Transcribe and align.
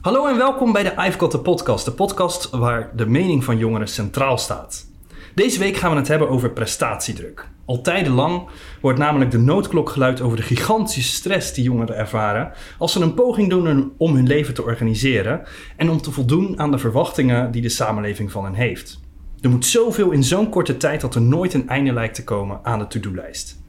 Hallo 0.00 0.26
en 0.26 0.36
welkom 0.36 0.72
bij 0.72 0.82
de 0.82 0.94
I've 1.06 1.38
Podcast, 1.38 1.84
de 1.84 1.92
podcast 1.92 2.50
waar 2.50 2.90
de 2.96 3.06
mening 3.06 3.44
van 3.44 3.58
jongeren 3.58 3.88
centraal 3.88 4.38
staat. 4.38 4.86
Deze 5.34 5.58
week 5.58 5.76
gaan 5.76 5.90
we 5.90 5.96
het 5.96 6.08
hebben 6.08 6.28
over 6.28 6.50
prestatiedruk. 6.50 7.48
Al 7.64 7.80
tijdenlang 7.80 8.48
wordt 8.80 8.98
namelijk 8.98 9.30
de 9.30 9.38
noodklok 9.38 9.90
geluid 9.90 10.20
over 10.20 10.36
de 10.36 10.42
gigantische 10.42 11.12
stress 11.12 11.54
die 11.54 11.64
jongeren 11.64 11.96
ervaren 11.96 12.52
als 12.78 12.92
ze 12.92 13.00
een 13.00 13.14
poging 13.14 13.50
doen 13.50 13.92
om 13.96 14.14
hun 14.14 14.26
leven 14.26 14.54
te 14.54 14.62
organiseren 14.62 15.42
en 15.76 15.90
om 15.90 16.00
te 16.00 16.10
voldoen 16.10 16.58
aan 16.58 16.70
de 16.70 16.78
verwachtingen 16.78 17.50
die 17.50 17.62
de 17.62 17.68
samenleving 17.68 18.30
van 18.30 18.44
hen 18.44 18.54
heeft. 18.54 19.00
Er 19.40 19.50
moet 19.50 19.66
zoveel 19.66 20.10
in 20.10 20.24
zo'n 20.24 20.50
korte 20.50 20.76
tijd 20.76 21.00
dat 21.00 21.14
er 21.14 21.22
nooit 21.22 21.54
een 21.54 21.68
einde 21.68 21.92
lijkt 21.92 22.14
te 22.14 22.24
komen 22.24 22.60
aan 22.62 22.78
de 22.78 22.86
to-do-lijst. 22.86 23.59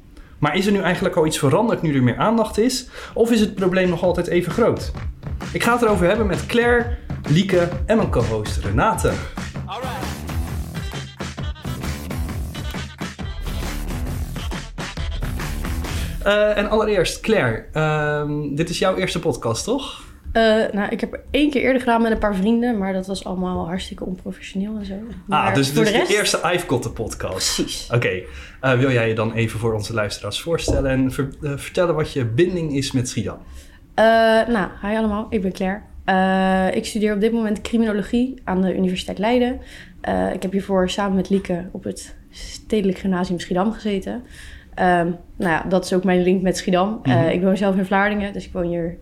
Maar 0.41 0.57
is 0.57 0.65
er 0.65 0.71
nu 0.71 0.79
eigenlijk 0.79 1.15
al 1.15 1.25
iets 1.25 1.39
veranderd 1.39 1.81
nu 1.81 1.95
er 1.95 2.03
meer 2.03 2.17
aandacht 2.17 2.57
is? 2.57 2.89
Of 3.13 3.31
is 3.31 3.39
het 3.39 3.55
probleem 3.55 3.89
nog 3.89 4.03
altijd 4.03 4.27
even 4.27 4.51
groot? 4.51 4.91
Ik 5.53 5.63
ga 5.63 5.73
het 5.73 5.81
erover 5.81 6.07
hebben 6.07 6.27
met 6.27 6.45
Claire, 6.45 6.97
Lieke 7.29 7.69
en 7.85 7.97
mijn 7.97 8.09
co-host 8.09 8.57
Renate. 8.57 9.11
Uh, 16.25 16.57
en 16.57 16.69
allereerst, 16.69 17.19
Claire, 17.19 17.65
uh, 17.73 18.55
dit 18.55 18.69
is 18.69 18.79
jouw 18.79 18.96
eerste 18.96 19.19
podcast, 19.19 19.63
toch? 19.63 20.11
Uh, 20.33 20.71
nou, 20.71 20.89
ik 20.89 20.99
heb 20.99 21.19
één 21.31 21.49
keer 21.49 21.61
eerder 21.61 21.79
gedaan 21.79 22.01
met 22.01 22.11
een 22.11 22.17
paar 22.17 22.35
vrienden, 22.35 22.77
maar 22.77 22.93
dat 22.93 23.07
was 23.07 23.25
allemaal 23.25 23.65
hartstikke 23.65 24.05
onprofessioneel 24.05 24.77
en 24.77 24.85
zo. 24.85 24.93
Maar 25.25 25.47
ah, 25.47 25.55
dus, 25.55 25.69
voor 25.69 25.83
dus 25.83 25.91
de, 25.91 25.97
de, 25.97 26.04
rest... 26.04 26.11
eerste 26.11 26.37
I've 26.54 26.67
Got 26.67 26.81
The 26.81 26.91
podcast. 26.91 27.55
Precies. 27.55 27.89
Oké, 27.93 28.23
okay. 28.59 28.77
wil 28.77 28.91
jij 28.91 29.07
je 29.07 29.15
dan 29.15 29.33
even 29.33 29.59
voor 29.59 29.73
onze 29.73 29.93
luisteraars 29.93 30.41
voorstellen 30.41 30.91
en 30.91 31.11
ver 31.11 31.29
vertellen 31.41 31.95
wat 31.95 32.13
je 32.13 32.25
binding 32.25 32.75
is 32.75 32.91
met 32.91 33.09
Schiedam? 33.09 33.38
nou, 34.47 34.69
hi 34.81 34.95
allemaal, 34.97 35.27
ik 35.30 35.41
ben 35.41 35.52
Claire. 35.52 35.81
Ik 36.75 36.85
studeer 36.85 37.13
op 37.13 37.19
dit 37.19 37.31
moment 37.31 37.61
criminologie 37.61 38.41
aan 38.43 38.61
de 38.61 38.75
Universiteit 38.75 39.17
Leiden. 39.17 39.59
Ik 40.33 40.41
heb 40.41 40.51
hiervoor 40.51 40.89
samen 40.89 41.16
met 41.16 41.29
Lieke 41.29 41.69
op 41.71 41.83
het 41.83 42.16
Stedelijk 42.29 42.97
Gymnasium 42.97 43.39
Schiedam 43.39 43.71
gezeten. 43.71 44.13
Um, 44.13 45.17
nou 45.35 45.51
ja, 45.51 45.66
dat 45.69 45.85
is 45.85 45.93
ook 45.93 46.03
mijn 46.03 46.23
link 46.23 46.41
met 46.41 46.57
Schiedam. 46.57 46.89
Mm 46.89 46.99
-hmm. 47.03 47.23
uh, 47.23 47.33
ik 47.33 47.41
woon 47.41 47.57
zelf 47.57 47.75
in 47.75 47.85
Vlaardingen, 47.85 48.33
dus 48.33 48.45
ik 48.45 48.53
woon 48.53 48.66
hier 48.66 48.97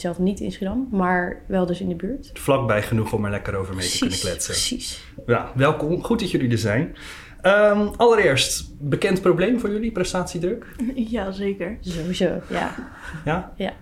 zelf 0.00 0.18
niet 0.18 0.40
in 0.40 0.52
Schiedam, 0.52 0.88
maar 0.90 1.42
wel 1.46 1.66
dus 1.66 1.80
in 1.80 1.88
de 1.88 1.94
buurt. 1.94 2.30
Vlakbij 2.32 2.82
genoeg 2.82 3.12
om 3.12 3.24
er 3.24 3.30
lekker 3.30 3.54
over 3.54 3.74
mee 3.74 3.78
precies, 3.78 3.98
te 3.98 4.06
kunnen 4.06 4.18
kletsen. 4.18 4.52
Precies. 4.54 5.04
Ja, 5.26 5.52
welkom. 5.54 6.04
Goed 6.04 6.20
dat 6.20 6.30
jullie 6.30 6.50
er 6.50 6.58
zijn. 6.58 6.96
Um, 7.42 7.88
allereerst, 7.96 8.74
bekend 8.78 9.20
probleem 9.20 9.60
voor 9.60 9.70
jullie, 9.70 9.92
prestatiedruk? 9.92 10.66
Ja, 10.94 11.30
zeker. 11.30 11.78
Sowieso, 11.80 12.40
ja. 12.48 12.74
Ja? 13.24 13.52
Ja. 13.56 13.72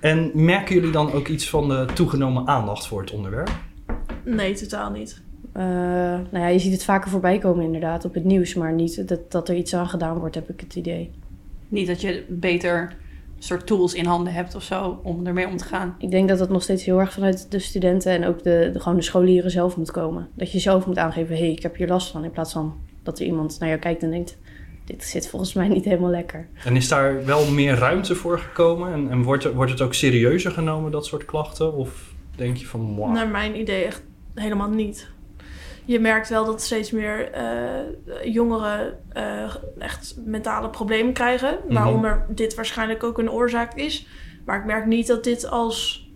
En 0.00 0.30
merken 0.34 0.74
jullie 0.74 0.90
dan 0.90 1.12
ook 1.12 1.28
iets 1.28 1.50
van 1.50 1.68
de 1.68 1.86
toegenomen 1.94 2.46
aandacht 2.46 2.86
voor 2.86 3.00
het 3.00 3.10
onderwerp? 3.10 3.50
Nee, 4.24 4.54
totaal 4.54 4.90
niet. 4.90 5.22
Uh, 5.56 5.64
nou 6.30 6.38
ja, 6.38 6.46
je 6.46 6.58
ziet 6.58 6.72
het 6.72 6.84
vaker 6.84 7.10
voorbij 7.10 7.38
komen 7.38 7.64
inderdaad 7.64 8.04
op 8.04 8.14
het 8.14 8.24
nieuws, 8.24 8.54
maar 8.54 8.72
niet 8.72 9.08
dat, 9.08 9.30
dat 9.30 9.48
er 9.48 9.56
iets 9.56 9.74
aan 9.74 9.88
gedaan 9.88 10.18
wordt, 10.18 10.34
heb 10.34 10.48
ik 10.48 10.60
het 10.60 10.74
idee. 10.74 11.10
Niet 11.68 11.86
dat 11.86 12.00
je 12.00 12.24
beter 12.28 12.96
soort 13.38 13.66
tools 13.66 13.94
in 13.94 14.04
handen 14.04 14.32
hebt 14.32 14.54
of 14.54 14.62
zo 14.62 15.00
om 15.02 15.26
ermee 15.26 15.46
om 15.46 15.56
te 15.56 15.64
gaan. 15.64 15.94
Ik 15.98 16.10
denk 16.10 16.28
dat 16.28 16.38
het 16.38 16.50
nog 16.50 16.62
steeds 16.62 16.84
heel 16.84 17.00
erg 17.00 17.12
vanuit 17.12 17.50
de 17.50 17.58
studenten 17.58 18.12
en 18.12 18.26
ook 18.26 18.42
de, 18.42 18.70
de, 18.72 18.80
gewoon 18.80 18.98
de 18.98 19.04
scholieren 19.04 19.50
zelf 19.50 19.76
moet 19.76 19.90
komen. 19.90 20.28
Dat 20.34 20.52
je 20.52 20.58
zelf 20.58 20.86
moet 20.86 20.98
aangeven, 20.98 21.34
hé, 21.34 21.40
hey, 21.40 21.50
ik 21.50 21.62
heb 21.62 21.76
hier 21.76 21.88
last 21.88 22.10
van, 22.10 22.24
in 22.24 22.30
plaats 22.30 22.52
van 22.52 22.74
dat 23.02 23.18
er 23.18 23.26
iemand 23.26 23.56
naar 23.58 23.68
jou 23.68 23.80
kijkt 23.80 24.02
en 24.02 24.10
denkt, 24.10 24.38
dit 24.84 25.04
zit 25.04 25.28
volgens 25.28 25.52
mij 25.52 25.68
niet 25.68 25.84
helemaal 25.84 26.10
lekker. 26.10 26.48
En 26.64 26.76
is 26.76 26.88
daar 26.88 27.24
wel 27.24 27.50
meer 27.50 27.74
ruimte 27.74 28.14
voor 28.14 28.38
gekomen? 28.38 28.92
En, 28.92 29.10
en 29.10 29.22
wordt, 29.22 29.52
wordt 29.52 29.70
het 29.70 29.80
ook 29.80 29.94
serieuzer 29.94 30.50
genomen, 30.50 30.90
dat 30.90 31.06
soort 31.06 31.24
klachten? 31.24 31.74
Of 31.74 32.14
denk 32.36 32.56
je 32.56 32.66
van, 32.66 32.96
wow. 32.96 33.12
Naar 33.12 33.28
mijn 33.28 33.60
idee 33.60 33.84
echt 33.84 34.02
helemaal 34.34 34.70
niet. 34.70 35.08
Je 35.88 36.00
merkt 36.00 36.28
wel 36.28 36.44
dat 36.44 36.62
steeds 36.62 36.90
meer 36.90 37.30
uh, 37.34 38.32
jongeren 38.32 38.98
uh, 39.16 39.54
echt 39.78 40.16
mentale 40.24 40.70
problemen 40.70 41.12
krijgen. 41.12 41.50
Mm 41.50 41.66
-hmm. 41.66 41.74
Waaronder 41.74 42.26
dit 42.28 42.54
waarschijnlijk 42.54 43.02
ook 43.02 43.18
een 43.18 43.30
oorzaak 43.30 43.74
is. 43.74 44.06
Maar 44.44 44.58
ik 44.58 44.64
merk 44.64 44.86
niet 44.86 45.06
dat 45.06 45.24
dit 45.24 45.50
als 45.50 46.08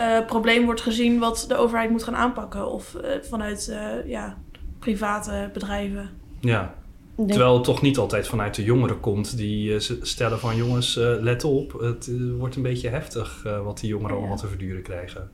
uh, 0.00 0.26
probleem 0.26 0.64
wordt 0.64 0.80
gezien 0.80 1.18
wat 1.18 1.44
de 1.48 1.56
overheid 1.56 1.90
moet 1.90 2.02
gaan 2.02 2.16
aanpakken. 2.16 2.70
Of 2.70 2.96
vanuit 3.22 3.76
ja, 4.06 4.36
private 4.78 5.50
bedrijven. 5.52 6.10
Ja, 6.40 6.74
Denk... 7.16 7.30
Terwijl 7.30 7.54
het 7.54 7.64
toch 7.64 7.82
niet 7.82 7.98
altijd 7.98 8.28
vanuit 8.28 8.54
de 8.54 8.64
jongeren 8.64 9.00
komt 9.00 9.36
die 9.36 9.72
uh, 9.72 9.80
stellen 10.00 10.38
van 10.38 10.56
jongens, 10.56 10.96
uh, 10.96 11.14
let 11.20 11.44
op, 11.44 11.72
het 11.80 12.06
uh, 12.06 12.38
wordt 12.38 12.56
een 12.56 12.62
beetje 12.62 12.88
heftig 12.88 13.42
wat 13.64 13.80
die 13.80 13.88
jongeren 13.88 14.12
ja. 14.12 14.18
allemaal 14.18 14.38
te 14.38 14.46
verduren 14.46 14.82
krijgen. 14.82 15.30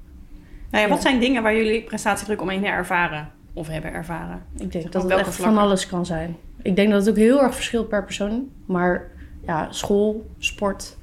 Nou 0.70 0.84
ja, 0.84 0.90
wat 0.90 1.02
zijn 1.02 1.20
dingen 1.20 1.42
waar 1.42 1.56
jullie 1.56 1.82
prestatiedruk 1.82 2.40
omheen 2.40 2.64
ervaren 2.64 3.38
of 3.52 3.68
hebben 3.68 3.92
ervaren? 3.92 4.42
Ik 4.56 4.72
denk 4.72 4.92
dat 4.92 5.02
het 5.02 5.12
echt 5.12 5.20
vlakken? 5.20 5.44
van 5.44 5.58
alles 5.58 5.86
kan 5.86 6.06
zijn. 6.06 6.36
Ik 6.62 6.76
denk 6.76 6.90
dat 6.90 7.00
het 7.00 7.10
ook 7.10 7.20
heel 7.20 7.42
erg 7.42 7.54
verschilt 7.54 7.88
per 7.88 8.04
persoon. 8.04 8.48
Maar 8.66 9.10
ja, 9.46 9.72
school, 9.72 10.30
sport, 10.38 10.96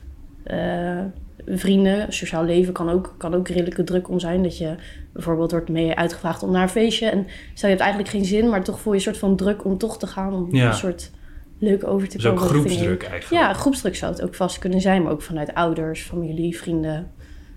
vrienden, 1.46 2.14
sociaal 2.14 2.44
leven 2.44 2.74
kan 2.74 2.90
ook, 2.90 3.16
kan 3.18 3.34
ook 3.34 3.48
redelijke 3.48 3.84
druk 3.84 4.10
om 4.10 4.20
zijn. 4.20 4.44
Dat 4.44 4.58
je 4.58 4.76
bijvoorbeeld 5.14 5.52
wordt 5.52 5.70
mee 5.70 5.96
uitgevraagd 5.96 6.44
om 6.44 6.52
naar 6.52 6.62
een 6.62 6.70
feestje. 6.70 7.06
En 7.06 7.28
stel 7.54 7.70
je 7.70 7.76
hebt 7.76 7.88
eigenlijk 7.88 8.10
geen 8.10 8.26
zin, 8.26 8.50
maar 8.50 8.64
toch 8.64 8.80
voel 8.80 8.94
je 8.94 8.98
een 8.98 9.06
soort 9.06 9.18
van 9.18 9.36
druk 9.36 9.66
om 9.66 9.78
toch 9.78 9.98
te 9.98 10.08
gaan. 10.08 10.34
Om 10.34 10.56
ja. 10.56 10.68
een 10.68 10.74
soort 10.74 11.12
leuk 11.60 11.88
over 11.88 12.08
te 12.08 12.18
dus 12.18 12.26
komen. 12.26 12.42
Dus 12.42 12.52
ook 12.52 12.56
groepsdruk 12.56 13.04
eigenlijk. 13.04 13.44
Ja, 13.44 13.54
groepsdruk 13.54 13.96
zou 13.96 14.12
het 14.12 14.22
ook 14.22 14.36
vast 14.36 14.60
kunnen 14.60 14.82
zijn. 14.82 15.04
Maar 15.04 15.12
ook 15.12 15.22
vanuit 15.22 15.54
ouders, 15.54 16.02
familie, 16.02 16.58
vrienden. 16.58 17.12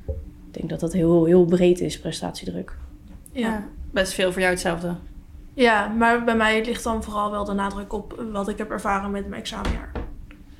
Ik 0.07 0.57
denk 0.57 0.69
dat 0.71 0.81
dat 0.81 0.93
heel, 0.93 1.25
heel 1.25 1.45
breed 1.45 1.81
is, 1.81 1.99
prestatiedruk. 1.99 2.77
Ja, 3.33 3.69
best 3.91 4.12
veel 4.12 4.33
voor 4.33 4.41
jou 4.41 4.53
hetzelfde. 4.53 4.95
Ja, 5.55 5.87
maar 5.87 6.25
bij 6.25 6.37
mij 6.37 6.65
ligt 6.65 6.84
dan 6.84 7.03
vooral 7.03 7.31
wel 7.31 7.45
de 7.45 7.53
nadruk 7.53 7.93
op 7.93 8.23
wat 8.33 8.49
ik 8.49 8.59
heb 8.59 8.71
ervaren 8.71 9.11
met 9.11 9.28
mijn 9.28 9.41
examenjaar. 9.41 9.93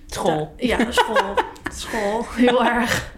School. 0.07 0.55
Ja, 0.57 0.91
school. 0.91 1.35
school, 1.73 2.25
heel 2.35 2.65
erg. 2.65 3.13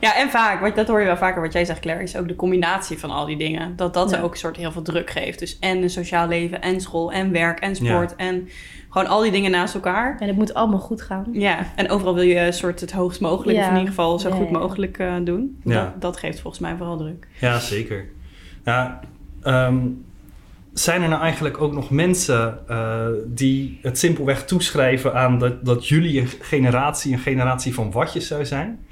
Ja, 0.00 0.16
en 0.16 0.30
vaak, 0.30 0.60
wat, 0.60 0.76
dat 0.76 0.88
hoor 0.88 1.00
je 1.00 1.06
wel 1.06 1.16
vaker 1.16 1.42
wat 1.42 1.52
jij 1.52 1.64
zegt, 1.64 1.80
Claire, 1.80 2.02
is 2.02 2.16
ook 2.16 2.28
de 2.28 2.36
combinatie 2.36 2.98
van 2.98 3.10
al 3.10 3.26
die 3.26 3.36
dingen. 3.36 3.76
Dat 3.76 3.94
dat 3.94 4.10
ja. 4.10 4.20
ook 4.20 4.32
een 4.32 4.38
soort 4.38 4.56
heel 4.56 4.72
veel 4.72 4.82
druk 4.82 5.10
geeft. 5.10 5.38
Dus 5.38 5.58
en 5.58 5.82
een 5.82 5.90
sociaal 5.90 6.28
leven, 6.28 6.62
en 6.62 6.80
school, 6.80 7.12
en 7.12 7.32
werk, 7.32 7.60
en 7.60 7.76
sport, 7.76 8.10
ja. 8.10 8.16
en 8.16 8.48
gewoon 8.88 9.08
al 9.08 9.22
die 9.22 9.32
dingen 9.32 9.50
naast 9.50 9.74
elkaar. 9.74 10.16
En 10.18 10.26
het 10.26 10.36
moet 10.36 10.54
allemaal 10.54 10.78
goed 10.78 11.02
gaan. 11.02 11.26
Ja, 11.32 11.66
en 11.76 11.90
overal 11.90 12.14
wil 12.14 12.24
je 12.24 12.40
een 12.40 12.52
soort 12.52 12.80
het 12.80 12.92
hoogst 12.92 13.20
mogelijk, 13.20 13.58
ja. 13.58 13.62
of 13.62 13.68
in 13.68 13.74
ieder 13.74 13.88
geval 13.88 14.18
zo 14.18 14.30
goed 14.30 14.50
mogelijk 14.50 14.98
uh, 14.98 15.14
doen. 15.24 15.60
Dat, 15.64 16.00
dat 16.00 16.16
geeft 16.16 16.40
volgens 16.40 16.62
mij 16.62 16.76
vooral 16.76 16.96
druk. 16.96 17.26
Ja, 17.40 17.58
zeker. 17.58 18.08
Ja, 18.64 19.00
um, 19.46 20.04
zijn 20.72 21.02
er 21.02 21.08
nou 21.08 21.22
eigenlijk 21.22 21.60
ook 21.60 21.72
nog 21.72 21.90
mensen 21.90 22.58
uh, 22.70 23.06
die 23.26 23.78
het 23.82 23.98
simpelweg 23.98 24.44
toeschrijven 24.44 25.14
aan 25.14 25.38
dat, 25.38 25.64
dat 25.64 25.88
jullie 25.88 26.20
een 26.20 26.28
generatie, 26.40 27.12
een 27.12 27.18
generatie 27.18 27.74
van 27.74 27.90
watjes 27.90 28.26
zou 28.26 28.44
zijn? 28.44 28.86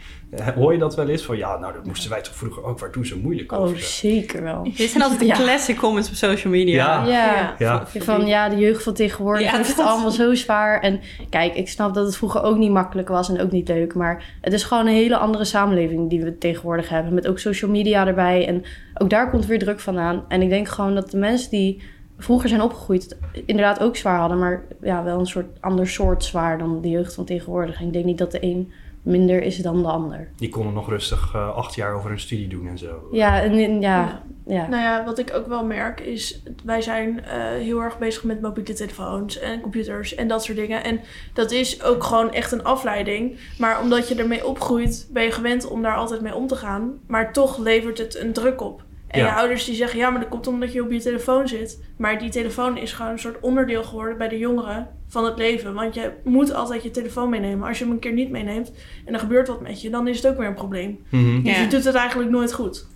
Hoor 0.55 0.73
je 0.73 0.79
dat 0.79 0.95
wel 0.95 1.09
eens? 1.09 1.23
Van 1.23 1.37
ja, 1.37 1.59
nou 1.59 1.73
dat 1.73 1.87
moesten 1.87 2.11
wij 2.11 2.21
toch 2.21 2.35
vroeger 2.35 2.65
ook, 2.65 2.79
waar 2.79 2.93
doen 2.93 3.05
ze 3.05 3.19
moeilijk 3.19 3.53
over? 3.53 3.77
Oh, 3.77 3.83
zeker 3.83 4.43
wel. 4.43 4.63
Dit 4.77 4.91
zijn 4.91 5.03
altijd 5.03 5.21
de 5.21 5.27
ja. 5.27 5.35
classic 5.35 5.77
comments 5.77 6.09
op 6.09 6.15
social 6.15 6.53
media. 6.53 7.05
Ja. 7.05 7.07
Ja. 7.07 7.55
ja. 7.59 7.87
Van 7.87 8.27
ja, 8.27 8.49
de 8.49 8.57
jeugd 8.57 8.83
van 8.83 8.95
tegenwoordig 8.95 9.43
ja, 9.43 9.57
heeft 9.57 9.69
het 9.69 9.87
allemaal 9.87 10.11
zo 10.11 10.35
zwaar. 10.35 10.81
En 10.81 11.01
kijk, 11.31 11.55
ik 11.55 11.69
snap 11.69 11.95
dat 11.95 12.07
het 12.07 12.17
vroeger 12.17 12.43
ook 12.43 12.57
niet 12.57 12.71
makkelijk 12.71 13.09
was 13.09 13.29
en 13.29 13.41
ook 13.41 13.51
niet 13.51 13.69
leuk. 13.69 13.95
Maar 13.95 14.37
het 14.41 14.53
is 14.53 14.65
gewoon 14.65 14.87
een 14.87 14.93
hele 14.93 15.17
andere 15.17 15.45
samenleving 15.45 16.11
die 16.11 16.23
we 16.23 16.39
tegenwoordig 16.39 16.89
hebben. 16.89 17.15
Met 17.15 17.29
ook 17.29 17.39
social 17.39 17.71
media 17.71 18.07
erbij. 18.07 18.47
En 18.47 18.65
ook 18.95 19.11
daar 19.11 19.31
komt 19.31 19.47
weer 19.47 19.59
druk 19.59 19.81
vandaan. 19.81 20.25
En 20.29 20.43
ik 20.43 20.49
denk 20.49 20.69
gewoon 20.69 20.95
dat 20.95 21.11
de 21.11 21.19
mensen 21.19 21.51
die 21.51 21.83
vroeger 22.19 22.49
zijn 22.49 22.63
opgegroeid, 22.63 23.17
inderdaad 23.47 23.81
ook 23.81 23.97
zwaar 23.97 24.19
hadden. 24.19 24.39
Maar 24.39 24.65
ja, 24.83 25.05
wel 25.05 25.19
een 25.19 25.27
soort 25.27 25.61
ander 25.61 25.89
soort 25.89 26.25
zwaar 26.25 26.59
dan 26.59 26.81
de 26.81 26.89
jeugd 26.89 27.15
van 27.15 27.25
tegenwoordig. 27.25 27.81
En 27.81 27.87
ik 27.87 27.93
denk 27.93 28.05
niet 28.05 28.19
dat 28.19 28.33
de 28.33 28.45
een 28.45 28.73
minder 29.03 29.43
is 29.43 29.57
dan 29.57 29.83
de 29.83 29.89
ander. 29.89 30.29
Die 30.37 30.49
konden 30.49 30.75
nog 30.75 30.89
rustig 30.89 31.35
uh, 31.35 31.57
acht 31.57 31.75
jaar 31.75 31.95
over 31.95 32.09
hun 32.09 32.21
studie 32.21 32.49
doen 32.49 32.67
en 32.69 32.79
zo. 32.79 33.09
Ja, 33.13 33.41
en, 33.41 33.81
ja, 33.81 33.81
ja. 33.81 34.23
ja. 34.47 34.69
Nou 34.69 34.83
ja, 34.83 35.05
wat 35.05 35.19
ik 35.19 35.35
ook 35.35 35.47
wel 35.47 35.65
merk 35.65 36.01
is... 36.01 36.43
wij 36.65 36.83
zijn 36.83 37.09
uh, 37.09 37.25
heel 37.51 37.81
erg 37.81 37.99
bezig 37.99 38.25
met 38.25 38.41
mobiele 38.41 38.73
telefoons 38.73 39.39
en 39.39 39.61
computers 39.61 40.15
en 40.15 40.29
dat 40.29 40.45
soort 40.45 40.59
dingen. 40.59 40.85
En 40.85 41.01
dat 41.35 41.51
is 41.51 41.83
ook 41.83 42.05
gewoon 42.05 42.33
echt 42.33 42.53
een 42.53 42.65
afleiding. 42.65 43.39
Maar 43.59 43.81
omdat 43.81 44.09
je 44.09 44.15
ermee 44.15 44.47
opgroeit, 44.47 45.09
ben 45.13 45.23
je 45.23 45.31
gewend 45.31 45.69
om 45.69 45.83
daar 45.83 45.97
altijd 45.97 46.21
mee 46.21 46.35
om 46.35 46.47
te 46.47 46.57
gaan. 46.57 46.93
Maar 47.07 47.33
toch 47.33 47.59
levert 47.59 47.99
het 47.99 48.17
een 48.17 48.33
druk 48.33 48.61
op. 48.61 48.83
En 49.13 49.21
ja. 49.21 49.27
je 49.27 49.33
ouders 49.33 49.65
die 49.65 49.75
zeggen, 49.75 49.99
ja, 49.99 50.11
maar 50.11 50.21
dat 50.21 50.29
komt 50.29 50.47
omdat 50.47 50.73
je 50.73 50.83
op 50.83 50.93
je 50.93 51.01
telefoon 51.01 51.49
zit. 51.49 51.81
Maar 51.97 52.19
die 52.19 52.31
telefoon 52.31 52.79
is 52.79 52.93
gewoon 52.93 53.11
een 53.13 53.19
soort 53.19 53.41
onderdeel 53.41 53.85
geworden 53.85 54.19
bij 54.19 54.29
de 54.29 54.39
jongeren 54.39 54.89
van 55.09 55.25
het 55.25 55.39
leven. 55.39 55.75
Want 55.75 55.95
je 55.95 56.11
moet 56.25 56.55
altijd 56.55 56.83
je 56.83 56.91
telefoon 56.91 57.29
meenemen. 57.31 57.69
Als 57.69 57.79
je 57.79 57.85
hem 57.85 57.93
een 57.93 57.99
keer 57.99 58.13
niet 58.13 58.31
meeneemt 58.31 58.73
en 59.05 59.15
er 59.15 59.21
gebeurt 59.21 59.49
wat 59.49 59.61
met 59.61 59.83
je, 59.83 59.91
dan 59.91 60.09
is 60.09 60.17
het 60.17 60.27
ook 60.27 60.39
weer 60.39 60.47
een 60.47 60.55
probleem. 60.55 60.99
Mm 61.09 61.25
-hmm. 61.25 61.43
Dus 61.43 61.57
Ja. 61.57 61.63
je 61.63 61.69
doet 61.69 61.85
het 61.85 61.95
eigenlijk 61.95 62.31
nooit 62.31 62.53
goed. 62.53 62.87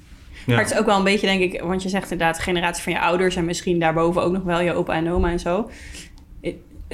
Ja. 0.47 0.55
Maar 0.55 0.63
het 0.65 0.73
is 0.73 0.79
ook 0.79 0.87
wel 0.87 0.97
een 0.97 1.05
beetje, 1.05 1.27
denk 1.27 1.53
ik, 1.53 1.61
want 1.61 1.83
je 1.83 1.89
zegt 1.89 2.11
inderdaad, 2.11 2.37
de 2.37 2.43
generatie 2.43 2.83
van 2.83 2.93
je 2.93 3.01
ouders 3.01 3.37
en 3.37 3.45
misschien 3.45 3.79
daarboven 3.79 4.23
ook 4.23 4.33
nog 4.33 4.43
wel 4.43 4.61
je 4.61 4.73
opa 4.73 4.95
en 4.95 5.11
oma 5.11 5.31
en 5.31 5.39
zo. 5.41 5.71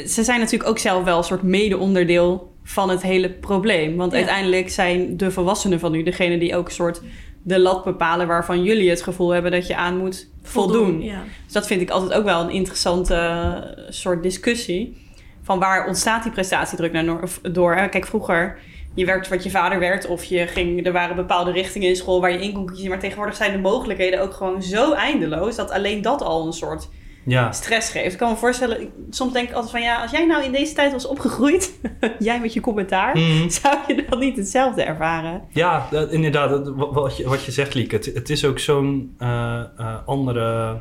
Ze 0.07 0.23
zijn 0.25 0.41
natuurlijk 0.41 0.71
ook 0.71 0.79
zelf 0.79 1.05
wel 1.05 1.19
een 1.19 1.25
soort 1.25 1.43
mede-onderdeel 1.43 2.53
van 2.65 2.89
het 2.91 3.03
hele 3.03 3.31
probleem. 3.31 3.97
Want 3.97 4.13
Ja. 4.13 4.19
uiteindelijk 4.19 4.71
zijn 4.71 5.17
de 5.17 5.31
volwassenen 5.31 5.81
van 5.81 5.93
nu 5.93 6.03
degene 6.03 6.39
die 6.39 6.57
ook 6.57 6.67
een 6.67 6.73
soort 6.73 7.03
de 7.43 7.59
lat 7.59 7.85
bepalen 7.85 8.27
waarvan 8.27 8.63
jullie 8.63 8.91
het 8.91 9.03
gevoel 9.03 9.31
hebben 9.31 9.51
dat 9.51 9.67
je 9.67 9.77
aan 9.77 9.97
moet 9.97 10.29
voldoen. 10.43 11.03
ja. 11.03 11.23
Dus 11.45 11.53
dat 11.53 11.67
vind 11.67 11.81
ik 11.81 11.91
altijd 11.91 12.13
ook 12.13 12.25
wel 12.25 12.41
een 12.41 12.51
interessante 12.51 13.15
eh, 13.15 13.83
soort 13.89 14.23
discussie. 14.23 14.97
Van 15.43 15.59
waar 15.59 15.87
ontstaat 15.87 16.23
die 16.23 16.33
prestatiedruk 16.33 16.93
nou 16.93 17.07
door- 17.07 17.23
of- 17.23 17.41
door? 17.43 17.75
hè? 17.75 17.89
Kijk, 17.89 18.07
vroeger, 18.07 18.59
je 18.95 19.05
werd 19.05 19.29
wat 19.29 19.43
je 19.43 19.51
vader 19.51 19.79
werd... 19.79 20.07
of 20.07 20.25
je 20.25 20.47
ging, 20.47 20.87
er 20.87 20.93
waren 20.93 21.17
bepaalde 21.17 21.53
richtingen 21.53 21.89
in 21.89 21.97
school 21.97 22.21
waar 22.21 22.33
je 22.33 22.43
in 22.43 22.53
kon 22.53 22.67
kiezen. 22.67 22.89
Maar 22.89 22.99
tegenwoordig 22.99 23.37
zijn 23.37 23.53
de 23.53 23.59
mogelijkheden 23.59 24.21
ook 24.21 24.33
gewoon 24.35 24.63
zo 24.63 24.93
eindeloos... 24.93 25.57
dat 25.57 25.71
alleen 25.71 26.03
dat 26.03 26.23
al 26.23 26.47
een 26.47 26.53
soort 26.53 26.89
Ja, 27.25 27.53
stress 27.53 27.91
geeft. 27.91 28.13
Ik 28.13 28.19
kan 28.19 28.31
me 28.31 28.37
voorstellen, 28.37 28.81
ik- 28.81 28.91
soms 29.11 29.33
denk 29.33 29.49
ik 29.49 29.55
altijd 29.55 29.73
van... 29.73 29.83
ja, 29.83 30.03
als 30.03 30.11
jij 30.11 30.27
nou 30.27 30.45
in 30.45 30.53
deze 30.53 30.75
tijd 30.75 30.93
was 30.93 31.07
opgegroeid... 31.07 31.73
jij 32.19 32.41
met 32.41 32.53
je 32.53 32.61
commentaar... 32.61 33.17
Mhm. 33.19 33.49
zou 33.49 33.77
je 33.87 34.05
dan 34.09 34.19
niet 34.19 34.37
hetzelfde 34.37 34.83
ervaren? 34.83 35.43
ja 35.49 35.87
dat- 35.91 36.11
inderdaad. 36.11 36.51
dat- 36.51 36.73
wat, 36.93 37.17
je, 37.17 37.29
wat 37.29 37.45
je 37.45 37.53
zegt, 37.53 37.75
Lieke. 37.75 37.95
Het, 37.97 38.05
het 38.15 38.31
is 38.31 38.45
ook 38.45 38.59
zo'n 38.59 39.15
eh, 39.19 39.61
eh, 39.79 39.95
andere... 40.07 40.81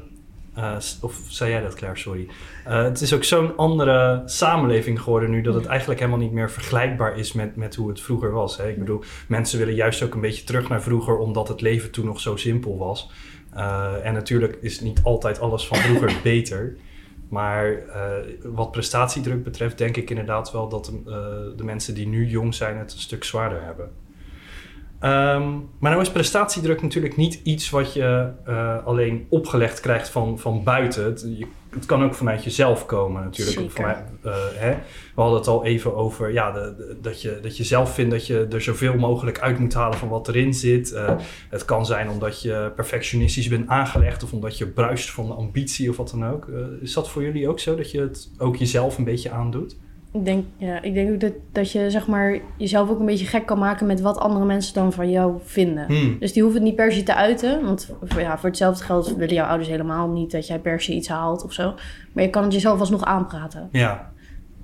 eh, 0.55 0.75
of 1.01 1.19
zei 1.27 1.51
jij 1.51 1.61
dat, 1.61 1.73
Claire? 1.75 1.99
Sorry. 1.99 2.27
Het 2.63 3.01
is 3.01 3.13
ook 3.13 3.23
zo'n 3.23 3.57
andere 3.57 4.21
samenleving 4.25 5.01
geworden 5.01 5.29
nu... 5.29 5.41
dat 5.41 5.53
het 5.53 5.65
eigenlijk 5.65 5.99
helemaal 5.99 6.21
niet 6.21 6.31
meer 6.31 6.51
vergelijkbaar 6.51 7.17
is 7.17 7.33
met, 7.33 7.55
met 7.55 7.75
hoe 7.75 7.89
het 7.89 8.01
vroeger 8.01 8.31
was. 8.31 8.57
Hè? 8.57 8.69
Ik 8.69 8.79
bedoel, 8.79 9.03
mensen 9.27 9.59
willen 9.59 9.75
juist 9.75 10.03
ook 10.03 10.13
een 10.13 10.21
beetje 10.21 10.43
terug 10.43 10.69
naar 10.69 10.81
vroeger... 10.81 11.17
omdat 11.17 11.47
het 11.47 11.61
leven 11.61 11.91
toen 11.91 12.05
nog 12.05 12.19
zo 12.19 12.35
simpel 12.35 12.77
was. 12.77 13.09
Eh, 13.53 14.05
en 14.05 14.13
natuurlijk 14.13 14.57
is 14.61 14.79
niet 14.79 14.99
altijd 15.03 15.39
alles 15.39 15.67
van 15.67 15.77
vroeger 15.77 16.13
beter... 16.23 16.75
Maar 17.29 17.71
eh, 17.73 18.11
wat 18.43 18.71
prestatiedruk 18.71 19.43
betreft, 19.43 19.77
denk 19.77 19.97
ik 19.97 20.09
inderdaad 20.09 20.51
wel 20.51 20.69
dat 20.69 20.87
eh, 20.87 21.13
de 21.55 21.63
mensen 21.63 21.93
die 21.93 22.07
nu 22.07 22.27
jong 22.27 22.55
zijn 22.55 22.77
het 22.77 22.93
een 22.93 22.99
stuk 22.99 23.23
zwaarder 23.23 23.63
hebben. 23.63 23.91
Ehm, 24.99 25.51
maar 25.79 25.91
nou 25.91 26.01
is 26.01 26.11
prestatiedruk 26.11 26.81
natuurlijk 26.81 27.17
niet 27.17 27.39
iets 27.43 27.69
wat 27.69 27.93
je 27.93 28.31
alleen 28.85 29.25
opgelegd 29.29 29.79
krijgt 29.79 30.09
van, 30.09 30.39
van 30.39 30.63
buiten. 30.63 31.37
Je- 31.37 31.47
het 31.71 31.85
kan 31.85 32.03
ook 32.03 32.13
vanuit 32.13 32.43
jezelf 32.43 32.85
komen 32.85 33.23
natuurlijk. 33.23 33.71
Vanuit, 33.71 33.97
eh, 34.23 34.33
hè? 34.53 34.69
We 35.15 35.21
hadden 35.21 35.37
het 35.39 35.47
al 35.47 35.65
even 35.65 35.95
over 35.95 36.31
ja, 36.33 36.51
de, 36.51 36.73
de- 36.77 36.97
dat, 37.01 37.21
je, 37.21 37.39
dat 37.41 37.57
je 37.57 37.63
zelf 37.63 37.93
vindt 37.93 38.11
dat 38.11 38.27
je 38.27 38.47
er 38.51 38.61
zoveel 38.61 38.97
mogelijk 38.97 39.39
uit 39.39 39.59
moet 39.59 39.73
halen 39.73 39.97
van 39.97 40.09
wat 40.09 40.27
erin 40.27 40.53
zit. 40.53 40.91
Eh, 40.91 41.15
het 41.49 41.65
kan 41.65 41.85
zijn 41.85 42.09
omdat 42.09 42.41
je 42.41 42.71
perfectionistisch 42.75 43.47
bent 43.47 43.67
aangelegd 43.67 44.23
of 44.23 44.33
omdat 44.33 44.57
je 44.57 44.67
bruist 44.67 45.11
van 45.11 45.27
de 45.27 45.33
ambitie 45.33 45.89
of 45.89 45.97
wat 45.97 46.09
dan 46.09 46.25
ook. 46.27 46.47
Eh, 46.47 46.59
is 46.81 46.93
dat 46.93 47.09
voor 47.09 47.23
jullie 47.23 47.49
ook 47.49 47.59
zo, 47.59 47.75
dat 47.75 47.91
je 47.91 47.99
het 48.01 48.29
ook 48.37 48.55
jezelf 48.55 48.97
een 48.97 49.03
beetje 49.03 49.31
aandoet? 49.31 49.75
Ik 50.13 50.25
denk, 50.25 50.45
ja, 50.57 50.81
ik 50.81 50.93
denk 50.93 51.11
ook 51.11 51.19
dat, 51.19 51.33
dat 51.51 51.71
je 51.71 51.89
zeg 51.89 52.07
maar, 52.07 52.39
jezelf 52.57 52.89
ook 52.89 52.99
een 52.99 53.05
beetje 53.05 53.25
gek 53.25 53.45
kan 53.45 53.59
maken 53.59 53.87
met 53.87 54.01
wat 54.01 54.17
andere 54.17 54.45
mensen 54.45 54.73
dan 54.73 54.93
van 54.93 55.09
jou 55.09 55.39
vinden. 55.43 55.85
Hmm. 55.85 56.17
Dus 56.19 56.33
die 56.33 56.41
hoeven 56.43 56.61
het 56.61 56.69
niet 56.69 56.77
per 56.77 56.91
se 56.91 57.03
te 57.03 57.15
uiten. 57.15 57.65
Want 57.65 57.89
voor, 58.03 58.21
ja, 58.21 58.37
voor 58.37 58.49
hetzelfde 58.49 58.83
geld 58.83 59.15
willen 59.15 59.35
jouw 59.35 59.47
ouders 59.47 59.69
helemaal 59.69 60.07
niet 60.07 60.31
dat 60.31 60.47
jij 60.47 60.59
per 60.59 60.81
se 60.81 60.93
iets 60.93 61.07
haalt 61.07 61.43
of 61.43 61.53
zo. 61.53 61.73
Maar 62.11 62.23
je 62.23 62.29
kan 62.29 62.43
het 62.43 62.53
jezelf 62.53 62.79
alsnog 62.79 63.03
aanpraten. 63.03 63.69
Ja, 63.71 64.11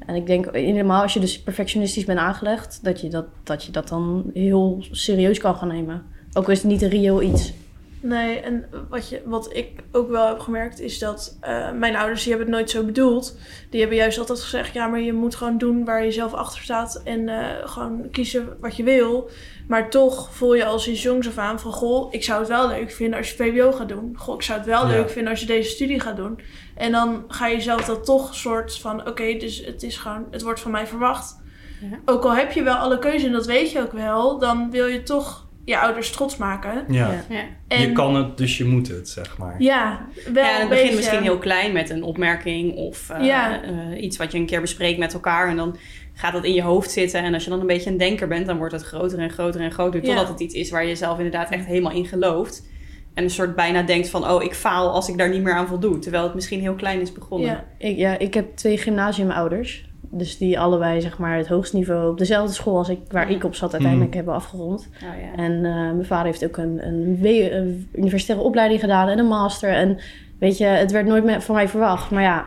En 0.06 0.16
ik 0.16 0.26
denk 0.26 0.56
helemaal 0.56 1.02
als 1.02 1.14
je 1.14 1.20
dus 1.20 1.42
perfectionistisch 1.42 2.06
bent 2.06 2.20
aangelegd, 2.20 2.80
dat 2.84 3.02
je 3.02 3.10
dat, 3.10 3.26
dat, 3.44 3.64
je 3.64 3.72
dat 3.72 3.88
dan 3.88 4.24
heel 4.34 4.78
serieus 4.92 5.38
kan 5.38 5.56
gaan 5.56 5.68
nemen. 5.68 6.04
Ook 6.34 6.46
al 6.46 6.52
is 6.52 6.62
het 6.62 6.72
niet 6.72 6.82
een 6.82 6.90
reëel 6.90 7.22
iets. 7.22 7.54
Nee, 8.02 8.40
en 8.40 8.70
wat, 8.90 9.10
je, 9.10 9.22
wat 9.26 9.56
ik 9.56 9.70
ook 9.92 10.10
wel 10.10 10.28
heb 10.28 10.40
gemerkt 10.40 10.80
is 10.80 11.00
dat 11.00 11.38
eh, 11.42 11.72
mijn 11.72 11.96
ouders, 11.96 12.24
die 12.24 12.34
hebben 12.34 12.48
het 12.48 12.58
nooit 12.58 12.70
zo 12.76 12.84
bedoeld. 12.84 13.38
Die 13.70 13.80
hebben 13.80 13.98
juist 13.98 14.20
altijd 14.20 14.40
gezegd, 14.42 14.74
ja, 14.74 14.88
maar 14.88 15.00
je 15.00 15.14
moet 15.14 15.36
gewoon 15.36 15.58
doen 15.58 15.86
waar 15.86 16.06
je 16.06 16.12
zelf 16.12 16.34
achter 16.34 16.62
staat 16.62 17.02
en 17.04 17.30
eh, 17.30 17.68
gewoon 17.70 18.08
kiezen 18.12 18.58
wat 18.60 18.76
je 18.76 18.84
wil. 18.84 19.30
Maar 19.68 19.90
toch 19.90 20.30
voel 20.36 20.54
je 20.56 20.66
als 20.66 20.84
sinds 20.84 21.02
jongs 21.04 21.28
af 21.28 21.38
aan 21.38 21.60
van, 21.60 21.72
goh, 21.72 22.14
ik 22.14 22.24
zou 22.24 22.40
het 22.40 22.48
wel 22.48 22.68
leuk 22.68 22.92
vinden 22.92 23.18
als 23.18 23.30
je 23.32 23.36
VWO 23.36 23.72
gaat 23.72 23.90
doen. 23.90 24.14
Goh, 24.18 24.36
ik 24.36 24.42
zou 24.42 24.58
het 24.58 24.68
wel 24.68 24.88
Ja. 24.88 24.92
leuk 24.92 25.10
vinden 25.10 25.32
als 25.32 25.40
je 25.40 25.46
deze 25.48 25.70
studie 25.70 26.00
gaat 26.00 26.18
doen. 26.18 26.40
En 26.76 26.92
dan 26.92 27.24
ga 27.28 27.48
je 27.48 27.62
zelf 27.62 27.86
dat 27.86 28.06
toch 28.06 28.36
soort 28.36 28.78
van, 28.78 29.08
oké, 29.08 29.38
dus 29.38 29.66
het 29.66 29.84
is 29.84 29.98
gewoon, 29.98 30.28
het 30.32 30.42
wordt 30.42 30.60
van 30.60 30.72
mij 30.72 30.88
verwacht. 30.88 31.36
Ja. 31.82 32.00
Ook 32.06 32.24
al 32.24 32.36
heb 32.36 32.52
je 32.52 32.64
wel 32.64 32.76
alle 32.76 33.00
keuze 33.00 33.26
en 33.26 33.32
dat 33.32 33.46
weet 33.46 33.72
je 33.72 33.82
ook 33.82 33.92
wel, 33.92 34.40
dan 34.40 34.72
wil 34.72 34.86
je 34.88 35.04
toch 35.04 35.47
je 35.68 35.78
ouders 35.80 36.12
trots 36.12 36.38
maken. 36.38 36.84
ja. 36.90 37.24
Ja. 37.30 37.44
En 37.68 37.82
Je 37.82 37.92
kan 37.92 38.16
het, 38.16 38.38
dus 38.38 38.58
je 38.58 38.66
moet 38.66 38.88
het, 38.88 39.10
zeg 39.10 39.38
maar. 39.38 39.56
ja, 39.60 40.06
wel 40.34 40.44
Ja, 40.44 40.60
het 40.60 40.70
begint 40.70 40.96
misschien 40.96 41.22
heel 41.22 41.38
klein 41.38 41.74
met 41.74 41.90
een 41.90 42.04
opmerking 42.04 42.76
of 42.76 43.10
eh, 43.10 43.26
Ja. 43.26 43.64
eh, 43.64 44.02
iets 44.04 44.18
wat 44.18 44.32
je 44.32 44.38
een 44.38 44.46
keer 44.46 44.62
bespreekt 44.62 45.00
met 45.00 45.14
elkaar. 45.14 45.50
En 45.50 45.56
dan 45.56 45.78
gaat 46.14 46.34
dat 46.34 46.44
in 46.44 46.54
je 46.54 46.62
hoofd 46.62 46.92
zitten. 46.92 47.24
En 47.24 47.34
als 47.34 47.44
je 47.44 47.50
dan 47.50 47.60
een 47.60 47.68
beetje 47.68 47.90
een 47.90 47.98
denker 47.98 48.28
bent, 48.28 48.46
dan 48.46 48.58
wordt 48.58 48.74
het 48.74 48.84
groter 48.84 49.20
en 49.20 49.30
groter 49.30 49.62
en 49.62 49.72
groter. 49.72 50.02
Ja. 50.02 50.08
Totdat 50.08 50.28
het 50.28 50.40
iets 50.40 50.54
is 50.54 50.70
waar 50.72 50.86
je 50.86 50.96
zelf 50.96 51.18
inderdaad 51.18 51.50
echt 51.50 51.66
helemaal 51.66 51.92
in 51.94 52.06
gelooft. 52.06 52.68
En 53.14 53.24
een 53.24 53.30
soort 53.30 53.56
bijna 53.56 53.82
denkt 53.82 54.10
van, 54.10 54.30
oh, 54.30 54.44
ik 54.44 54.54
faal 54.54 54.90
als 54.92 55.10
ik 55.10 55.18
daar 55.18 55.30
niet 55.30 55.42
meer 55.44 55.54
aan 55.54 55.68
voldoe. 55.68 56.00
Terwijl 56.00 56.24
het 56.24 56.34
misschien 56.34 56.60
heel 56.62 56.76
klein 56.76 57.02
is 57.02 57.12
begonnen. 57.12 57.50
Ja, 57.50 57.66
Ik, 57.78 57.98
ja, 57.98 58.18
ik 58.18 58.34
heb 58.34 58.56
twee 58.56 58.78
gymnasiumouders. 58.78 59.87
Dus 60.10 60.38
die 60.38 60.60
allebei 60.60 61.02
zeg 61.02 61.18
maar 61.18 61.38
het 61.38 61.48
hoogste 61.48 61.76
niveau 61.76 62.10
op 62.10 62.18
dezelfde 62.18 62.54
school 62.54 62.78
als 62.78 62.90
ik, 62.90 63.00
waar 63.10 63.30
Ja. 63.30 63.36
ik 63.36 63.44
op 63.44 63.56
zat 63.56 63.74
uiteindelijk 63.74 64.14
hebben 64.14 64.34
afgerond. 64.34 64.90
Oh, 64.94 65.22
ja. 65.22 65.44
En 65.44 65.66
eh, 65.66 65.74
mijn 65.74 66.06
vader 66.06 66.26
heeft 66.26 66.46
ook 66.46 66.58
een, 66.58 66.88
een, 66.88 67.90
universitaire 67.96 68.46
opleiding 68.48 68.80
gedaan 68.80 69.08
en 69.08 69.20
een 69.20 69.28
master. 69.28 69.70
En 69.70 69.98
weet 70.40 70.58
je, 70.58 70.66
het 70.66 70.92
werd 70.92 71.06
nooit 71.06 71.24
meer 71.24 71.42
van 71.42 71.56
mij 71.56 71.68
verwacht. 71.68 72.12
Maar 72.12 72.24
ja, 72.24 72.46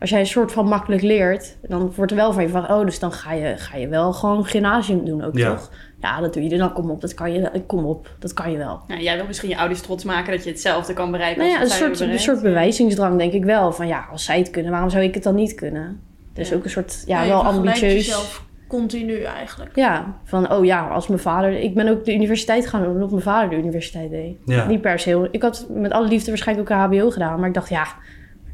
als 0.00 0.10
jij 0.10 0.20
een 0.20 0.26
soort 0.26 0.52
van 0.52 0.66
makkelijk 0.68 1.02
leert, 1.02 1.56
dan 1.62 1.92
wordt 1.96 2.10
er 2.10 2.16
wel 2.16 2.32
van 2.32 2.42
je 2.42 2.48
verwacht... 2.48 2.72
oh, 2.72 2.84
dus 2.84 2.98
dan 2.98 3.12
ga 3.12 3.32
je, 3.32 3.56
ga 3.56 3.76
je 3.76 3.88
wel 3.88 4.12
gewoon 4.12 4.44
gymnasium 4.44 5.04
doen 5.04 5.24
ook, 5.24 5.36
Ja. 5.36 5.50
toch? 5.50 5.70
Ja, 6.00 6.20
dat 6.20 6.34
doe 6.34 6.42
je. 6.42 6.58
Dan 6.58 6.72
kom 6.72 6.90
op, 6.90 7.00
dat 7.00 7.14
kan 7.14 7.32
je, 7.32 7.62
kom 7.66 7.84
op, 7.84 8.10
dat 8.18 8.32
kan 8.32 8.50
je 8.50 8.58
wel. 8.58 8.80
Nou, 8.86 9.02
jij 9.02 9.16
wil 9.16 9.26
misschien 9.26 9.48
je 9.48 9.58
ouders 9.58 9.80
trots 9.80 10.04
maken 10.04 10.32
dat 10.32 10.44
je 10.44 10.50
hetzelfde 10.50 10.92
kan 10.92 11.10
bereiken. 11.10 11.42
Nou 11.42 11.52
ja, 11.54 11.60
als 11.60 11.70
een 11.80 11.96
soort, 11.96 12.00
een 12.10 12.18
soort 12.18 12.42
bewijzingsdrang 12.42 13.18
denk 13.18 13.32
ik 13.32 13.44
wel. 13.44 13.72
Van 13.72 13.86
ja, 13.86 14.08
als 14.12 14.24
zij 14.24 14.38
het 14.38 14.50
kunnen, 14.50 14.70
waarom 14.70 14.90
zou 14.90 15.04
ik 15.04 15.14
het 15.14 15.22
dan 15.22 15.34
niet 15.34 15.54
kunnen? 15.54 16.00
Dus 16.38 16.48
Ja. 16.48 16.56
ook 16.56 16.64
een 16.64 16.70
soort, 16.70 17.02
ja, 17.06 17.26
wel 17.26 17.44
ambitieus. 17.44 17.92
jezelf 17.92 18.46
continu 18.68 19.22
eigenlijk. 19.22 19.76
Ja, 19.76 20.18
van 20.24 20.52
oh 20.52 20.64
ja, 20.64 20.88
als 20.88 21.08
mijn 21.08 21.20
vader... 21.20 21.52
Ik 21.52 21.74
ben 21.74 21.88
ook 21.88 22.04
de 22.04 22.14
universiteit 22.14 22.66
gaan 22.66 22.82
doen 22.82 22.92
omdat 22.92 23.10
mijn 23.10 23.22
vader 23.22 23.50
de 23.50 23.56
universiteit 23.56 24.10
deed. 24.10 24.36
Ja. 24.44 24.66
Niet 24.66 24.80
per 24.80 24.98
se 24.98 25.08
heel... 25.08 25.28
Ik 25.30 25.42
had 25.42 25.66
met 25.70 25.92
alle 25.92 26.08
liefde 26.08 26.28
waarschijnlijk 26.30 26.70
ook 26.70 26.76
een 26.76 26.98
hbo 26.98 27.10
gedaan. 27.10 27.38
Maar 27.38 27.48
ik 27.48 27.54
dacht, 27.54 27.68
ja, 27.68 27.86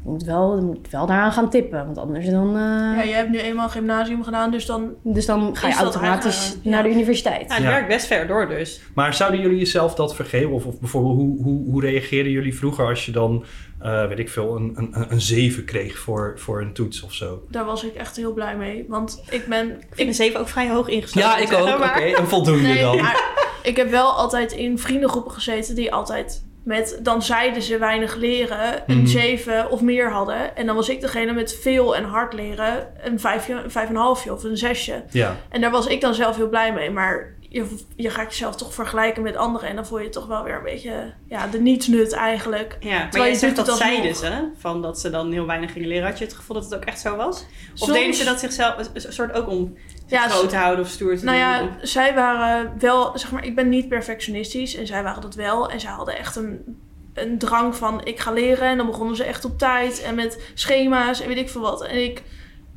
ik 0.05 0.11
moet 0.11 0.23
wel, 0.23 0.61
moet 0.61 0.89
wel 0.89 1.05
daaraan 1.05 1.31
gaan 1.31 1.49
tippen. 1.49 1.85
Want 1.85 1.97
anders 1.97 2.29
dan... 2.29 2.47
eh, 2.47 2.61
Ja, 2.61 3.03
jij 3.05 3.17
hebt 3.17 3.29
nu 3.29 3.39
eenmaal 3.39 3.69
gymnasium 3.69 4.23
gedaan, 4.23 4.51
dus 4.51 4.65
dan... 4.65 4.93
Dus 5.03 5.25
dan 5.25 5.55
ga 5.55 5.67
je 5.67 5.73
automatisch 5.73 6.57
naar 6.63 6.83
de 6.83 6.89
universiteit. 6.89 7.47
Ja, 7.47 7.53
het 7.53 7.63
Ja. 7.63 7.69
werkt 7.69 7.87
best 7.87 8.05
ver 8.05 8.27
door 8.27 8.47
dus. 8.47 8.81
Maar 8.93 9.13
zouden 9.13 9.39
jullie 9.41 9.57
jezelf 9.57 9.95
dat 9.95 10.15
vergeven? 10.15 10.51
Of, 10.51 10.65
of 10.65 10.79
bijvoorbeeld, 10.79 11.15
hoe, 11.15 11.43
hoe, 11.43 11.69
hoe 11.71 11.81
reageerden 11.81 12.31
jullie 12.31 12.55
vroeger 12.55 12.85
als 12.87 13.05
je 13.05 13.11
dan, 13.11 13.43
eh, 13.79 14.07
weet 14.07 14.19
ik 14.19 14.29
veel, 14.29 14.55
een, 14.55 14.71
een, 14.75 15.05
een 15.11 15.21
7 15.21 15.65
kreeg 15.65 15.97
voor, 15.97 16.33
voor 16.35 16.61
een 16.61 16.73
toets 16.73 17.03
of 17.03 17.13
zo? 17.13 17.43
Daar 17.49 17.65
was 17.65 17.83
ik 17.83 17.95
echt 17.95 18.15
heel 18.15 18.33
blij 18.33 18.55
mee. 18.57 18.85
Want 18.87 19.23
ik 19.29 19.45
ben... 19.47 19.69
Ik 19.71 19.87
vind 19.91 20.07
een 20.09 20.15
7 20.15 20.39
ook 20.39 20.47
vrij 20.47 20.69
hoog 20.69 20.87
ingestoken. 20.87 21.29
Ja, 21.29 21.37
ik 21.37 21.51
ook. 21.53 21.67
Oké, 21.67 21.77
maar- 21.77 22.01
en 22.01 22.27
voldoende 22.27 22.61
Nee, 22.67 22.81
dan. 22.81 22.95
maar 23.01 23.33
ik 23.63 23.75
heb 23.75 23.89
wel 23.89 24.11
altijd 24.11 24.51
in 24.51 24.79
vriendengroepen 24.79 25.31
gezeten 25.31 25.75
die 25.75 25.93
altijd 25.93 26.44
met... 26.65 26.99
Dan 27.03 27.21
zeiden 27.21 27.61
ze 27.61 27.77
weinig 27.77 28.15
leren, 28.15 28.83
een 28.87 28.97
Mhm. 28.97 29.05
7 29.07 29.69
of 29.71 29.81
meer 29.81 30.11
hadden. 30.11 30.55
En 30.55 30.65
dan 30.65 30.75
was 30.75 30.89
ik 30.89 31.01
degene 31.01 31.33
met 31.33 31.57
veel 31.61 31.95
en 31.95 32.03
hard 32.03 32.33
leren, 32.33 32.87
een 33.03 33.19
5, 33.19 33.47
een 33.47 33.71
vijf 33.71 33.89
en 33.89 33.95
een 33.95 34.01
halfje 34.01 34.33
of 34.33 34.43
een 34.43 34.57
zesje. 34.57 35.03
Ja, 35.11 35.35
En 35.49 35.61
daar 35.61 35.71
was 35.71 35.87
ik 35.87 36.01
dan 36.01 36.13
zelf 36.13 36.35
heel 36.35 36.49
blij 36.49 36.73
mee. 36.73 36.89
Maar 36.89 37.33
je, 37.49 37.65
je 37.95 38.09
gaat 38.09 38.29
jezelf 38.29 38.55
toch 38.55 38.73
vergelijken 38.73 39.23
met 39.23 39.35
anderen. 39.35 39.69
En 39.69 39.75
dan 39.75 39.85
voel 39.85 39.99
je 39.99 40.09
toch 40.09 40.25
wel 40.27 40.43
weer 40.43 40.55
een 40.55 40.63
beetje 40.63 41.13
ja, 41.29 41.47
de 41.47 41.59
nietsnut 41.61 42.13
eigenlijk. 42.13 42.77
Ja, 42.79 42.97
maar 42.99 43.09
Terwijl 43.09 43.31
je 43.33 43.37
zegt 43.39 43.55
dat 43.55 43.77
zeiden 43.77 44.15
ze, 44.15 44.49
van 44.57 44.81
dat 44.81 44.99
ze 44.99 45.09
dan 45.09 45.31
heel 45.31 45.45
weinig 45.45 45.71
gingen 45.71 45.87
leren. 45.87 46.07
Had 46.07 46.17
je 46.17 46.25
het 46.25 46.33
gevoel 46.33 46.55
dat 46.55 46.65
het 46.65 46.75
ook 46.75 46.85
echt 46.85 46.99
zo 46.99 47.15
was? 47.15 47.35
Of 47.39 47.45
Soms- 47.73 47.91
deden 47.91 48.13
ze 48.13 48.23
dat 48.23 48.39
zichzelf 48.39 48.75
een 48.93 49.13
soort 49.13 49.33
ook 49.33 49.47
om 49.49 49.77
Ja, 50.07 50.27
groot 50.27 50.49
te 50.49 50.55
houden 50.55 50.85
of 50.85 50.91
stoer 50.91 51.17
te 51.17 51.25
Nou 51.25 51.37
doen? 51.37 51.69
ja, 51.79 51.85
zij 51.85 52.13
waren 52.13 52.73
wel, 52.79 53.17
zeg 53.17 53.31
maar, 53.31 53.45
ik 53.45 53.55
ben 53.55 53.69
niet 53.69 53.87
perfectionistisch 53.87 54.75
en 54.75 54.87
zij 54.87 55.03
waren 55.03 55.21
dat 55.21 55.35
wel. 55.35 55.69
En 55.69 55.79
zij 55.79 55.91
hadden 55.91 56.17
echt 56.17 56.35
een, 56.35 56.79
een 57.13 57.37
drang 57.37 57.75
van 57.75 58.01
ik 58.05 58.19
ga 58.19 58.31
leren. 58.31 58.67
En 58.69 58.77
dan 58.77 58.85
begonnen 58.85 59.15
ze 59.15 59.23
echt 59.23 59.45
op 59.45 59.57
tijd 59.57 60.01
en 60.01 60.15
met 60.15 60.51
schema's 60.53 61.21
en 61.21 61.27
weet 61.27 61.37
ik 61.37 61.49
veel 61.49 61.61
wat. 61.61 61.83
En 61.83 62.03
ik, 62.03 62.23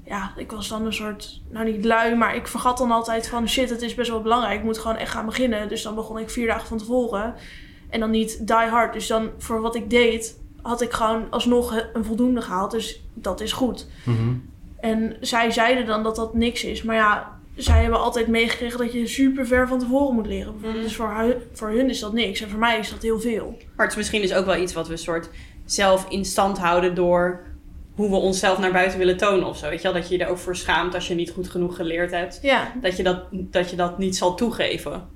ja, 0.05 0.33
ik 0.37 0.51
was 0.51 0.69
dan 0.69 0.87
een 0.87 0.93
soort, 0.93 1.41
nou 1.51 1.71
niet 1.73 1.85
lui, 1.85 2.15
maar 2.15 2.35
ik 2.35 2.47
vergat 2.47 2.79
dan 2.79 2.91
altijd 2.91 3.29
van 3.29 3.49
shit, 3.49 3.71
het 3.71 3.83
is 3.83 3.95
best 3.95 4.11
wel 4.11 4.23
belangrijk. 4.23 4.59
Ik 4.59 4.65
moet 4.65 4.79
gewoon 4.79 4.97
echt 4.97 5.13
gaan 5.13 5.27
beginnen. 5.27 5.69
Dus 5.69 5.83
dan 5.83 5.95
begon 5.95 6.19
ik 6.19 6.31
vier 6.31 6.47
dagen 6.47 6.67
van 6.69 6.79
tevoren. 6.79 7.35
En 7.91 8.01
dan 8.01 8.11
niet 8.11 8.47
die 8.47 8.57
hard. 8.57 8.93
Dus 8.93 9.07
dan 9.07 9.31
voor 9.39 9.61
wat 9.61 9.75
ik 9.75 9.91
deed, 9.91 10.41
had 10.63 10.81
ik 10.81 10.93
gewoon 10.93 11.27
alsnog 11.31 11.85
een 11.93 12.05
voldoende 12.05 12.43
gehaald. 12.43 12.71
Dus 12.71 13.03
dat 13.15 13.41
is 13.41 13.53
goed. 13.53 13.87
Mhm. 14.05 14.35
En 14.81 15.17
zij 15.21 15.51
zeiden 15.51 15.87
dan 15.87 16.03
dat 16.03 16.17
dat 16.17 16.35
niks 16.35 16.65
is. 16.65 16.83
Maar 16.83 16.97
ja, 16.97 17.39
zij 17.57 17.81
hebben 17.83 18.01
altijd 18.01 18.27
meegekregen 18.27 18.79
dat 18.79 18.93
je 18.93 19.07
super 19.07 19.47
ver 19.47 19.69
van 19.69 19.79
tevoren 19.79 20.15
moet 20.15 20.27
leren. 20.27 20.53
Bijvoorbeeld. 20.53 20.85
Dus 20.85 20.97
voor, 20.97 21.15
hu- 21.19 21.37
voor 21.53 21.69
hun 21.71 21.89
is 21.91 22.01
dat 22.01 22.13
niks. 22.13 22.41
En 22.41 22.49
voor 22.51 22.59
mij 22.59 22.79
is 22.79 22.91
dat 22.91 23.03
heel 23.03 23.21
veel. 23.21 23.57
Maar 23.77 23.85
het 23.87 23.91
is 23.91 23.97
misschien 23.97 24.23
dus 24.23 24.35
ook 24.35 24.47
wel 24.47 24.57
iets 24.63 24.73
wat 24.73 24.89
we 24.89 24.97
soort 24.97 25.29
zelf 25.65 26.07
in 26.09 26.25
stand 26.25 26.59
houden 26.59 26.95
door 26.95 27.41
hoe 27.95 28.11
we 28.11 28.17
onszelf 28.17 28.59
naar 28.59 28.73
buiten 28.73 28.99
willen 28.99 29.17
tonen 29.17 29.49
of 29.49 29.57
zo. 29.57 29.69
Weet 29.69 29.83
je 29.83 29.93
wel, 29.93 30.01
dat 30.01 30.09
je 30.09 30.17
je 30.17 30.25
er 30.25 30.31
ook 30.31 30.39
voor 30.39 30.57
schaamt 30.57 30.95
als 30.95 31.09
je 31.09 31.15
niet 31.15 31.31
goed 31.31 31.49
genoeg 31.49 31.77
geleerd 31.77 32.11
hebt. 32.11 32.39
Ja, 32.43 32.73
Dat 32.81 32.97
je 32.97 33.03
dat, 33.03 33.23
dat, 33.31 33.71
je 33.71 33.77
dat 33.77 33.99
niet 33.99 34.17
zal 34.17 34.35
toegeven. 34.35 35.09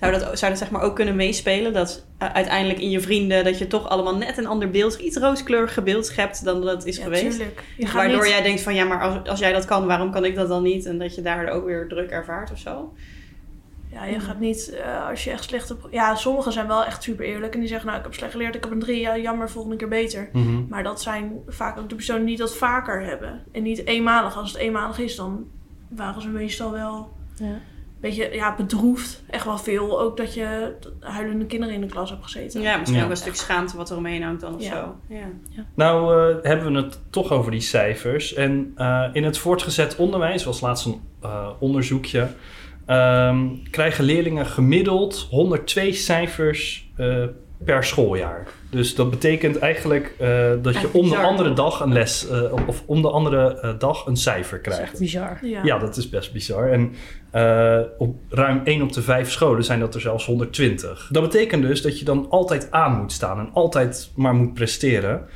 Zou 0.00 0.12
dat, 0.12 0.38
zou 0.38 0.50
dat 0.50 0.60
zeg 0.60 0.70
maar 0.70 0.82
ook 0.82 0.94
kunnen 0.94 1.16
meespelen? 1.16 1.72
Dat 1.72 2.06
uh, 2.22 2.28
uiteindelijk 2.32 2.78
in 2.80 2.90
je 2.90 3.00
vrienden, 3.00 3.44
dat 3.44 3.58
je 3.58 3.66
toch 3.66 3.88
allemaal 3.88 4.16
net 4.16 4.38
een 4.38 4.46
ander 4.46 4.70
beeld, 4.70 4.94
iets 4.94 5.16
rooskleuriger 5.16 5.82
beeld 5.82 6.06
schept 6.06 6.44
dan 6.44 6.60
dat 6.60 6.86
is 6.86 6.96
Ja, 6.96 7.02
geweest? 7.02 7.30
tuurlijk. 7.36 7.62
Je 7.76 7.86
gaat 7.86 7.94
Waardoor 7.94 8.22
niet- 8.22 8.28
jij 8.32 8.42
denkt 8.42 8.60
van 8.60 8.74
ja, 8.74 8.84
maar 8.84 9.00
als, 9.00 9.28
als 9.28 9.38
jij 9.38 9.52
dat 9.52 9.64
kan, 9.64 9.86
waarom 9.86 10.10
kan 10.12 10.24
ik 10.24 10.34
dat 10.34 10.48
dan 10.48 10.62
niet? 10.62 10.86
En 10.86 10.98
dat 10.98 11.14
je 11.14 11.22
daar 11.22 11.48
ook 11.48 11.64
weer 11.64 11.88
druk 11.88 12.10
ervaart 12.10 12.50
of 12.52 12.58
zo. 12.58 12.92
Ja, 13.92 14.04
je 14.04 14.20
gaat 14.20 14.40
niet, 14.40 14.74
eh, 14.74 15.08
als 15.08 15.24
je 15.24 15.30
echt 15.30 15.44
slecht 15.44 15.68
hebt... 15.68 15.80
Ja, 15.90 16.14
sommigen 16.14 16.52
zijn 16.52 16.66
wel 16.66 16.84
echt 16.84 17.02
super 17.02 17.24
eerlijk. 17.24 17.54
En 17.54 17.60
die 17.60 17.68
zeggen, 17.68 17.86
nou, 17.86 17.98
ik 17.98 18.04
heb 18.04 18.14
slecht 18.14 18.32
geleerd, 18.32 18.54
ik 18.54 18.62
heb 18.62 18.72
een 18.72 18.78
drie. 18.80 19.00
Ja, 19.00 19.18
jammer, 19.18 19.50
volgende 19.50 19.76
keer 19.76 19.88
beter. 19.88 20.28
Mhm. 20.32 20.62
Maar 20.68 20.82
dat 20.82 21.02
zijn 21.02 21.32
vaak 21.48 21.78
ook 21.78 21.88
de 21.88 21.94
personen 21.94 22.26
die 22.26 22.36
dat 22.36 22.56
vaker 22.56 23.02
hebben. 23.04 23.44
En 23.52 23.62
niet 23.62 23.86
eenmalig. 23.86 24.36
Als 24.36 24.52
het 24.52 24.60
eenmalig 24.60 24.98
is, 24.98 25.16
dan 25.16 25.46
waren 25.88 26.22
ze 26.22 26.28
meestal 26.28 26.70
wel 26.72 27.12
Ja. 27.36 27.58
Beetje 28.10 28.28
ja, 28.34 28.54
bedroefd. 28.56 29.22
Echt 29.30 29.44
wel 29.44 29.58
veel. 29.58 30.00
Ook 30.00 30.16
dat 30.16 30.34
je 30.34 30.72
huilende 31.00 31.46
kinderen 31.46 31.74
in 31.74 31.80
de 31.80 31.86
klas 31.86 32.10
hebt 32.10 32.22
gezeten. 32.22 32.60
Ja, 32.60 32.76
misschien 32.76 32.98
Ja. 32.98 33.04
ook 33.04 33.10
een 33.10 33.16
stuk 33.16 33.34
schaamte 33.34 33.76
wat 33.76 33.90
er 33.90 33.96
omheen 33.96 34.22
hangt 34.22 34.40
dan 34.40 34.54
of 34.54 34.62
Ja. 34.62 34.70
zo. 34.70 35.14
Ja. 35.14 35.64
Nou 35.74 36.30
eh, 36.32 36.36
hebben 36.42 36.72
we 36.72 36.78
het 36.78 37.00
toch 37.10 37.32
over 37.32 37.50
die 37.50 37.60
cijfers. 37.60 38.34
En 38.34 38.72
eh, 38.76 39.04
in 39.12 39.24
het 39.24 39.38
voortgezet 39.38 39.96
onderwijs, 39.96 40.44
was 40.44 40.60
laatst 40.60 40.86
een 40.86 41.00
eh, 41.22 41.48
onderzoekje, 41.58 42.28
ehm, 42.86 43.46
krijgen 43.70 44.04
leerlingen 44.04 44.46
gemiddeld 44.46 45.26
102 45.30 45.92
cijfers 45.92 46.90
eh, 46.96 47.24
per 47.64 47.84
schooljaar. 47.84 48.46
Dus 48.70 48.94
dat 48.94 49.10
betekent 49.10 49.58
eigenlijk 49.58 50.14
eh, 50.18 50.50
dat 50.62 50.80
je 50.80 50.88
om 50.92 51.08
de 51.08 51.16
andere 51.16 51.52
dag 51.52 51.80
een 51.80 51.92
les, 51.92 52.28
eh, 52.28 52.52
of 52.66 52.82
om 52.86 53.02
de 53.02 53.10
andere 53.10 53.74
dag 53.78 54.06
een 54.06 54.16
cijfer 54.16 54.62
Dat 54.62 54.72
is 54.72 54.78
echt 54.78 54.88
krijgt. 54.90 54.98
bizar. 54.98 55.38
Ja. 55.42 55.60
Ja, 55.64 55.78
dat 55.78 55.96
is 55.96 56.08
best 56.08 56.32
bizar. 56.32 56.70
En 56.72 56.92
eh, 57.34 57.80
op 57.98 58.16
ruim 58.28 58.60
1 58.64 58.82
op 58.82 58.92
de 58.92 59.02
5 59.02 59.30
scholen 59.30 59.64
zijn 59.64 59.80
dat 59.80 59.94
er 59.94 60.00
zelfs 60.00 60.26
120. 60.26 61.08
Dat 61.12 61.22
betekent 61.22 61.62
dus 61.62 61.82
dat 61.82 61.98
je 61.98 62.04
dan 62.04 62.26
altijd 62.30 62.70
aan 62.70 63.00
moet 63.00 63.12
staan 63.12 63.38
en 63.38 63.50
altijd 63.52 64.10
maar 64.16 64.34
moet 64.34 64.54
presteren. 64.54 65.26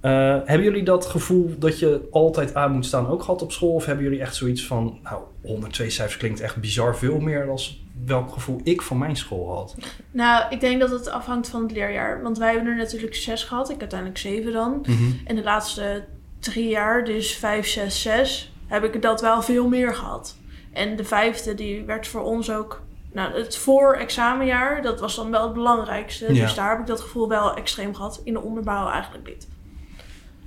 Eh, 0.00 0.10
hebben 0.44 0.62
jullie 0.62 0.82
dat 0.82 1.06
gevoel 1.06 1.54
dat 1.58 1.78
je 1.78 2.08
altijd 2.10 2.54
aan 2.54 2.72
moet 2.72 2.86
staan 2.86 3.08
ook 3.08 3.22
gehad 3.22 3.42
op 3.42 3.52
school? 3.52 3.74
Of 3.74 3.86
hebben 3.86 4.04
jullie 4.04 4.20
echt 4.20 4.34
zoiets 4.34 4.66
van, 4.66 4.98
nou, 5.02 5.22
102 5.42 5.90
cijfers 5.90 6.16
klinkt 6.16 6.40
echt 6.40 6.56
bizar 6.56 6.96
veel 6.96 7.18
meer 7.18 7.46
dan 7.46 7.58
welk 8.04 8.32
gevoel 8.32 8.60
ik 8.64 8.82
van 8.82 8.98
mijn 8.98 9.16
school 9.16 9.54
had? 9.54 9.76
Nou, 10.10 10.44
ik 10.50 10.60
denk 10.60 10.80
dat 10.80 10.90
het 10.90 11.08
afhangt 11.08 11.48
van 11.48 11.62
het 11.62 11.72
leerjaar. 11.72 12.22
Want 12.22 12.38
wij 12.38 12.52
hebben 12.52 12.72
er 12.72 12.76
natuurlijk 12.76 13.14
zes 13.14 13.44
gehad. 13.44 13.70
Ik 13.70 13.80
uiteindelijk 13.80 14.18
zeven 14.18 14.52
dan. 14.52 14.86
En 15.24 15.36
de 15.36 15.42
laatste 15.42 16.04
drie 16.38 16.68
jaar, 16.68 17.04
dus 17.04 17.34
vijf, 17.34 17.66
zes, 17.66 18.02
zes, 18.02 18.52
heb 18.66 18.84
ik 18.84 19.02
dat 19.02 19.20
wel 19.20 19.42
veel 19.42 19.68
meer 19.68 19.94
gehad. 19.94 20.37
En 20.78 20.96
de 20.96 21.04
vijfde, 21.04 21.54
die 21.54 21.84
werd 21.84 22.06
voor 22.06 22.22
ons 22.22 22.50
ook... 22.50 22.82
Nou, 23.12 23.32
het 23.32 23.56
voor-examenjaar, 23.56 24.82
dat 24.82 25.00
was 25.00 25.16
dan 25.16 25.30
wel 25.30 25.42
het 25.42 25.52
belangrijkste. 25.52 26.34
Ja. 26.34 26.42
Dus 26.42 26.54
daar 26.54 26.70
heb 26.70 26.78
ik 26.78 26.86
dat 26.86 27.00
gevoel 27.00 27.28
wel 27.28 27.54
extreem 27.54 27.94
gehad. 27.94 28.20
In 28.24 28.32
de 28.32 28.40
onderbouw 28.40 28.88
eigenlijk 28.88 29.26
niet. 29.26 29.48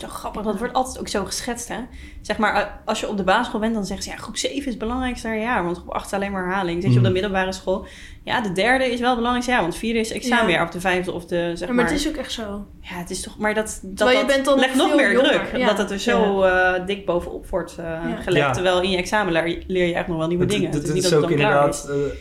Zo 0.02 0.08
grappig, 0.08 0.42
dat 0.42 0.58
wordt 0.58 0.74
altijd 0.74 1.00
ook 1.00 1.08
zo 1.08 1.26
geschetst, 1.26 1.68
hè? 1.68 1.78
Zeg 2.22 2.38
maar, 2.38 2.56
eh, 2.56 2.64
als 2.86 3.00
je 3.00 3.08
op 3.10 3.18
de 3.18 3.24
basisschool 3.24 3.60
bent, 3.60 3.74
dan 3.74 3.86
zeggen 3.86 4.06
ze... 4.06 4.12
ja, 4.12 4.16
groep 4.18 4.38
7 4.38 4.58
is 4.58 4.66
het 4.66 4.78
belangrijkste 4.78 5.28
jaar, 5.30 5.64
want 5.64 5.78
groep 5.78 5.90
8 5.90 6.06
is 6.06 6.14
alleen 6.14 6.32
maar 6.32 6.44
herhaling. 6.46 6.82
Zit 6.82 6.92
je 6.92 6.98
op 6.98 7.04
de 7.04 7.10
Mhm. 7.10 7.12
middelbare 7.22 7.52
school... 7.52 7.86
ja, 8.24 8.42
de 8.42 8.52
derde 8.52 8.86
is 8.92 9.00
wel 9.00 9.08
het 9.08 9.16
belangrijkste 9.18 9.52
jaar, 9.52 9.62
want 9.62 9.76
vierde 9.76 10.00
is 10.00 10.12
examenjaar... 10.12 10.64
of 10.64 10.70
de 10.70 10.80
vijfde 10.80 11.12
of 11.12 11.26
de, 11.26 11.52
zeg 11.56 11.60
Ja, 11.60 11.66
maar... 11.66 11.76
maar 11.76 11.86
het 11.94 12.00
is 12.02 12.08
ook 12.08 12.16
echt 12.16 12.32
zo. 12.32 12.66
Ja, 12.82 12.96
het 12.96 13.10
is 13.10 13.22
toch... 13.22 13.38
Maar 13.38 13.54
dat, 13.54 13.80
dat, 13.84 14.10
je 14.10 14.16
dat 14.16 14.28
bent 14.28 14.46
dan 14.46 14.60
legt 14.60 14.76
nog 14.76 14.96
meer 14.96 15.12
jonger, 15.12 15.30
druk. 15.30 15.58
ja. 15.58 15.68
Dat 15.68 15.78
het 15.78 15.92
er 15.92 16.00
zo 16.00 16.42
eh, 16.44 16.86
dik 16.86 17.06
bovenop 17.06 17.48
wordt 17.50 17.76
eh, 17.78 18.02
gelegd. 18.22 18.46
Ja. 18.48 18.52
Terwijl 18.52 18.82
in 18.82 18.90
je 18.90 18.98
examen 18.98 19.34
leer, 19.34 19.64
leer 19.68 19.86
je 19.86 19.94
echt 19.94 20.08
nog 20.08 20.18
wel 20.18 20.28
nieuwe 20.28 20.46
dingen. 20.46 20.66
Het, 20.66 20.74
Het 20.74 20.84
het 20.86 20.94
niet 20.96 21.04
is 21.04 21.10
dat 21.10 21.24
ook 21.24 21.30
het 21.30 21.40
dan 21.40 21.50
klaar 21.50 21.70
is. 21.70 21.84
inderdaad. 21.86 22.14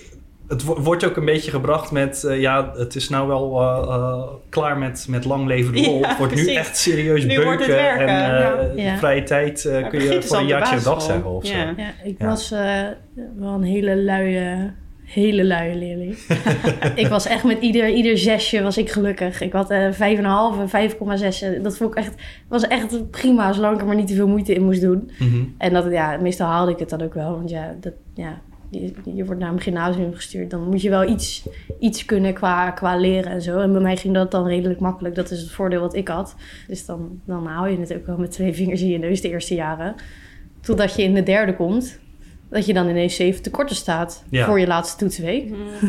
Het 0.51 0.65
wo- 0.65 0.81
wordt 0.81 1.05
ook 1.05 1.17
een 1.17 1.25
beetje 1.25 1.51
gebracht 1.51 1.91
met. 1.91 2.25
eh, 2.25 2.41
ja, 2.41 2.73
het 2.77 2.95
is 2.95 3.09
nou 3.09 3.29
wel 3.29 3.61
eh, 3.61 3.95
eh, 3.95 4.23
klaar 4.49 4.79
met, 4.79 5.07
met 5.09 5.25
lang 5.25 5.47
leven 5.47 5.73
de. 5.73 5.81
Ja, 5.81 6.09
het 6.09 6.19
wordt 6.19 6.35
nu 6.35 6.55
echt 6.55 6.77
serieus 6.77 7.21
Nu 7.23 7.27
beuken. 7.29 7.45
wordt 7.45 7.61
het 7.67 7.71
werken, 7.75 8.07
en 8.09 8.77
ja. 8.77 8.97
vrije 8.97 9.23
tijd 9.23 9.63
kun 9.91 10.03
je 10.03 10.23
voor 10.23 10.37
een 10.39 10.47
jaartje 10.47 10.77
een 10.77 10.83
dag 10.83 11.03
zeggen 11.03 11.31
of 11.31 11.47
zo. 11.47 11.57
Ja. 11.57 11.73
Ja, 11.77 11.91
ik 12.05 12.15
Ja. 12.19 12.27
was 12.27 12.51
eh, 12.53 12.83
wel 13.39 13.53
een 13.53 13.63
hele 13.63 13.97
luie, 13.97 14.71
hele 15.05 15.45
luie 15.45 15.75
leerling. 15.75 16.17
ik 16.95 17.07
was 17.07 17.27
echt 17.27 17.45
met 17.45 17.61
ieder, 17.61 17.89
ieder 17.89 18.19
zesje 18.19 18.63
was 18.63 18.79
ik 18.79 18.91
gelukkig. 18.91 19.41
Ik 19.41 19.53
had 19.53 19.71
eh 19.71 19.91
5,5 19.93 20.61
en 20.61 20.69
5,6. 20.69 21.63
Dat 21.63 21.77
vond 21.77 21.91
ik 21.93 21.99
echt, 21.99 22.15
was 22.49 22.67
echt 22.67 23.11
prima, 23.11 23.53
zolang 23.53 23.75
ik 23.75 23.81
er 23.81 23.87
maar 23.87 23.97
niet 23.97 24.07
te 24.09 24.15
veel 24.15 24.29
moeite 24.29 24.55
in 24.55 24.65
moest 24.65 24.81
doen. 24.81 25.11
Mhm. 25.19 25.43
En 25.59 25.73
dat, 25.73 25.87
ja, 25.91 26.17
meestal 26.21 26.47
haalde 26.47 26.73
ik 26.73 26.79
het 26.79 26.91
dan 26.91 27.03
ook 27.03 27.15
wel. 27.15 27.31
Want 27.31 27.51
ja, 27.51 27.75
dat, 27.81 27.93
ja 28.15 28.41
je, 28.71 28.93
je 29.15 29.25
wordt 29.25 29.41
naar 29.41 29.53
een 29.53 29.61
gymnasium 29.61 30.15
gestuurd. 30.15 30.51
Dan 30.51 30.63
moet 30.69 30.83
je 30.83 30.91
wel 30.91 31.09
iets, 31.09 31.49
iets 31.79 32.05
kunnen 32.05 32.35
qua, 32.35 32.71
qua 32.71 32.97
leren 32.97 33.33
en 33.33 33.43
zo. 33.43 33.59
En 33.59 33.73
bij 33.73 33.81
mij 33.81 33.97
ging 33.97 34.15
dat 34.15 34.31
dan 34.31 34.47
redelijk 34.47 34.81
makkelijk. 34.81 35.15
Dat 35.15 35.31
is 35.31 35.41
het 35.41 35.51
voordeel 35.51 35.81
wat 35.81 35.95
ik 35.95 36.09
had. 36.09 36.35
Dus 36.69 36.87
dan, 36.87 37.21
dan 37.25 37.47
haal 37.47 37.67
je 37.67 37.79
het 37.79 37.95
ook 37.95 38.07
wel 38.07 38.19
met 38.19 38.31
twee 38.31 38.53
vingers 38.53 38.81
in 38.81 38.89
je 38.89 38.99
neus 38.99 39.21
de 39.21 39.29
eerste 39.29 39.55
jaren. 39.55 39.95
Totdat 40.61 40.95
je 40.95 41.03
in 41.03 41.15
de 41.15 41.23
derde 41.23 41.57
komt. 41.57 41.99
Dat 42.49 42.67
je 42.67 42.75
dan 42.75 42.89
ineens 42.89 43.15
zeven 43.17 43.43
tekorten 43.43 43.77
staat 43.77 44.25
Ja. 44.31 44.47
voor 44.47 44.61
je 44.61 44.67
laatste 44.67 44.97
toetsweek. 45.05 45.49
Mhm. 45.51 45.59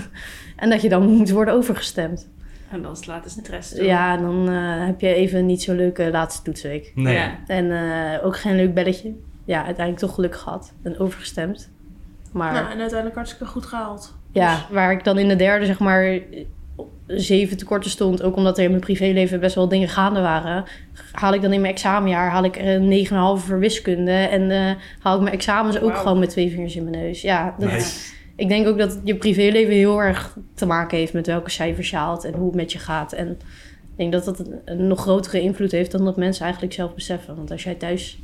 En 0.56 0.70
dat 0.70 0.82
je 0.82 0.90
dan 0.90 1.10
moet 1.10 1.30
worden 1.32 1.54
overgestemd. 1.54 2.30
En 2.72 2.82
dan 2.82 2.96
slaat 2.98 3.24
de 3.24 3.30
stress. 3.30 3.72
Ja, 3.72 4.18
dan 4.18 4.50
eh, 4.50 4.86
heb 4.86 5.02
je 5.02 5.14
even 5.14 5.46
niet 5.46 5.62
zo'n 5.62 5.76
leuke 5.76 6.10
laatste 6.12 6.42
toetsweek. 6.44 6.92
Nee. 6.96 7.14
Ja. 7.14 7.40
En 7.48 7.72
eh, 7.72 8.26
ook 8.26 8.38
geen 8.38 8.56
leuk 8.56 8.74
belletje. 8.74 9.14
Ja, 9.46 9.58
uiteindelijk 9.66 10.06
toch 10.06 10.14
geluk 10.16 10.36
gehad. 10.36 10.74
En 10.84 11.00
overgestemd. 11.00 11.72
Maar 12.32 12.54
Nou, 12.54 12.66
en 12.66 12.80
uiteindelijk 12.80 13.16
hartstikke 13.16 13.46
goed 13.46 13.66
gehaald. 13.66 14.14
ja, 14.32 14.66
waar 14.70 14.92
ik 14.92 15.04
dan 15.04 15.18
in 15.18 15.28
de 15.28 15.36
derde 15.36 15.66
zeg 15.66 15.80
maar 15.80 16.20
zeven 17.08 17.58
tekorten 17.58 17.90
stond. 17.92 18.24
Ook 18.24 18.36
omdat 18.36 18.58
er 18.58 18.64
in 18.64 18.70
mijn 18.70 18.82
privéleven 18.82 19.40
best 19.40 19.56
wel 19.56 19.68
dingen 19.68 19.90
gaande 19.90 20.22
waren. 20.22 20.64
Haal 21.12 21.34
ik 21.34 21.42
dan 21.42 21.54
in 21.54 21.62
mijn 21.62 21.74
examenjaar 21.74 22.30
haal 22.30 22.44
ik 22.44 22.58
er 22.58 22.68
een 22.68 23.08
9,5 23.40 23.46
voor 23.46 23.60
wiskunde. 23.60 24.12
En 24.12 24.52
eh, 24.52 24.72
haal 25.00 25.16
ik 25.16 25.22
mijn 25.22 25.36
examens 25.36 25.80
ook 25.80 25.96
gewoon 25.98 26.20
met 26.20 26.30
twee 26.30 26.52
vingers 26.52 26.76
in 26.76 26.84
mijn 26.90 27.04
neus. 27.04 27.22
Ja, 27.22 27.56
dat, 27.60 27.72
Nice. 27.72 28.14
ik 28.36 28.48
denk 28.50 28.68
ook 28.68 28.78
dat 28.78 29.00
je 29.04 29.16
privéleven 29.16 29.74
heel 29.74 30.02
erg 30.02 30.38
te 30.54 30.66
maken 30.66 30.98
heeft 30.98 31.14
met 31.14 31.28
welke 31.28 31.50
cijfers 31.50 31.90
je 31.90 31.96
haalt 31.96 32.24
en 32.24 32.34
hoe 32.34 32.46
het 32.48 32.56
met 32.56 32.72
je 32.72 32.80
gaat. 32.80 33.14
En 33.14 33.30
ik 33.32 33.98
denk 33.98 34.12
dat 34.12 34.26
dat 34.26 34.40
een, 34.40 34.60
een 34.66 34.88
nog 34.88 35.00
grotere 35.02 35.42
invloed 35.42 35.72
heeft 35.72 35.92
dan 35.92 36.06
dat 36.06 36.18
mensen 36.18 36.44
eigenlijk 36.44 36.74
zelf 36.74 36.94
beseffen. 36.94 37.36
Want 37.36 37.52
als 37.52 37.64
jij 37.64 37.76
thuis 37.76 38.20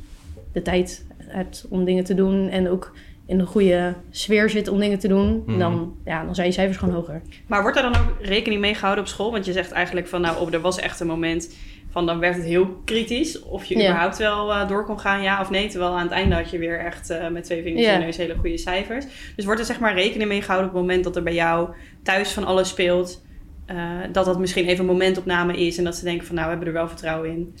de 0.52 0.62
tijd 0.62 1.06
hebt 1.18 1.66
om 1.70 1.84
dingen 1.84 2.04
te 2.04 2.14
doen 2.14 2.48
en 2.48 2.68
ook 2.68 2.92
in 3.28 3.40
een 3.40 3.46
goede 3.46 3.94
sfeer 4.10 4.50
zit 4.50 4.68
om 4.68 4.78
dingen 4.78 4.98
te 4.98 5.08
doen, 5.08 5.42
Mhm. 5.46 5.58
dan, 5.58 5.94
ja, 6.04 6.24
dan 6.24 6.34
zijn 6.34 6.46
je 6.46 6.52
cijfers 6.52 6.76
gewoon 6.78 6.94
hoger. 6.94 7.22
Maar 7.46 7.62
wordt 7.62 7.76
er 7.76 7.82
dan 7.82 7.94
ook 7.96 8.14
rekening 8.20 8.60
mee 8.60 8.74
gehouden 8.74 9.04
op 9.04 9.10
school? 9.10 9.30
Want 9.32 9.44
je 9.44 9.52
zegt 9.52 9.70
eigenlijk 9.72 10.08
van, 10.08 10.20
nou, 10.20 10.40
oh, 10.40 10.52
er 10.54 10.60
was 10.60 10.78
echt 10.78 11.00
een 11.00 11.06
moment 11.06 11.54
van, 11.90 12.06
dan 12.06 12.18
werd 12.18 12.34
het 12.36 12.44
heel 12.44 12.80
kritisch. 12.84 13.42
Of 13.42 13.64
je 13.64 13.78
Ja. 13.78 13.84
überhaupt 13.88 14.16
wel 14.18 14.52
eh, 14.52 14.68
door 14.68 14.84
kon 14.84 15.00
gaan, 15.00 15.22
ja 15.22 15.40
of 15.40 15.50
nee. 15.50 15.68
Terwijl 15.68 15.92
aan 15.92 16.02
het 16.02 16.10
einde 16.10 16.34
had 16.34 16.50
je 16.50 16.58
weer 16.58 16.78
echt 16.80 17.10
eh, 17.10 17.28
met 17.28 17.44
twee 17.44 17.62
vingers 17.62 17.84
Ja. 17.84 17.92
in 17.92 17.98
je 17.98 18.04
neus 18.04 18.16
hele 18.16 18.34
goede 18.40 18.58
cijfers. 18.58 19.04
Dus 19.36 19.44
wordt 19.44 19.60
er 19.60 19.66
zeg 19.66 19.80
maar 19.80 19.94
rekening 19.94 20.28
mee 20.28 20.42
gehouden 20.42 20.68
op 20.70 20.74
het 20.76 20.82
moment 20.86 21.04
dat 21.04 21.16
er 21.16 21.22
bij 21.22 21.34
jou 21.34 21.68
thuis 22.02 22.30
van 22.32 22.44
alles 22.44 22.68
speelt. 22.68 23.26
eh, 23.66 23.76
dat 24.12 24.24
dat 24.24 24.38
misschien 24.38 24.66
even 24.66 24.80
een 24.80 24.90
momentopname 24.90 25.56
is. 25.56 25.78
En 25.78 25.84
dat 25.84 25.96
ze 25.96 26.04
denken 26.04 26.26
van, 26.26 26.34
nou, 26.34 26.46
we 26.46 26.52
hebben 26.54 26.68
er 26.74 26.78
wel 26.80 26.88
vertrouwen 26.88 27.30
in. 27.30 27.54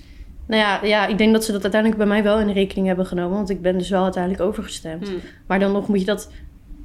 Nou 0.48 0.62
ja, 0.62 0.84
ja, 0.84 1.06
ik 1.06 1.18
denk 1.18 1.32
dat 1.32 1.44
ze 1.44 1.52
dat 1.52 1.62
uiteindelijk 1.62 2.00
bij 2.00 2.10
mij 2.10 2.22
wel 2.22 2.40
in 2.40 2.50
rekening 2.50 2.86
hebben 2.86 3.06
genomen, 3.06 3.36
want 3.36 3.50
ik 3.50 3.62
ben 3.62 3.78
dus 3.78 3.90
wel 3.90 4.02
uiteindelijk 4.02 4.42
overgestemd. 4.42 5.08
Hm. 5.08 5.14
Maar 5.46 5.58
dan 5.58 5.72
nog 5.72 5.88
moet 5.88 6.00
je 6.00 6.06
dat 6.06 6.30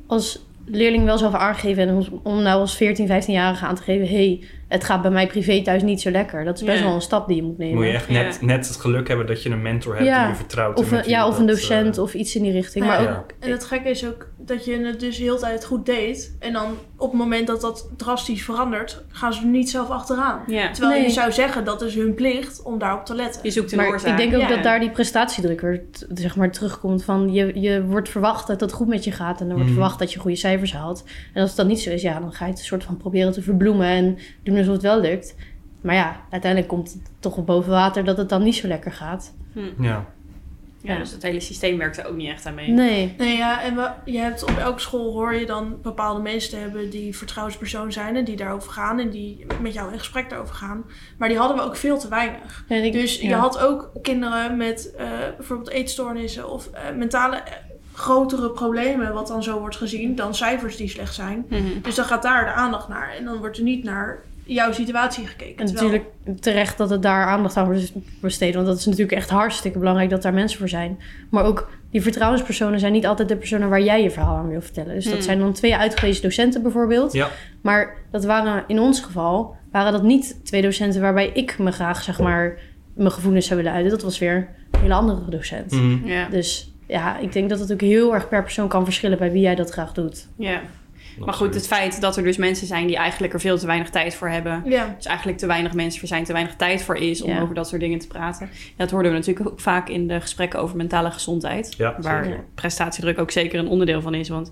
als 0.07 0.45
leerling 0.65 1.05
wel 1.05 1.17
zelf 1.17 1.33
aangeven. 1.33 1.87
En 1.87 2.07
om, 2.23 2.41
nou 2.41 2.59
als 2.59 2.75
14, 2.75 3.07
15-jarige 3.07 3.65
aan 3.65 3.75
te 3.75 3.83
geven... 3.83 4.07
hey, 4.07 4.43
het 4.73 4.83
gaat 4.83 5.01
bij 5.01 5.11
mij 5.11 5.27
privé 5.27 5.61
thuis 5.61 5.81
niet 5.81 6.01
zo 6.01 6.11
lekker. 6.11 6.45
Dat 6.45 6.55
is 6.57 6.63
best 6.63 6.79
Ja. 6.79 6.85
wel 6.85 6.93
een 6.93 7.01
stap 7.01 7.27
die 7.27 7.35
je 7.35 7.43
moet 7.43 7.57
nemen. 7.57 7.75
Moet 7.75 7.85
je 7.85 7.91
echt 7.91 8.07
Ja. 8.07 8.21
net, 8.21 8.41
net 8.41 8.67
het 8.67 8.77
geluk 8.77 9.07
hebben 9.07 9.25
dat 9.27 9.43
je 9.43 9.49
een 9.49 9.61
mentor 9.61 9.93
hebt 9.95 10.05
Ja. 10.05 10.19
die 10.21 10.29
je 10.29 10.35
vertrouwt. 10.35 10.79
Of, 10.79 10.91
een, 10.91 11.01
ja, 11.05 11.27
of 11.27 11.39
een 11.39 11.45
docent 11.45 11.97
eh, 11.97 12.03
of 12.03 12.13
iets 12.13 12.35
in 12.35 12.43
die 12.43 12.51
richting. 12.51 12.85
Maar 12.85 13.01
ja. 13.03 13.09
ook, 13.17 13.31
En 13.39 13.51
het 13.51 13.63
gekke 13.65 13.89
is 13.89 14.07
ook 14.07 14.27
dat 14.37 14.65
je 14.65 14.77
het 14.85 14.99
dus 14.99 15.17
de 15.17 15.23
hele 15.23 15.39
tijd 15.39 15.65
goed 15.65 15.85
deed. 15.85 16.35
En 16.39 16.53
dan 16.53 16.65
op 16.97 17.09
het 17.09 17.19
moment 17.19 17.47
dat 17.47 17.61
dat 17.61 17.89
drastisch 17.97 18.43
verandert, 18.43 19.03
gaan 19.09 19.33
ze 19.33 19.41
er 19.41 19.47
niet 19.47 19.69
zelf 19.69 19.89
achteraan. 19.89 20.39
Ja, 20.47 20.71
Terwijl 20.71 20.93
Nee. 20.99 21.03
je 21.07 21.13
zou 21.13 21.31
zeggen 21.31 21.65
dat 21.65 21.81
is 21.81 21.95
hun 21.95 22.13
plicht 22.13 22.61
om 22.63 22.77
daarop 22.79 23.05
te 23.05 23.15
letten. 23.15 23.39
je 23.43 23.51
zoekt 23.51 23.71
een 23.71 23.77
maar 23.77 23.87
oorzaak. 23.87 24.11
ik 24.11 24.17
denk 24.17 24.33
ook 24.43 24.49
Ja. 24.49 24.55
dat 24.55 24.63
daar 24.63 24.79
die 24.79 24.89
prestatiedruk 24.89 25.61
weer 25.61 25.81
zeg 26.13 26.35
maar, 26.35 26.51
terugkomt. 26.51 27.03
Van 27.03 27.33
je, 27.33 27.59
je 27.61 27.83
wordt 27.85 28.09
verwacht 28.09 28.47
dat 28.47 28.59
het 28.61 28.71
goed 28.71 28.87
met 28.87 29.03
je 29.03 29.11
gaat. 29.11 29.39
En 29.41 29.45
er 29.45 29.51
wordt 29.51 29.65
Mhm. 29.65 29.73
verwacht 29.73 29.99
dat 29.99 30.13
je 30.13 30.19
goede 30.19 30.37
cijfers 30.37 30.73
haalt. 30.73 31.03
En 31.33 31.39
als 31.41 31.49
het 31.49 31.57
dan 31.59 31.67
niet 31.67 31.79
zo 31.81 31.89
is, 31.89 32.01
ja, 32.01 32.19
dan 32.19 32.33
ga 32.33 32.45
je 32.45 32.51
het 32.51 32.59
een 32.59 32.65
soort 32.65 32.83
van 32.83 32.97
proberen 32.97 33.31
te 33.31 33.41
verbloemen. 33.41 33.87
En 33.87 34.17
doen 34.43 34.55
alsof 34.67 34.83
het 34.83 34.91
wel 34.91 35.01
lukt. 35.01 35.35
Maar 35.81 35.95
ja, 35.95 36.21
uiteindelijk 36.29 36.71
komt 36.71 36.93
het 36.93 37.01
toch 37.19 37.37
op 37.37 37.45
boven 37.45 37.71
water 37.71 38.03
dat 38.03 38.17
het 38.17 38.29
dan 38.29 38.43
niet 38.43 38.55
zo 38.55 38.67
lekker 38.67 38.91
gaat. 38.91 39.33
Ja. 39.79 40.05
Ja, 40.81 40.97
dus 40.97 41.11
het 41.11 41.23
hele 41.23 41.39
systeem 41.39 41.77
werkt 41.77 41.97
er 41.97 42.07
ook 42.07 42.15
niet 42.15 42.29
echt 42.29 42.45
aan 42.45 42.53
mee. 42.55 42.69
Nee. 42.69 43.15
Nee, 43.17 43.37
ja, 43.37 43.61
en 43.63 43.75
we, 43.75 43.89
je 44.05 44.17
hebt 44.17 44.43
op 44.43 44.57
elke 44.57 44.79
school 44.79 45.11
hoor 45.11 45.33
je 45.35 45.45
dan 45.45 45.77
bepaalde 45.81 46.21
mensen 46.21 46.49
te 46.49 46.55
hebben 46.55 46.89
die 46.89 47.17
vertrouwenspersoon 47.17 47.91
zijn 47.91 48.15
en 48.15 48.23
die 48.23 48.35
daarover 48.35 48.71
gaan 48.71 48.99
en 48.99 49.09
die 49.09 49.45
met 49.61 49.73
jou 49.73 49.91
in 49.91 49.99
gesprek 49.99 50.29
daarover 50.29 50.55
gaan. 50.55 50.83
Maar 51.17 51.29
die 51.29 51.37
hadden 51.37 51.57
we 51.57 51.63
ook 51.63 51.75
veel 51.75 51.97
te 51.97 52.07
weinig. 52.07 52.65
En 52.67 52.83
ik- 52.83 52.93
Dus 52.93 53.19
je 53.21 53.33
had 53.35 53.59
ook 53.59 53.89
kinderen 54.01 54.57
met 54.57 54.93
eh, 54.97 55.07
bijvoorbeeld 55.37 55.69
eetstoornissen 55.69 56.49
of 56.51 56.67
eh, 56.67 56.95
mentale 56.95 57.35
eh, 57.35 57.51
grotere 57.93 58.49
problemen, 58.49 59.13
wat 59.13 59.27
dan 59.27 59.43
zo 59.43 59.59
wordt 59.59 59.75
gezien, 59.75 60.15
dan 60.15 60.35
cijfers 60.35 60.75
die 60.75 60.87
slecht 60.89 61.13
zijn. 61.13 61.45
Mhm. 61.49 61.61
Dus 61.81 61.95
dan 61.95 62.05
gaat 62.05 62.23
daar 62.23 62.45
de 62.45 62.51
aandacht 62.51 62.87
naar. 62.87 63.13
En 63.17 63.25
dan 63.25 63.37
wordt 63.37 63.57
er 63.57 63.63
niet 63.63 63.83
naar 63.83 64.23
jouw 64.45 64.71
situatie 64.71 65.27
gekeken. 65.27 65.57
En 65.57 65.65
Terwijl- 65.65 65.89
natuurlijk 65.91 66.41
terecht 66.41 66.77
dat 66.77 66.89
het 66.89 67.01
daar 67.01 67.25
aandacht 67.25 67.57
aan 67.57 67.65
wordt 67.65 67.91
besteed. 68.21 68.55
Want 68.55 68.67
dat 68.67 68.77
is 68.77 68.85
natuurlijk 68.85 69.11
echt 69.17 69.29
hartstikke 69.29 69.79
belangrijk 69.79 70.09
dat 70.09 70.21
daar 70.21 70.33
mensen 70.33 70.59
voor 70.59 70.69
zijn. 70.69 70.99
Maar 71.29 71.43
ook 71.43 71.69
die 71.91 72.01
vertrouwenspersonen 72.01 72.79
zijn 72.79 72.91
niet 72.91 73.05
altijd 73.07 73.29
de 73.29 73.35
personen 73.37 73.69
waar 73.69 73.81
jij 73.81 74.03
je 74.03 74.11
verhaal 74.11 74.35
aan 74.35 74.49
wil 74.49 74.61
vertellen. 74.61 74.93
Dus 74.95 75.03
dat 75.03 75.13
Hmm. 75.13 75.21
zijn 75.23 75.39
dan 75.39 75.53
twee 75.53 75.75
uitgelezen 75.75 76.21
docenten 76.21 76.61
bijvoorbeeld. 76.61 77.13
Ja. 77.13 77.29
Maar 77.61 77.95
dat 78.11 78.25
waren 78.25 78.63
in 78.67 78.79
ons 78.79 78.99
geval, 79.01 79.55
waren 79.71 79.91
dat 79.91 80.03
niet 80.03 80.39
twee 80.45 80.61
docenten 80.61 81.01
waarbij 81.01 81.29
ik 81.33 81.57
me 81.59 81.71
graag, 81.71 82.03
zeg 82.03 82.19
maar, 82.19 82.59
mijn 82.95 83.11
gevoelens 83.11 83.45
zou 83.45 83.57
willen 83.59 83.73
uiten. 83.75 83.91
Dat 83.91 84.03
was 84.03 84.19
weer 84.19 84.49
een 84.71 84.79
hele 84.79 84.93
andere 84.93 85.29
docent. 85.29 85.71
Mhm. 85.71 86.07
Ja. 86.07 86.27
Dus 86.29 86.71
ja, 86.87 87.17
ik 87.17 87.33
denk 87.33 87.49
dat 87.49 87.59
het 87.59 87.73
ook 87.73 87.81
heel 87.81 88.13
erg 88.13 88.29
per 88.29 88.41
persoon 88.43 88.67
kan 88.67 88.83
verschillen 88.83 89.17
bij 89.17 89.31
wie 89.31 89.41
jij 89.41 89.55
dat 89.55 89.69
graag 89.69 89.93
doet. 89.93 90.27
ja. 90.37 90.61
Maar 91.19 91.33
goed, 91.33 91.53
het 91.53 91.67
feit 91.67 92.01
dat 92.01 92.17
er 92.17 92.23
dus 92.23 92.37
mensen 92.37 92.67
zijn 92.67 92.87
die 92.87 92.95
eigenlijk 92.95 93.33
er 93.33 93.39
veel 93.39 93.57
te 93.57 93.65
weinig 93.65 93.89
tijd 93.89 94.15
voor 94.15 94.29
hebben. 94.29 94.61
Ja, 94.65 94.93
Dus 94.97 95.05
eigenlijk 95.05 95.37
te 95.37 95.47
weinig 95.47 95.73
mensen 95.73 95.99
voor 95.99 96.07
zijn, 96.07 96.23
te 96.23 96.33
weinig 96.33 96.55
tijd 96.55 96.83
voor 96.83 96.95
is 96.95 97.21
om 97.21 97.29
Ja. 97.29 97.41
over 97.41 97.55
dat 97.55 97.67
soort 97.67 97.81
dingen 97.81 97.99
te 97.99 98.07
praten. 98.07 98.49
Dat 98.77 98.91
hoorden 98.91 99.11
we 99.11 99.17
natuurlijk 99.17 99.49
ook 99.49 99.59
vaak 99.59 99.89
in 99.89 100.07
de 100.07 100.21
gesprekken 100.21 100.59
over 100.59 100.77
mentale 100.77 101.11
gezondheid. 101.11 101.73
Ja, 101.77 101.95
waar 102.01 102.23
zeker. 102.23 102.43
prestatiedruk 102.55 103.19
ook 103.19 103.31
zeker 103.31 103.59
een 103.59 103.67
onderdeel 103.67 104.01
van 104.01 104.13
is. 104.13 104.29
Want 104.29 104.51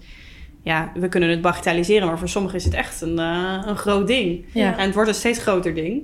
ja, 0.63 0.91
we 0.95 1.07
kunnen 1.09 1.29
het 1.29 1.41
bagatelliseren, 1.41 2.07
maar 2.07 2.19
voor 2.19 2.29
sommigen 2.29 2.57
is 2.57 2.63
het 2.65 2.73
echt 2.73 3.01
een, 3.01 3.19
eh, 3.19 3.63
een 3.65 3.77
groot 3.77 4.07
ding. 4.07 4.45
Ja. 4.53 4.77
En 4.77 4.85
het 4.85 4.93
wordt 4.93 5.09
een 5.09 5.15
steeds 5.15 5.39
groter 5.39 5.73
ding. 5.73 6.03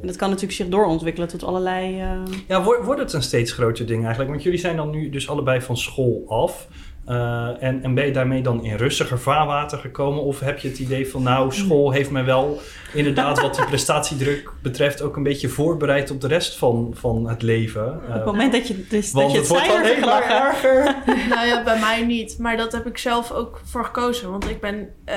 En 0.00 0.06
dat 0.06 0.16
kan 0.16 0.28
natuurlijk 0.28 0.56
zich 0.56 0.68
doorontwikkelen 0.68 1.28
tot 1.28 1.42
allerlei... 1.44 2.00
eh, 2.00 2.10
Ja, 2.48 2.62
wordt 2.62 2.84
wordt 2.84 3.00
het 3.00 3.12
een 3.12 3.22
steeds 3.22 3.52
groter 3.52 3.86
ding 3.86 4.00
eigenlijk? 4.00 4.30
Want 4.30 4.42
jullie 4.42 4.58
zijn 4.58 4.76
dan 4.76 4.90
nu 4.90 5.08
dus 5.08 5.28
allebei 5.28 5.60
van 5.60 5.76
school 5.76 6.24
af. 6.28 6.68
Eh, 7.06 7.48
en, 7.62 7.82
en 7.82 7.94
ben 7.94 8.06
je 8.06 8.12
daarmee 8.12 8.42
dan 8.42 8.64
in 8.64 8.76
rustiger 8.76 9.18
vaarwater 9.18 9.78
gekomen? 9.78 10.22
Of 10.22 10.40
heb 10.40 10.58
je 10.58 10.68
het 10.68 10.78
idee 10.78 11.08
van, 11.10 11.22
nou, 11.22 11.52
school 11.52 11.90
heeft 11.90 12.10
mij 12.10 12.24
wel 12.24 12.60
inderdaad 12.94 13.40
wat 13.40 13.54
die 13.54 13.64
prestatiedruk 13.74 14.50
betreft 14.62 15.02
ook 15.02 15.16
een 15.16 15.22
beetje 15.22 15.48
voorbereid 15.48 16.10
op 16.10 16.20
de 16.20 16.26
rest 16.28 16.58
van, 16.58 16.90
van 16.94 17.28
het 17.28 17.42
leven? 17.42 17.86
op 17.94 18.02
Eh, 18.08 18.14
het 18.14 18.24
moment 18.24 18.52
dat 18.52 18.68
je, 18.68 18.86
dus, 18.88 19.12
dat 19.12 19.22
je 19.32 19.38
het 19.38 19.48
het 19.48 19.58
wordt 19.58 19.68
alleen 19.74 20.00
maar 20.00 20.30
erger. 20.46 20.84
nou 21.34 21.46
ja, 21.46 21.62
bij 21.64 21.78
mij 21.78 22.02
niet. 22.04 22.38
Maar 22.38 22.56
dat 22.56 22.72
heb 22.72 22.86
ik 22.86 22.98
zelf 22.98 23.32
ook 23.32 23.60
voor 23.64 23.84
gekozen. 23.84 24.30
Want 24.30 24.48
ik 24.50 24.60
ben 24.60 24.88
eh, 25.04 25.16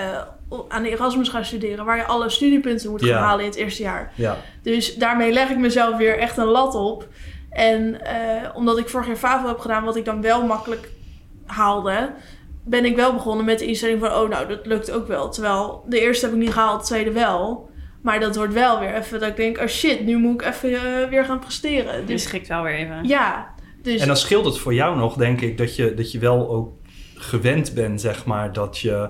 aan 0.67 0.83
de 0.83 0.89
Erasmus 0.89 1.29
gaan 1.29 1.45
studeren, 1.45 1.85
waar 1.85 1.97
je 1.97 2.03
alle 2.05 2.29
studiepunten 2.29 2.89
moet 2.91 3.01
gaan 3.01 3.09
Ja. 3.09 3.19
halen 3.19 3.43
in 3.43 3.49
het 3.49 3.59
eerste 3.59 3.81
jaar. 3.83 4.11
Ja, 4.15 4.37
Dus 4.63 4.95
daarmee 4.95 5.31
leg 5.31 5.49
ik 5.49 5.57
mezelf 5.57 5.97
weer 5.97 6.17
echt 6.19 6.37
een 6.37 6.45
lat 6.45 6.75
op. 6.75 7.07
En 7.49 8.01
eh, 8.05 8.49
omdat 8.55 8.77
ik 8.77 8.89
vorig 8.89 9.07
jaar 9.07 9.15
FAVO 9.15 9.47
heb 9.47 9.59
gedaan, 9.59 9.83
wat 9.83 9.95
ik 9.95 10.05
dan 10.05 10.21
wel 10.21 10.45
makkelijk 10.45 10.89
haalde, 11.49 12.11
ben 12.65 12.85
ik 12.85 12.95
wel 12.95 13.13
begonnen 13.13 13.45
met 13.45 13.59
de 13.59 13.65
instelling 13.65 13.99
van, 13.99 14.11
oh 14.11 14.29
nou, 14.29 14.47
dat 14.47 14.65
lukt 14.65 14.91
ook 14.91 15.07
wel. 15.07 15.29
Terwijl 15.29 15.83
de 15.87 15.99
eerste 15.99 16.25
heb 16.25 16.33
ik 16.35 16.41
niet 16.41 16.53
gehaald, 16.53 16.79
de 16.79 16.85
tweede 16.85 17.11
wel. 17.11 17.69
Maar 18.01 18.19
dat 18.19 18.35
wordt 18.35 18.53
wel 18.53 18.79
weer 18.79 18.93
even 18.95 19.19
dat 19.19 19.29
ik 19.29 19.35
denk, 19.35 19.57
oh 19.57 19.67
shit, 19.67 20.05
nu 20.05 20.17
moet 20.17 20.41
ik 20.41 20.47
even 20.47 20.73
eh, 21.03 21.09
weer 21.09 21.25
gaan 21.25 21.39
presteren. 21.39 21.99
Je 21.99 22.05
Dus 22.05 22.23
schrikt 22.23 22.47
wel 22.47 22.63
weer 22.63 22.73
even. 22.73 23.03
ja, 23.07 23.53
dus 23.81 24.01
En 24.01 24.07
dan 24.07 24.17
scheelt 24.17 24.45
het 24.45 24.57
voor 24.57 24.73
jou 24.73 24.97
nog, 24.97 25.15
denk 25.15 25.41
ik, 25.41 25.57
dat 25.57 25.75
je, 25.75 25.93
dat 25.93 26.11
je 26.11 26.19
wel 26.19 26.49
ook 26.49 26.71
gewend 27.15 27.73
bent, 27.73 28.01
zeg 28.01 28.25
maar, 28.25 28.53
dat 28.53 28.77
je 28.79 29.09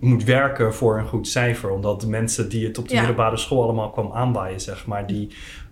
moet 0.00 0.24
werken 0.24 0.74
voor 0.74 0.98
een 0.98 1.06
goed 1.06 1.28
cijfer. 1.28 1.70
Omdat 1.70 2.00
de 2.00 2.08
mensen 2.08 2.48
die 2.48 2.66
het 2.66 2.78
op 2.78 2.88
de 2.88 2.94
Ja. 2.94 2.98
middelbare 3.00 3.36
school 3.36 3.62
allemaal 3.62 3.90
kwam 3.90 4.12
aanwaaien, 4.12 4.60
zeg 4.60 4.86
maar, 4.86 5.06
die 5.06 5.28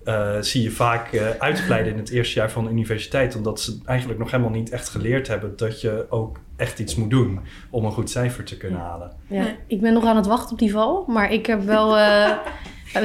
eh, 0.06 0.36
zie 0.40 0.62
je 0.62 0.70
vaak 0.70 1.12
eh 1.12 1.26
uitglijden 1.38 1.92
in 1.92 1.98
het 1.98 2.10
eerste 2.10 2.38
jaar 2.38 2.50
van 2.50 2.64
de 2.64 2.70
universiteit. 2.70 3.36
Omdat 3.36 3.60
ze 3.60 3.78
eigenlijk 3.84 4.18
nog 4.18 4.30
helemaal 4.30 4.52
niet 4.52 4.70
echt 4.70 4.88
geleerd 4.88 5.28
hebben 5.28 5.56
dat 5.56 5.80
je 5.80 6.06
ook 6.08 6.38
echt 6.56 6.78
iets 6.78 6.94
moet 6.94 7.10
doen 7.10 7.40
om 7.70 7.84
een 7.84 7.92
goed 7.92 8.10
cijfer 8.10 8.44
te 8.44 8.56
kunnen 8.56 8.80
halen. 8.80 9.12
Ja, 9.26 9.46
ik 9.66 9.80
ben 9.80 9.92
nog 9.92 10.04
aan 10.04 10.16
het 10.16 10.26
wachten 10.26 10.52
op 10.52 10.58
die 10.58 10.72
val. 10.72 11.04
Maar 11.06 11.32
ik 11.32 11.46
heb 11.46 11.62
wel... 11.62 11.96
eh, 11.96 12.30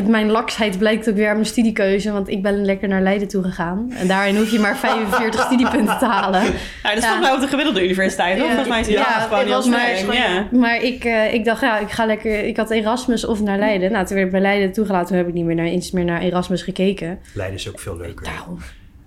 mijn 0.07 0.29
laksheid 0.29 0.77
blijkt 0.77 1.09
ook 1.09 1.15
weer 1.15 1.27
aan 1.27 1.33
mijn 1.33 1.45
studiekeuze. 1.45 2.11
Want 2.11 2.29
ik 2.29 2.41
ben 2.41 2.65
lekker 2.65 2.87
naar 2.87 3.01
Leiden 3.01 3.27
toe 3.27 3.43
gegaan. 3.43 3.91
En 3.95 4.07
daarin 4.07 4.35
hoef 4.37 4.51
je 4.51 4.59
maar 4.59 4.77
45 4.77 5.41
studiepunten 5.45 5.97
te 5.97 6.05
halen. 6.05 6.41
Nou, 6.41 6.53
dat 6.83 6.97
is 6.97 7.01
Ja. 7.03 7.07
volgens 7.09 7.19
mij 7.19 7.33
op 7.33 7.39
de 7.39 7.47
gemiddelde 7.47 7.83
universiteit. 7.83 8.37
Ja. 8.37 8.45
Volgens 8.45 8.67
mij 8.67 8.79
is 8.79 8.87
Ja, 8.87 8.93
ja, 8.99 9.19
gewoon 9.19 9.45
heel 9.45 9.61
streng. 9.61 10.13
Ja. 10.13 10.47
Maar 10.51 10.81
ik, 10.83 11.03
eh, 11.03 11.33
ik 11.33 11.45
dacht, 11.45 11.61
ja, 11.61 11.79
ik 11.79 11.89
ga 11.91 12.05
lekker... 12.05 12.43
Ik 12.43 12.57
had 12.57 12.69
Erasmus 12.69 13.25
of 13.25 13.41
naar 13.41 13.57
Leiden. 13.57 13.91
Nou, 13.91 14.05
toen 14.05 14.15
werd 14.15 14.25
ik 14.25 14.31
bij 14.31 14.41
Leiden 14.41 14.71
toegelaten. 14.71 15.07
Toen 15.07 15.17
heb 15.17 15.27
ik 15.27 15.33
niet 15.33 15.45
meer 15.45 15.55
naar, 15.55 15.65
eens 15.65 15.91
meer 15.91 16.05
naar 16.05 16.21
Erasmus 16.21 16.61
gekeken. 16.61 17.19
Leiden 17.33 17.57
is 17.57 17.69
ook 17.69 17.79
veel 17.79 17.97
leuker. 17.97 18.25
Daarom. 18.25 18.57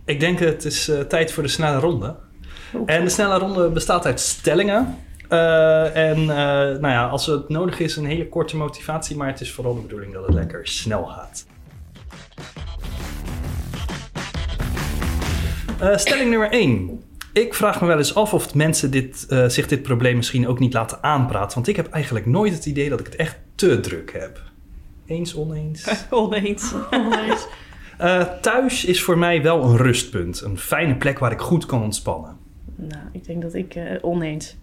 Ik 0.05 0.21
denk 0.21 0.39
het 0.39 0.65
is 0.65 0.89
eh, 0.89 0.99
tijd 1.01 1.33
voor 1.33 1.43
de 1.43 1.49
snelle 1.49 1.79
ronde. 1.79 2.15
En 2.87 3.05
de 3.05 3.11
snelle 3.11 3.39
ronde 3.39 3.69
bestaat 3.69 4.07
uit 4.07 4.21
stellingen. 4.21 4.97
Eh, 5.35 6.11
en 6.11 6.19
eh, 6.21 6.81
nou 6.81 6.89
ja, 6.89 7.07
als 7.07 7.27
het 7.27 7.49
nodig 7.49 7.81
is, 7.81 7.97
een 7.97 8.05
hele 8.05 8.29
korte 8.29 8.57
motivatie, 8.57 9.17
maar 9.17 9.29
het 9.29 9.41
is 9.41 9.53
vooral 9.53 9.75
de 9.75 9.81
bedoeling 9.81 10.13
dat 10.13 10.27
het 10.27 10.35
lekker 10.35 10.67
snel 10.67 11.05
gaat. 11.05 11.47
Eh, 15.81 15.97
stelling 15.97 16.31
nummer 16.31 16.51
1. 16.51 17.03
Ik 17.33 17.55
vraag 17.55 17.81
me 17.81 17.87
wel 17.87 17.99
eens 17.99 18.15
af 18.15 18.35
of 18.35 18.55
mensen 18.55 18.91
dit, 18.91 19.27
eh, 19.29 19.49
zich 19.49 19.67
dit 19.67 19.83
probleem 19.83 20.17
misschien 20.17 20.49
ook 20.49 20.59
niet 20.59 20.73
laten 20.73 21.03
aanpraten. 21.03 21.55
Want 21.55 21.69
ik 21.69 21.77
heb 21.77 21.91
eigenlijk 21.91 22.27
nooit 22.27 22.53
het 22.53 22.67
idee 22.67 22.89
dat 22.89 23.01
ik 23.01 23.07
het 23.07 23.17
echt 23.17 23.39
te 23.55 23.81
druk 23.81 24.13
heb. 24.13 24.43
Eens, 25.07 25.35
oneens? 25.35 25.89
Oneens. 26.11 26.75
oneens. 26.91 27.47
Eh, 27.99 28.23
thuis 28.41 28.85
is 28.85 29.03
voor 29.03 29.19
mij 29.19 29.43
wel 29.43 29.63
een 29.63 29.77
rustpunt. 29.77 30.41
Een 30.41 30.59
fijne 30.59 30.97
plek 30.97 31.19
waar 31.19 31.33
ik 31.33 31.41
goed 31.41 31.67
kan 31.67 31.83
ontspannen. 31.83 32.37
Nou, 32.77 33.03
ik 33.13 33.25
denk 33.27 33.43
dat 33.43 33.55
ik 33.55 33.75
eh, 33.75 33.85
oneens. 34.01 34.57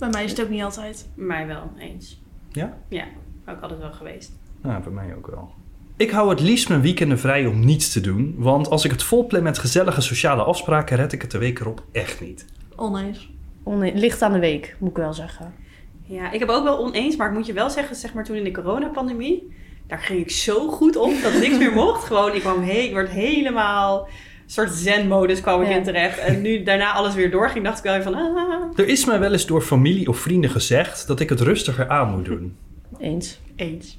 Bij 0.00 0.08
mij 0.08 0.24
is 0.24 0.30
het 0.30 0.42
ook 0.42 0.48
niet 0.48 0.62
altijd. 0.62 1.08
Mij 1.14 1.46
wel, 1.46 1.70
eens. 1.78 2.22
Ja? 2.48 2.78
Ja, 2.88 3.04
ook 3.46 3.60
altijd 3.60 3.80
wel 3.80 3.92
geweest. 3.92 4.32
Nou, 4.62 4.82
bij 4.82 4.92
mij 4.92 5.14
ook 5.16 5.26
wel. 5.26 5.50
Ik 5.96 6.10
hou 6.10 6.30
het 6.30 6.40
liefst 6.40 6.68
mijn 6.68 6.80
weekenden 6.80 7.18
vrij 7.18 7.46
om 7.46 7.64
niets 7.64 7.92
te 7.92 8.00
doen. 8.00 8.34
Want 8.38 8.70
als 8.70 8.84
ik 8.84 8.90
het 8.90 9.02
volplan 9.02 9.42
met 9.42 9.58
gezellige 9.58 10.00
sociale 10.00 10.42
afspraken, 10.42 10.96
red 10.96 11.12
ik 11.12 11.22
het 11.22 11.30
de 11.30 11.38
week 11.38 11.60
erop 11.60 11.82
echt 11.92 12.20
niet. 12.20 12.44
Oneens. 12.76 13.30
oneens. 13.62 14.00
Licht 14.00 14.22
aan 14.22 14.32
de 14.32 14.38
week, 14.38 14.76
moet 14.78 14.90
ik 14.90 14.96
wel 14.96 15.12
zeggen. 15.12 15.54
Ja, 16.02 16.30
ik 16.30 16.38
heb 16.38 16.48
ook 16.48 16.64
wel 16.64 16.78
oneens, 16.78 17.16
maar 17.16 17.28
ik 17.28 17.34
moet 17.34 17.46
je 17.46 17.52
wel 17.52 17.70
zeggen, 17.70 17.96
zeg 17.96 18.14
maar 18.14 18.24
toen 18.24 18.36
in 18.36 18.44
de 18.44 18.50
coronapandemie, 18.50 19.54
daar 19.86 19.98
ging 19.98 20.20
ik 20.20 20.30
zo 20.30 20.68
goed 20.68 20.96
op 20.96 21.12
dat 21.22 21.32
niks 21.32 21.58
meer 21.58 21.72
mocht. 21.72 22.04
Gewoon, 22.04 22.34
ik 22.34 22.40
kwam 22.40 22.62
he 22.62 22.78
ik 22.78 22.92
werd 22.92 23.10
helemaal, 23.10 24.08
soort 24.52 24.70
zen-modus 24.72 25.40
kwam 25.40 25.62
ik 25.62 25.68
Ja. 25.68 25.76
in 25.76 25.82
terecht. 25.82 26.18
En 26.18 26.40
nu 26.42 26.62
daarna 26.62 26.92
alles 26.92 27.14
weer 27.14 27.30
doorging, 27.30 27.64
dacht 27.64 27.78
ik 27.78 27.84
wel 27.84 27.94
even 27.94 28.12
van, 28.12 28.14
ah, 28.22 28.78
Er 28.78 28.88
is 28.88 29.04
mij 29.04 29.18
wel 29.18 29.32
eens 29.32 29.46
door 29.46 29.62
familie 29.62 30.08
of 30.08 30.18
vrienden 30.18 30.50
gezegd 30.50 31.06
dat 31.06 31.20
ik 31.20 31.28
het 31.28 31.40
rustiger 31.40 31.88
aan 31.88 32.10
moet 32.10 32.24
doen. 32.24 32.56
Eens. 32.98 33.40
eens. 33.56 33.98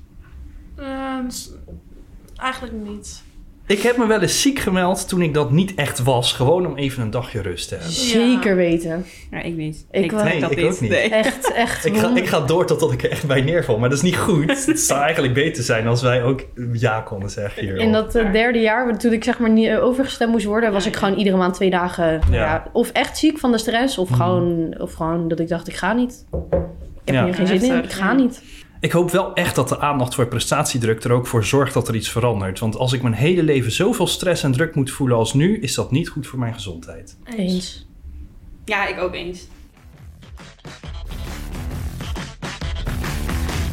Ehm, 0.76 1.26
eigenlijk 2.36 2.74
niet. 2.74 3.24
Ik 3.72 3.82
heb 3.82 3.98
me 3.98 4.06
wel 4.08 4.22
eens 4.22 4.42
ziek 4.42 4.60
gemeld 4.60 5.08
toen 5.08 5.22
ik 5.22 5.34
dat 5.34 5.52
niet 5.52 5.74
echt 5.76 6.04
was. 6.04 6.34
Gewoon 6.34 6.66
om 6.68 6.78
even 6.78 7.04
een 7.04 7.10
dagje 7.12 7.42
rust 7.42 7.68
te 7.68 7.74
hebben. 7.76 7.94
Zeker 7.94 8.56
weten. 8.56 9.06
Ja, 9.32 9.42
ik 9.42 9.56
niet. 9.56 9.86
Ik 9.92 10.10
trek 10.12 10.24
Nee, 10.24 10.40
dat 10.40 10.52
ik 10.52 10.58
niet. 10.58 10.66
ook 10.66 10.80
niet. 10.80 10.90
Nee. 10.90 11.10
Echt, 11.10 11.52
echt. 11.54 11.86
Ik 11.92 11.98
ga, 11.98 12.16
ik 12.16 12.28
ga 12.28 12.40
door 12.40 12.66
totdat 12.66 12.92
ik 12.92 13.04
er 13.04 13.10
echt 13.12 13.28
bij 13.28 13.42
neerval. 13.42 13.78
Maar 13.80 13.90
dat 13.90 13.98
is 13.98 14.04
niet 14.04 14.18
goed. 14.18 14.66
Het 14.66 14.80
zou 14.80 15.02
eigenlijk 15.02 15.34
beter 15.34 15.64
zijn 15.64 15.88
als 15.88 16.02
wij 16.02 16.24
ook 16.24 16.42
ja 16.74 17.00
konden 17.02 17.30
zeggen 17.30 17.64
hier. 17.64 17.76
In 17.78 17.92
dat 17.92 18.16
eh, 18.16 18.32
derde 18.32 18.60
jaar, 18.60 18.98
toen 18.98 19.14
ik 19.14 19.24
zeg 19.24 19.40
maar 19.40 19.50
niet 19.50 19.68
eh, 19.68 19.84
overgestemd 19.84 20.32
moest 20.32 20.46
worden, 20.46 20.72
was 20.72 20.86
ik 20.86 20.96
gewoon 20.96 21.18
iedere 21.18 21.38
maand 21.38 21.54
twee 21.54 21.70
dagen. 21.70 22.06
nou 22.20 22.34
Ja. 22.34 22.40
ja, 22.40 22.64
of 22.74 22.90
echt 22.92 23.18
ziek 23.18 23.38
van 23.40 23.52
de 23.52 23.58
stress, 23.58 23.98
of, 23.98 24.10
Mhm. 24.10 24.20
gewoon, 24.22 24.76
of 24.80 24.94
gewoon 24.94 25.28
dat 25.28 25.40
ik 25.40 25.48
dacht, 25.48 25.68
ik 25.68 25.76
ga 25.76 25.94
niet. 25.94 26.26
Ik 26.32 26.38
heb 27.06 27.16
Ja. 27.16 27.24
hier 27.24 27.34
geen 27.34 27.48
zin 27.48 27.64
in, 27.64 27.84
ik 27.84 27.92
ga 27.92 28.14
niet. 28.14 28.42
Ik 28.82 28.92
hoop 28.92 29.12
wel 29.12 29.34
echt 29.34 29.56
dat 29.56 29.70
de 29.70 29.80
aandacht 29.80 30.16
voor 30.16 30.28
prestatiedruk 30.28 31.04
er 31.04 31.12
ook 31.12 31.28
voor 31.28 31.46
zorgt 31.46 31.74
dat 31.74 31.88
er 31.88 31.96
iets 31.96 32.10
verandert. 32.10 32.60
Want 32.60 32.76
als 32.76 32.94
ik 32.94 33.02
mijn 33.02 33.14
hele 33.14 33.44
leven 33.44 33.72
zoveel 33.72 34.08
stress 34.08 34.44
en 34.44 34.52
druk 34.52 34.76
moet 34.76 34.92
voelen 34.92 35.18
als 35.18 35.34
nu, 35.34 35.60
is 35.60 35.74
dat 35.74 35.92
niet 35.92 36.10
goed 36.10 36.28
voor 36.28 36.40
mijn 36.40 36.54
gezondheid. 36.54 37.18
Eens. 37.38 37.88
Ja, 38.66 38.88
ik 38.88 39.00
ook 39.00 39.14
eens. 39.14 39.48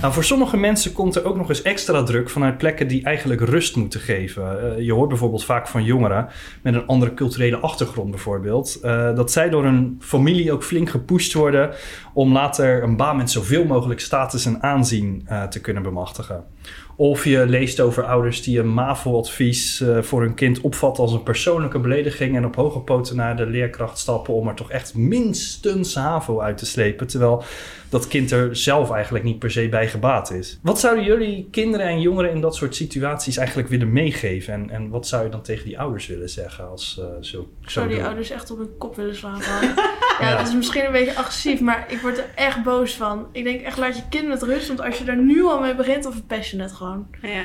Nou, 0.00 0.12
voor 0.12 0.24
sommige 0.24 0.56
mensen 0.56 0.92
komt 0.92 1.16
er 1.16 1.24
ook 1.24 1.36
nog 1.36 1.48
eens 1.48 1.62
extra 1.62 2.02
druk 2.02 2.30
vanuit 2.30 2.58
plekken 2.58 2.88
die 2.88 3.04
eigenlijk 3.04 3.40
rust 3.40 3.76
moeten 3.76 4.00
geven. 4.00 4.74
Eh, 4.76 4.84
je 4.84 4.92
hoort 4.92 5.08
bijvoorbeeld 5.08 5.44
vaak 5.44 5.68
van 5.68 5.84
jongeren 5.84 6.28
met 6.62 6.74
een 6.74 6.86
andere 6.86 7.14
culturele 7.14 7.56
achtergrond 7.56 8.10
bijvoorbeeld, 8.10 8.78
eh, 8.82 9.14
dat 9.14 9.32
zij 9.32 9.48
door 9.48 9.64
hun 9.64 9.96
familie 10.00 10.52
ook 10.52 10.64
flink 10.64 10.90
gepusht 10.90 11.32
worden 11.32 11.70
om 12.12 12.32
later 12.32 12.82
een 12.82 12.96
baan 12.96 13.16
met 13.16 13.30
zoveel 13.30 13.64
mogelijk 13.64 14.00
status 14.00 14.46
en 14.46 14.62
aanzien 14.62 15.22
eh, 15.26 15.42
te 15.44 15.60
kunnen 15.60 15.82
bemachtigen. 15.82 16.44
Of 16.96 17.24
je 17.24 17.46
leest 17.46 17.80
over 17.80 18.04
ouders 18.04 18.42
die 18.42 18.58
een 18.58 18.74
MAVO-advies 18.74 19.84
voor 20.00 20.20
hun 20.20 20.34
kind 20.34 20.60
opvatten 20.60 21.02
als 21.02 21.12
een 21.12 21.22
persoonlijke 21.22 21.78
belediging 21.78 22.36
en 22.36 22.46
op 22.46 22.56
hoge 22.56 22.78
poten 22.78 23.16
naar 23.16 23.36
de 23.36 23.46
leerkracht 23.46 23.98
stappen 23.98 24.34
om 24.34 24.48
er 24.48 24.54
toch 24.54 24.70
echt 24.70 24.94
minstens 24.94 25.94
HAVO 25.94 26.40
uit 26.40 26.58
te 26.58 26.66
slepen, 26.66 27.06
terwijl 27.06 27.44
dat 27.88 28.08
kind 28.08 28.30
er 28.30 28.56
zelf 28.56 28.90
eigenlijk 28.90 29.24
niet 29.24 29.38
per 29.38 29.50
se 29.50 29.68
bij 29.68 29.88
gebaat 29.88 30.30
is. 30.30 30.58
Wat 30.62 30.80
zouden 30.80 31.04
jullie 31.04 31.48
kinderen 31.50 31.86
en 31.86 32.00
jongeren 32.00 32.30
in 32.30 32.40
dat 32.40 32.56
soort 32.56 32.74
situaties 32.74 33.36
eigenlijk 33.36 33.68
willen 33.68 33.92
meegeven? 33.92 34.54
En, 34.54 34.70
en 34.70 34.88
wat 34.88 35.06
zou 35.06 35.24
je 35.24 35.30
dan 35.30 35.42
tegen 35.42 35.64
die 35.64 35.78
ouders 35.78 36.06
willen 36.06 36.28
zeggen 36.28 36.68
als 36.68 36.98
eh 36.98 37.04
zo, 37.20 37.40
Ik 37.40 37.70
zo 37.70 37.70
zou 37.70 37.88
die 37.88 37.96
doen? 37.96 38.06
ouders 38.06 38.30
echt 38.30 38.50
op 38.50 38.58
hun 38.58 38.76
kop 38.78 38.96
willen 38.96 39.16
slaan. 39.16 39.40
Ja, 40.20 40.36
dat 40.36 40.48
is 40.48 40.54
misschien 40.54 40.84
een 40.84 40.92
beetje 40.92 41.16
agressief, 41.16 41.60
maar 41.60 41.86
ik 41.88 42.00
word 42.00 42.18
er 42.18 42.30
echt 42.34 42.62
boos 42.62 42.94
van. 42.94 43.26
Ik 43.32 43.44
denk 43.44 43.60
echt, 43.60 43.78
laat 43.78 43.96
je 43.96 44.02
kind 44.10 44.28
met 44.28 44.42
rust. 44.42 44.68
Want 44.68 44.80
als 44.80 44.98
je 44.98 45.04
er 45.04 45.16
nu 45.22 45.44
al 45.44 45.60
mee 45.60 45.74
begint, 45.74 46.02
dan 46.02 46.12
verpest 46.12 46.50
je 46.50 46.60
het 46.62 46.72
gewoon. 46.72 47.06
Ja. 47.22 47.44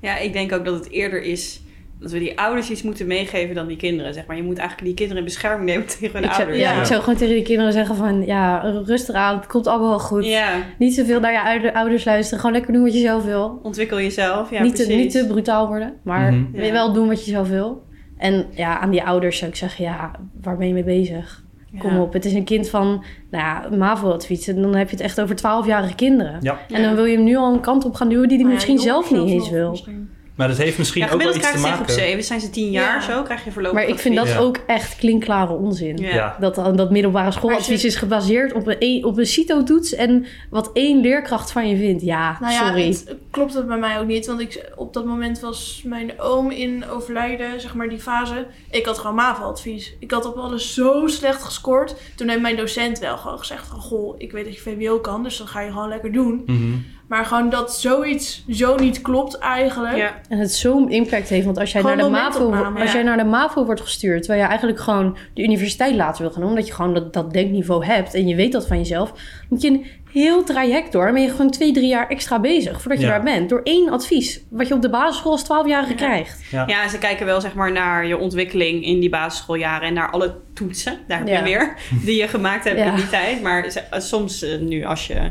ja, 0.00 0.16
ik 0.18 0.32
denk 0.32 0.52
ook 0.52 0.64
dat 0.64 0.74
het 0.74 0.90
eerder 0.90 1.22
is 1.22 1.60
dat 2.04 2.12
we 2.12 2.18
die 2.18 2.38
ouders 2.38 2.70
iets 2.70 2.82
moeten 2.82 3.06
meegeven 3.06 3.54
dan 3.54 3.66
die 3.66 3.76
kinderen. 3.76 4.14
Zeg 4.14 4.26
maar. 4.26 4.36
Je 4.36 4.42
moet 4.42 4.58
eigenlijk 4.58 4.86
die 4.88 4.96
kinderen 4.96 5.18
in 5.22 5.28
bescherming 5.28 5.68
nemen 5.70 5.86
tegen 5.98 6.12
hun 6.12 6.22
Ik 6.24 6.30
zou, 6.30 6.38
ouders. 6.42 6.58
ja, 6.58 6.72
Ja. 6.72 6.80
ik 6.80 6.86
zou 6.86 7.00
gewoon 7.00 7.18
tegen 7.18 7.34
die 7.34 7.42
kinderen 7.44 7.72
zeggen 7.72 7.96
van... 7.96 8.24
Ja, 8.26 8.58
rustig 8.84 9.14
aan, 9.14 9.36
het 9.36 9.46
komt 9.46 9.66
allemaal 9.66 9.88
wel 9.88 9.98
goed. 9.98 10.24
Ja, 10.26 10.48
Niet 10.78 10.94
zoveel 10.94 11.20
naar 11.20 11.32
je 11.32 11.42
oude- 11.42 11.74
ouders 11.74 12.04
luisteren. 12.04 12.38
Gewoon 12.40 12.54
lekker 12.54 12.72
doen 12.72 12.82
wat 12.82 12.92
je 12.94 13.00
zelf 13.00 13.24
wil. 13.24 13.60
ontwikkel 13.62 14.00
jezelf. 14.00 14.50
Ja, 14.50 14.62
niet, 14.62 14.76
te, 14.76 14.86
niet 14.86 15.10
te 15.10 15.26
brutaal 15.26 15.66
worden, 15.68 15.94
maar 16.02 16.32
Mhm. 16.32 16.72
wel 16.72 16.92
doen 16.92 17.08
wat 17.08 17.24
je 17.24 17.30
zelf 17.30 17.48
wil. 17.48 17.82
En 18.18 18.46
ja, 18.50 18.80
aan 18.80 18.90
die 18.90 19.02
ouders 19.02 19.38
zou 19.38 19.50
ik 19.50 19.56
zeggen, 19.56 19.84
ja, 19.84 20.10
waar 20.42 20.56
ben 20.56 20.66
je 20.66 20.72
mee 20.72 20.84
bezig? 20.84 21.42
Kom 21.78 21.92
Ja. 21.94 22.00
op, 22.02 22.12
het 22.12 22.24
is 22.24 22.32
een 22.32 22.44
kind 22.44 22.68
van, 22.68 23.04
nou 23.30 23.44
ja, 23.44 23.76
MAVO-advies. 23.76 24.48
En 24.48 24.62
dan 24.62 24.74
heb 24.74 24.90
je 24.90 24.96
het 24.96 25.04
echt 25.04 25.20
over 25.20 25.36
12-jarige 25.36 25.94
kinderen. 25.94 26.38
Ja, 26.40 26.58
En 26.68 26.82
dan 26.82 26.94
wil 26.94 27.04
je 27.04 27.16
hem 27.16 27.24
nu 27.24 27.36
al 27.36 27.52
een 27.52 27.60
kant 27.60 27.84
op 27.84 27.94
gaan 27.94 28.08
duwen 28.08 28.28
die 28.28 28.38
hij 28.38 28.46
misschien 28.52 28.78
zelf 28.78 29.10
niet 29.10 29.28
eens 29.30 29.50
wil. 29.50 29.70
misschien. 29.70 30.08
Maar 30.34 30.48
dat 30.48 30.56
heeft 30.56 30.78
misschien 30.78 31.00
Ja, 31.00 31.06
ook 31.06 31.12
wel 31.12 31.20
gemiddeld 31.20 31.52
iets 31.52 31.62
te 31.62 31.68
krijg 31.68 31.78
je 31.78 31.84
tegen 31.84 31.94
op 31.94 32.02
maken. 32.02 32.12
7. 32.12 32.24
Zijn 32.24 32.40
ze 32.40 32.50
10 32.50 32.70
jaar 32.70 32.94
Ja. 32.94 33.00
zo? 33.00 33.22
Krijg 33.22 33.44
je 33.44 33.52
voorlopig 33.52 33.78
Maar 33.80 33.88
ik 33.88 33.98
vind 33.98 34.14
dat 34.16 34.28
Ja. 34.28 34.38
ook 34.38 34.58
echt 34.66 34.96
klinkklare 34.96 35.52
onzin. 35.52 35.96
Ja. 35.96 36.14
Ja. 36.14 36.36
Dat, 36.40 36.54
dat 36.54 36.90
middelbare 36.90 37.30
schooladvies 37.32 37.80
je- 37.80 37.86
is 37.86 37.96
gebaseerd 37.96 38.52
op 38.52 38.66
een, 38.66 38.76
e- 38.78 39.02
op 39.02 39.18
een 39.18 39.26
CITO-toets 39.26 39.94
en 39.94 40.26
wat 40.50 40.70
één 40.72 41.00
leerkracht 41.00 41.50
van 41.52 41.68
je 41.68 41.76
vindt. 41.76 42.02
Ja, 42.02 42.36
Nou 42.40 42.52
ja, 42.52 42.66
sorry. 42.66 42.86
het 42.86 43.14
klopt 43.30 43.54
het 43.54 43.66
bij 43.66 43.78
mij 43.78 43.98
ook 43.98 44.06
niet. 44.06 44.26
Want 44.26 44.40
ik, 44.40 44.70
op 44.76 44.92
dat 44.94 45.04
moment 45.04 45.40
was 45.40 45.82
mijn 45.84 46.20
oom 46.20 46.50
in 46.50 46.88
overlijden, 46.88 47.60
zeg 47.60 47.74
maar 47.74 47.88
die 47.88 48.00
fase. 48.00 48.46
Ik 48.70 48.86
had 48.86 48.98
gewoon 48.98 49.14
MAVO-advies. 49.14 49.94
Ik 49.98 50.10
had 50.10 50.24
op 50.26 50.36
alles 50.36 50.74
zo 50.74 51.06
slecht 51.06 51.42
gescoord. 51.42 51.94
Toen 52.16 52.28
heeft 52.28 52.40
mijn 52.40 52.56
docent 52.56 52.98
wel 52.98 53.16
gewoon 53.16 53.38
gezegd 53.38 53.66
van... 53.66 53.78
Goh, 53.80 54.14
ik 54.18 54.32
weet 54.32 54.44
dat 54.44 54.54
je 54.54 54.60
VWO 54.60 54.98
kan, 54.98 55.22
dus 55.22 55.36
dat 55.38 55.46
ga 55.46 55.60
je 55.60 55.70
gewoon 55.70 55.88
lekker 55.88 56.12
doen. 56.12 56.42
Mhm. 56.46 56.72
Maar 57.08 57.24
gewoon 57.24 57.50
dat 57.50 57.74
zoiets 57.74 58.44
zo 58.48 58.74
niet 58.76 59.00
klopt 59.00 59.38
eigenlijk. 59.38 59.96
Ja. 59.96 60.20
En 60.28 60.38
het 60.38 60.52
zo'n 60.52 60.90
impact 60.90 61.28
heeft, 61.28 61.44
want 61.44 61.58
als 61.58 61.72
jij, 61.72 61.82
naar 61.82 61.96
de, 61.96 62.08
MAVO, 62.08 62.52
als 62.52 62.90
ja. 62.90 62.92
jij 62.92 63.02
naar 63.02 63.16
de 63.16 63.24
MAVO 63.24 63.64
wordt 63.64 63.80
gestuurd, 63.80 64.18
terwijl 64.22 64.42
je 64.42 64.48
eigenlijk 64.48 64.80
gewoon 64.80 65.16
de 65.34 65.42
universiteit 65.42 65.94
later 65.94 66.22
wil 66.22 66.30
gaan 66.30 66.40
doen, 66.40 66.50
omdat 66.50 66.66
je 66.66 66.72
gewoon 66.72 66.94
dat, 66.94 67.12
dat 67.12 67.32
denkniveau 67.32 67.84
hebt 67.84 68.14
en 68.14 68.28
je 68.28 68.34
weet 68.34 68.52
dat 68.52 68.66
van 68.66 68.76
jezelf, 68.78 69.12
moet 69.48 69.62
je 69.62 69.68
een 69.70 69.86
heel 70.12 70.44
traject 70.44 70.92
door. 70.92 71.04
Dan 71.04 71.14
ben 71.14 71.22
je 71.22 71.30
gewoon 71.30 71.50
twee, 71.50 71.72
drie 71.72 71.88
jaar 71.88 72.08
extra 72.08 72.40
bezig 72.40 72.80
voordat 72.80 73.00
je 73.00 73.06
Ja. 73.06 73.12
daar 73.12 73.22
bent. 73.22 73.48
Door 73.48 73.60
één 73.64 73.88
advies, 73.90 74.40
wat 74.50 74.68
je 74.68 74.74
op 74.74 74.82
de 74.82 74.90
basisschool 74.90 75.32
als 75.32 75.44
12-jarige 75.44 75.90
Ja. 75.90 75.96
krijgt. 75.96 76.44
Ja. 76.50 76.64
Ja, 76.66 76.88
ze 76.88 76.98
kijken 76.98 77.26
wel 77.26 77.40
zeg 77.40 77.54
maar 77.54 77.72
naar 77.72 78.06
je 78.06 78.18
ontwikkeling 78.18 78.84
in 78.84 79.00
die 79.00 79.10
basisschooljaren 79.10 79.88
en 79.88 79.94
naar 79.94 80.10
alle 80.10 80.34
toetsen, 80.54 80.98
daar 81.08 81.18
heb 81.18 81.26
je 81.26 81.32
Ja. 81.34 81.42
weer, 81.42 81.74
die 82.04 82.16
je 82.20 82.28
gemaakt 82.28 82.64
hebt 82.64 82.78
Ja. 82.78 82.84
in 82.84 82.94
die 82.94 83.08
tijd. 83.08 83.42
Maar 83.42 83.72
soms 83.90 84.42
eh, 84.42 84.58
nu 84.58 84.84
als 84.84 85.06
je, 85.06 85.30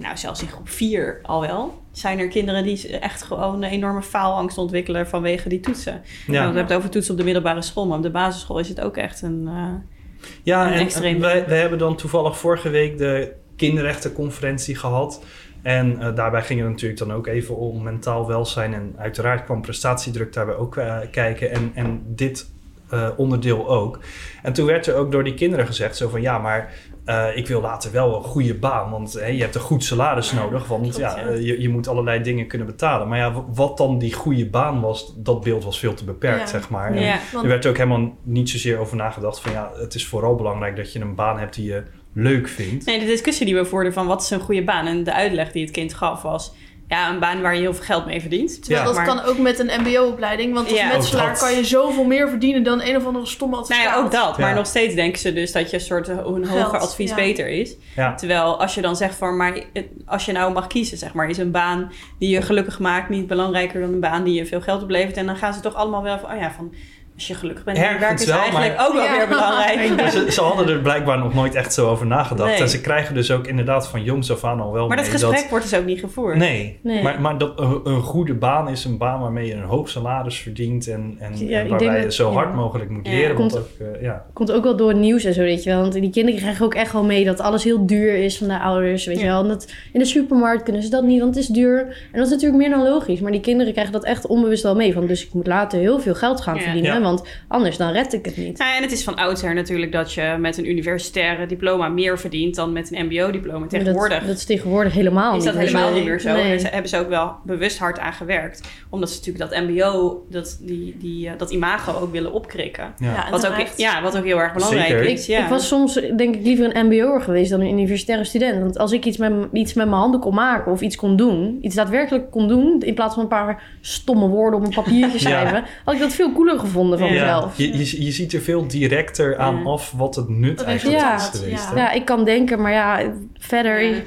nou 0.00 0.16
zelfs 0.16 0.42
in 0.42 0.48
groep 0.48 0.68
4 0.68 1.18
al 1.22 1.40
wel, 1.40 1.82
zijn 1.92 2.18
er 2.18 2.28
kinderen 2.28 2.64
die 2.64 2.98
echt 2.98 3.22
gewoon 3.22 3.54
een 3.62 3.70
enorme 3.70 4.02
faalangst 4.02 4.58
ontwikkelen 4.58 5.08
vanwege 5.08 5.48
die 5.48 5.60
toetsen. 5.60 5.92
Ja. 6.26 6.32
We 6.32 6.36
hebben 6.36 6.62
het 6.62 6.72
over 6.72 6.90
toetsen 6.90 7.12
op 7.12 7.18
de 7.18 7.24
middelbare 7.24 7.62
school, 7.62 7.86
maar 7.86 7.96
op 7.96 8.02
de 8.02 8.10
basisschool 8.10 8.58
is 8.58 8.68
het 8.68 8.80
ook 8.80 8.96
echt 8.96 9.22
een... 9.22 9.44
eh, 9.48 10.24
Ja, 10.42 10.66
Een 10.66 10.72
en 10.72 10.80
extreem. 10.80 11.20
wij, 11.20 11.46
wij 11.48 11.60
hebben 11.60 11.78
dan 11.78 11.96
toevallig 11.96 12.38
vorige 12.38 12.68
week 12.68 12.98
de 12.98 13.32
kinderrechtenconferentie 13.56 14.74
gehad. 14.76 15.24
En 15.62 16.00
eh, 16.00 16.14
daarbij 16.14 16.42
ging 16.42 16.60
het 16.60 16.68
natuurlijk 16.68 16.98
dan 16.98 17.12
ook 17.12 17.26
even 17.26 17.56
om 17.56 17.82
mentaal 17.82 18.26
welzijn. 18.26 18.74
En 18.74 18.94
uiteraard 18.98 19.44
kwam 19.44 19.60
prestatiedruk 19.60 20.32
daarbij 20.32 20.54
ook 20.56 20.76
eh, 20.76 20.98
kijken. 21.10 21.50
En, 21.50 21.70
en 21.74 22.02
dit 22.06 22.50
eh, 22.90 23.08
onderdeel 23.16 23.68
ook. 23.68 23.98
En 24.42 24.52
toen 24.52 24.66
werd 24.66 24.86
er 24.86 24.94
ook 24.94 25.12
door 25.12 25.24
die 25.24 25.34
kinderen 25.34 25.66
gezegd 25.66 25.96
zo 25.96 26.08
van... 26.08 26.20
ja, 26.20 26.38
maar 26.38 26.74
eh, 27.04 27.26
ik 27.34 27.46
wil 27.46 27.60
later 27.60 27.92
wel 27.92 28.16
een 28.16 28.22
goede 28.22 28.54
baan. 28.54 28.90
Want 28.90 29.12
hè, 29.12 29.26
je 29.26 29.40
hebt 29.40 29.54
een 29.54 29.60
goed 29.60 29.84
salaris 29.84 30.32
nodig. 30.32 30.66
Want 30.66 30.82
klopt, 30.82 30.96
ja, 30.96 31.16
ja. 31.18 31.26
eh, 31.26 31.42
je, 31.46 31.60
je 31.60 31.68
moet 31.68 31.88
allerlei 31.88 32.22
dingen 32.22 32.46
kunnen 32.46 32.66
betalen. 32.66 33.08
Maar 33.08 33.18
ja, 33.18 33.44
wat 33.54 33.76
dan 33.76 33.98
die 33.98 34.12
goede 34.12 34.46
baan 34.46 34.80
was... 34.80 35.14
dat 35.16 35.40
beeld 35.40 35.64
was 35.64 35.78
veel 35.78 35.94
te 35.94 36.04
beperkt, 36.04 36.40
Ja. 36.40 36.46
zeg 36.46 36.68
maar. 36.68 36.92
En 36.94 37.02
ja. 37.02 37.18
Want- 37.32 37.44
er 37.44 37.50
werd 37.50 37.66
ook 37.66 37.76
helemaal 37.76 38.16
niet 38.22 38.50
zozeer 38.50 38.78
over 38.78 38.96
nagedacht 38.96 39.40
van 39.40 39.52
ja, 39.52 39.70
het 39.74 39.94
is 39.94 40.06
vooral 40.06 40.34
belangrijk 40.34 40.76
dat 40.76 40.92
je 40.92 41.00
een 41.00 41.14
baan 41.14 41.38
hebt 41.38 41.54
die 41.54 41.64
je 41.64 41.82
leuk 42.14 42.48
vindt. 42.48 42.86
Nee, 42.86 42.98
de 42.98 43.06
discussie 43.06 43.46
die 43.46 43.54
we 43.54 43.64
voerden 43.64 43.92
van 43.92 44.06
wat 44.06 44.22
is 44.22 44.30
een 44.30 44.40
goede 44.40 44.64
baan 44.64 44.86
en 44.86 45.04
de 45.04 45.14
uitleg 45.14 45.52
die 45.52 45.62
het 45.62 45.70
kind 45.72 45.94
gaf 45.94 46.22
was... 46.22 46.52
Ja, 46.90 47.10
een 47.10 47.18
baan 47.18 47.40
waar 47.40 47.54
je 47.54 47.60
heel 47.60 47.74
veel 47.74 47.84
geld 47.84 48.06
mee 48.06 48.20
verdient. 48.20 48.62
Terwijl 48.62 48.80
Ja. 48.80 48.86
dat 48.86 48.96
Maar- 48.96 49.06
kan 49.06 49.24
ook 49.24 49.38
met 49.38 49.58
een 49.58 49.70
mbo-opleiding. 49.80 50.54
Want 50.54 50.68
als 50.70 50.78
Ja. 50.78 50.86
metselaar 50.88 51.38
kan 51.38 51.54
je 51.54 51.64
zoveel 51.64 52.04
meer 52.04 52.28
verdienen 52.28 52.62
dan 52.62 52.82
een 52.82 52.96
of 52.96 53.06
andere 53.06 53.26
stomme 53.26 53.54
Nou 53.56 53.68
advocaat. 53.68 53.94
ja, 53.94 53.96
ook 54.04 54.10
dat. 54.10 54.36
Ja. 54.36 54.44
Maar 54.44 54.54
nog 54.54 54.66
steeds 54.66 54.94
denken 54.94 55.18
ze 55.20 55.32
dus 55.32 55.52
dat 55.52 55.70
je 55.70 55.76
een 55.76 55.82
soort 55.82 56.08
een 56.08 56.16
hoger 56.24 56.46
Geld, 56.46 56.72
advies 56.82 57.10
ja. 57.10 57.14
beter 57.16 57.48
is. 57.48 57.76
Ja, 57.96 58.14
Terwijl 58.14 58.60
als 58.60 58.74
je 58.74 58.80
dan 58.80 58.96
zegt 58.96 59.14
van, 59.14 59.36
maar 59.36 59.52
het- 59.72 59.86
als 60.06 60.24
je 60.24 60.32
nou 60.32 60.52
mag 60.52 60.66
kiezen, 60.66 60.98
zeg 60.98 61.14
maar, 61.14 61.28
is 61.28 61.38
een 61.38 61.50
baan 61.50 61.92
die 62.18 62.30
je 62.30 62.42
gelukkig 62.42 62.78
maakt 62.78 63.08
niet 63.08 63.26
belangrijker 63.26 63.80
dan 63.80 63.92
een 63.92 64.00
baan 64.00 64.24
die 64.24 64.34
je 64.34 64.46
veel 64.46 64.60
geld 64.60 64.82
oplevert. 64.82 65.16
En 65.16 65.26
dan 65.26 65.36
gaan 65.36 65.54
ze 65.54 65.60
toch 65.60 65.74
allemaal 65.74 66.02
wel 66.02 66.18
van, 66.18 66.30
oh 66.32 66.38
ja, 66.40 66.50
van 66.50 66.72
als 67.20 67.28
je 67.28 67.34
gelukkig 67.34 67.64
bent 67.64 67.78
Ergens 67.78 68.00
werk 68.00 68.20
is 68.20 68.26
wel, 68.26 68.38
eigenlijk 68.38 68.76
maar- 68.76 68.86
ook 68.86 68.92
wel 68.92 69.02
Ja. 69.04 69.16
weer 69.16 69.28
belangrijk. 69.28 70.10
ze, 70.10 70.26
ze 70.32 70.40
hadden 70.40 70.68
er 70.68 70.78
blijkbaar 70.80 71.18
nog 71.18 71.34
nooit 71.34 71.54
echt 71.54 71.74
zo 71.74 71.88
over 71.88 72.06
nagedacht. 72.06 72.50
Nee. 72.50 72.60
En 72.60 72.68
ze 72.68 72.80
krijgen 72.80 73.14
dus 73.14 73.30
ook 73.30 73.46
inderdaad 73.46 73.88
van 73.88 74.02
jongs 74.02 74.32
af 74.32 74.44
aan 74.44 74.60
al 74.60 74.72
wel 74.72 74.88
Maar 74.88 74.96
dat 74.96 75.06
mee 75.06 75.18
gesprek 75.18 75.50
wordt 75.50 75.70
dus 75.70 75.78
ook 75.78 75.84
niet 75.84 76.00
gevoerd. 76.00 76.36
Nee, 76.36 76.78
Nee. 76.82 77.02
maar, 77.02 77.20
maar 77.20 77.38
dat, 77.38 77.60
een, 77.60 77.80
een 77.84 78.00
goede 78.02 78.34
baan 78.34 78.68
is 78.68 78.84
een 78.84 78.98
baan 78.98 79.20
waarmee 79.20 79.46
je 79.46 79.54
een 79.54 79.62
hoog 79.62 79.88
salaris 79.88 80.38
verdient 80.38 80.88
en, 80.88 81.16
en, 81.18 81.48
Ja, 81.48 81.66
waarbij 81.66 81.96
je 81.96 82.02
dat- 82.02 82.14
zo 82.14 82.28
ja. 82.28 82.34
hard 82.34 82.54
mogelijk 82.54 82.90
moet 82.90 83.06
Ja. 83.06 83.12
leren. 83.12 83.36
Want 83.36 83.52
Komt- 83.52 83.64
ook, 83.80 83.94
eh, 83.94 84.02
ja. 84.02 84.24
Komt 84.32 84.52
ook 84.52 84.62
wel 84.64 84.76
door 84.76 84.88
het 84.88 84.98
nieuws 84.98 85.24
en 85.24 85.34
zo, 85.34 85.40
weet 85.40 85.62
je 85.62 85.70
wel. 85.70 85.80
Want 85.80 85.92
die 85.92 86.10
kinderen 86.10 86.40
krijgen 86.40 86.64
ook 86.64 86.74
echt 86.74 86.92
wel 86.92 87.04
mee 87.04 87.24
dat 87.24 87.40
alles 87.40 87.64
heel 87.64 87.86
duur 87.86 88.14
is 88.14 88.38
van 88.38 88.48
de 88.48 88.58
ouders, 88.60 89.06
weet 89.06 89.18
je 89.18 89.24
Ja. 89.24 89.30
wel. 89.32 89.42
En 89.42 89.48
dat 89.48 89.72
in 89.92 89.98
de 90.00 90.06
supermarkt 90.06 90.62
kunnen 90.62 90.82
ze 90.82 90.88
dat 90.90 91.02
niet, 91.02 91.20
want 91.20 91.34
het 91.34 91.44
is 91.44 91.50
duur. 91.50 91.78
En 92.12 92.18
dat 92.18 92.24
is 92.26 92.30
natuurlijk 92.32 92.58
meer 92.60 92.70
dan 92.70 92.82
logisch. 92.82 93.20
Maar 93.20 93.32
die 93.32 93.40
kinderen 93.40 93.72
krijgen 93.72 93.92
dat 93.92 94.04
echt 94.04 94.26
onbewust 94.26 94.62
wel 94.62 94.74
mee. 94.74 94.92
Van, 94.92 95.06
dus 95.06 95.26
ik 95.26 95.32
moet 95.32 95.46
later 95.46 95.78
heel 95.78 95.98
veel 96.00 96.14
geld 96.14 96.40
gaan 96.40 96.54
Ja. 96.54 96.60
verdienen, 96.62 96.92
Ja. 96.92 96.98
Want 97.16 97.28
anders 97.48 97.76
dan 97.76 97.92
red 97.92 98.12
ik 98.12 98.24
het 98.24 98.36
niet. 98.36 98.58
Nou 98.58 98.70
ja, 98.70 98.76
en 98.76 98.82
het 98.82 98.92
is 98.92 99.04
van 99.04 99.14
oudsher 99.16 99.54
natuurlijk 99.54 99.92
dat 99.92 100.12
je 100.12 100.36
met 100.38 100.58
een 100.58 100.70
universitaire 100.70 101.46
diploma 101.46 101.88
meer 101.88 102.18
verdient 102.18 102.54
dan 102.54 102.72
met 102.72 102.92
een 102.92 103.04
mbo-diploma. 103.06 103.66
Tegenwoordig 103.66 104.18
Dat, 104.18 104.26
dat 104.28 104.36
is 104.36 104.44
tegenwoordig 104.44 104.92
helemaal 104.92 105.36
is 105.36 105.44
niet. 105.44 105.52
dat 105.52 105.62
helemaal 105.62 105.88
Nee. 105.90 105.94
niet 105.94 106.04
meer 106.08 106.20
zo. 106.20 106.32
Nee. 106.32 106.56
En 106.56 106.62
daar 106.62 106.72
hebben 106.72 106.90
ze 106.90 106.98
ook 106.98 107.08
wel 107.08 107.34
bewust 107.44 107.78
hard 107.78 107.98
aan 107.98 108.12
gewerkt. 108.12 108.60
Omdat 108.90 109.10
ze 109.10 109.16
natuurlijk 109.18 109.50
dat 109.50 109.62
mbo, 109.62 110.24
dat, 110.30 110.58
die, 110.60 110.96
die, 110.98 111.28
eh, 111.28 111.32
dat 111.38 111.50
imago 111.50 112.00
ook 112.00 112.12
willen 112.12 112.32
opkrikken. 112.32 112.94
Ja. 112.98 113.26
Wat 113.30 113.46
ook, 113.46 113.54
ja, 113.76 114.02
wat 114.02 114.16
ook 114.18 114.24
heel 114.24 114.38
erg 114.40 114.52
belangrijk 114.52 114.86
Zeker. 114.88 115.04
is. 115.04 115.26
Ja. 115.26 115.42
Ik 115.42 115.48
was 115.48 115.68
soms 115.68 115.94
denk 116.16 116.34
ik 116.34 116.42
liever 116.42 116.76
een 116.76 116.86
mbo'er 116.86 117.20
geweest 117.20 117.50
dan 117.50 117.60
een 117.60 117.70
universitaire 117.72 118.24
student. 118.24 118.60
Want 118.60 118.78
als 118.78 118.92
ik 118.92 119.04
iets 119.04 119.16
met, 119.16 119.32
iets 119.52 119.74
met 119.74 119.86
mijn 119.86 119.98
handen 120.00 120.20
kon 120.20 120.34
maken 120.34 120.72
of 120.72 120.80
iets 120.80 120.96
kon 120.96 121.16
doen, 121.16 121.58
iets 121.60 121.74
daadwerkelijk 121.74 122.30
kon 122.30 122.48
doen, 122.48 122.80
in 122.80 122.94
plaats 122.94 123.14
van 123.14 123.22
een 123.22 123.28
paar 123.28 123.62
stomme 123.80 124.26
woorden 124.26 124.60
op 124.60 124.66
een 124.66 124.72
papiertje 124.74 125.18
schrijven, 125.28 125.64
had 125.84 125.94
ik 125.94 126.00
dat 126.00 126.12
veel 126.12 126.32
cooler 126.32 126.58
gevonden 126.58 126.98
Ja. 127.08 127.50
Je, 127.56 127.78
je, 127.78 128.04
je 128.04 128.10
ziet 128.10 128.32
er 128.32 128.40
veel 128.40 128.66
directer 128.68 129.36
aan 129.38 129.56
Ja. 129.56 129.62
af 129.70 129.92
wat 129.96 130.14
het 130.16 130.28
nut 130.28 130.58
Dat 130.58 130.66
eigenlijk 130.66 130.98
is 131.16 131.24
geweest. 131.40 131.68
ja. 131.74 131.90
ik 131.92 132.04
kan 132.04 132.24
denken, 132.24 132.60
maar 132.60 132.72
ja, 132.72 133.12
verder 133.38 133.78
heb 133.84 134.04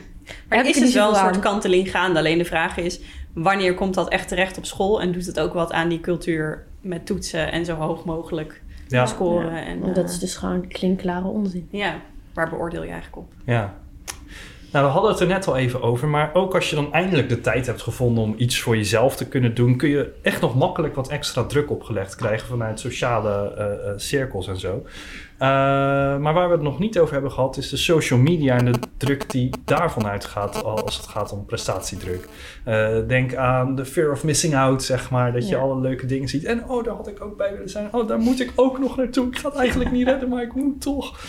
Maar 0.50 0.58
er 0.58 0.66
ik 0.66 0.76
is 0.76 0.82
dus 0.82 0.94
wel 0.94 1.10
een 1.10 1.16
soort 1.16 1.40
kanteling 1.40 1.92
gaande. 1.92 2.20
Alleen 2.20 2.38
de 2.38 2.46
vraag 2.46 2.78
is, 2.78 3.00
wanneer 3.34 3.74
komt 3.74 3.94
dat 3.94 4.10
echt 4.10 4.28
terecht 4.28 4.58
op 4.58 4.66
school? 4.66 5.02
En 5.02 5.12
doet 5.12 5.26
het 5.26 5.40
ook 5.40 5.54
wat 5.54 5.72
aan 5.72 5.90
die 5.90 6.00
cultuur 6.00 6.66
met 6.82 7.06
toetsen 7.06 7.52
en 7.52 7.66
zo 7.66 7.76
hoog 7.76 8.06
mogelijk 8.06 8.62
Ja. 8.88 9.06
scoren? 9.06 9.66
En, 9.66 9.80
dat 9.94 9.98
eh, 9.98 10.04
is 10.04 10.20
dus 10.20 10.36
gewoon 10.36 10.68
klinkklare 10.68 11.28
onzin. 11.28 11.68
ja, 11.72 11.96
waar 12.34 12.50
beoordeel 12.50 12.84
je 12.84 12.90
eigenlijk 12.92 13.18
op? 13.18 13.34
Ja. 13.46 13.74
Nou, 14.74 14.86
we 14.86 14.92
hadden 14.92 15.12
het 15.12 15.20
er 15.20 15.28
net 15.28 15.48
al 15.48 15.58
even 15.58 15.82
over, 15.82 16.08
maar 16.08 16.30
ook 16.34 16.56
als 16.56 16.70
je 16.70 16.76
dan 16.76 16.94
eindelijk 16.94 17.30
de 17.30 17.42
tijd 17.42 17.66
hebt 17.66 17.82
gevonden 17.82 18.24
om 18.24 18.34
iets 18.38 18.60
voor 18.60 18.76
jezelf 18.78 19.16
te 19.16 19.28
kunnen 19.28 19.54
doen, 19.56 19.78
kun 19.78 19.90
je 19.90 20.14
echt 20.22 20.42
nog 20.42 20.56
makkelijk 20.56 20.96
wat 20.96 21.08
extra 21.08 21.44
druk 21.44 21.72
opgelegd 21.72 22.16
krijgen 22.16 22.48
vanuit 22.48 22.80
sociale 22.80 23.54
eh, 23.58 23.66
eh, 23.66 23.94
cirkels 23.98 24.48
en 24.48 24.58
zo. 24.58 24.84
Eh, 25.38 25.48
maar 26.18 26.34
waar 26.34 26.48
we 26.48 26.54
het 26.54 26.62
nog 26.64 26.80
niet 26.80 27.00
over 27.00 27.14
hebben 27.14 27.32
gehad, 27.32 27.58
is 27.58 27.70
de 27.70 27.78
social 27.78 28.20
media 28.20 28.58
en 28.58 28.66
de 28.72 28.80
druk 28.98 29.30
die 29.30 29.50
daarvan 29.66 30.08
uitgaat 30.08 30.64
als 30.64 30.98
het 30.98 31.08
gaat 31.08 31.32
om 31.32 31.46
prestatiedruk. 31.46 32.28
Denk 33.08 33.36
aan 33.36 33.76
de 33.76 33.86
fear 33.86 34.12
of 34.12 34.24
missing 34.24 34.56
out, 34.56 34.84
zeg 34.84 35.10
maar, 35.10 35.34
dat 35.34 35.50
je 35.50 35.56
Ja. 35.56 35.62
alle 35.62 35.80
leuke 35.82 36.06
dingen 36.06 36.28
ziet. 36.28 36.44
En 36.44 36.70
oh, 36.70 36.84
daar 36.84 36.96
had 36.96 37.08
ik 37.08 37.22
ook 37.24 37.38
bij 37.38 37.52
willen 37.54 37.70
zijn. 37.70 37.88
Oh, 37.92 38.08
daar 38.08 38.20
moet 38.20 38.40
ik 38.42 38.52
ook 38.56 38.80
nog 38.80 38.98
naartoe. 38.98 39.28
Ik 39.28 39.38
ga 39.38 39.50
het 39.50 39.58
eigenlijk 39.58 39.92
niet 39.92 40.08
redden, 40.08 40.30
maar 40.30 40.44
ik 40.44 40.54
moet 40.56 40.82
toch. 40.82 41.20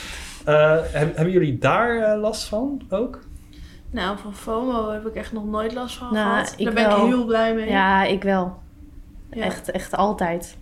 Heb- 0.45 1.17
hebben 1.17 1.31
jullie 1.33 1.59
daar 1.59 2.17
last 2.19 2.45
van 2.45 2.83
ook? 2.89 3.21
Nou, 3.95 4.19
van 4.19 4.35
FOMO 4.35 4.91
heb 4.91 5.07
ik 5.07 5.15
echt 5.15 5.33
nog 5.33 5.45
nooit 5.45 5.75
last 5.75 5.97
van 5.97 6.13
Nou, 6.13 6.29
gehad. 6.31 6.55
ik 6.57 6.65
Daar 6.65 6.75
ben 6.75 6.87
wel. 6.89 6.97
ik 7.07 7.13
heel 7.13 7.25
blij 7.25 7.55
mee. 7.55 7.69
Ja, 7.69 8.05
ik 8.05 8.23
wel. 8.23 8.59
Ja. 9.31 9.43
Echt, 9.45 9.71
echt 9.71 9.97
altijd. 9.97 10.57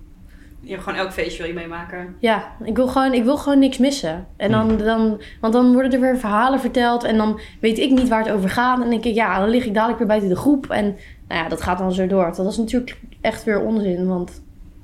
Je 0.61 0.71
hebt 0.71 0.83
gewoon 0.83 0.99
elk 0.99 1.13
feestje 1.13 1.39
wil 1.43 1.47
je 1.53 1.59
meemaken. 1.59 2.17
Ja, 2.19 2.53
ik 2.65 2.77
wil 2.77 2.87
gewoon, 2.89 3.13
ik 3.13 3.25
wil 3.25 3.37
gewoon 3.37 3.59
niks 3.59 3.79
missen. 3.79 4.27
En 4.37 4.51
dan, 4.51 4.69
Hmm. 4.69 4.79
dan, 4.79 5.21
want 5.41 5.53
dan 5.53 5.73
worden 5.73 5.93
er 5.93 6.01
weer 6.01 6.19
verhalen 6.19 6.61
verteld 6.61 7.05
en 7.05 7.17
dan 7.17 7.41
weet 7.61 7.79
ik 7.79 7.91
niet 7.91 8.09
waar 8.09 8.25
het 8.25 8.33
over 8.33 8.49
gaat. 8.51 8.75
En 8.75 8.81
dan 8.81 8.91
denk 8.91 9.05
ik, 9.05 9.15
ja, 9.15 9.39
dan 9.39 9.49
lig 9.49 9.65
ik 9.65 9.75
dadelijk 9.75 9.99
weer 9.99 10.09
buiten 10.09 10.29
de 10.29 10.37
groep. 10.37 10.71
En 10.71 10.85
nou 11.29 11.43
ja, 11.43 11.49
dat 11.49 11.63
gaat 11.63 11.79
dan 11.79 11.93
zo 11.93 12.07
door. 12.07 12.33
Dat 12.37 12.47
is 12.47 12.57
natuurlijk 12.57 12.99
echt 13.21 13.45
weer 13.45 13.61
onzin, 13.61 14.07
want 14.07 14.43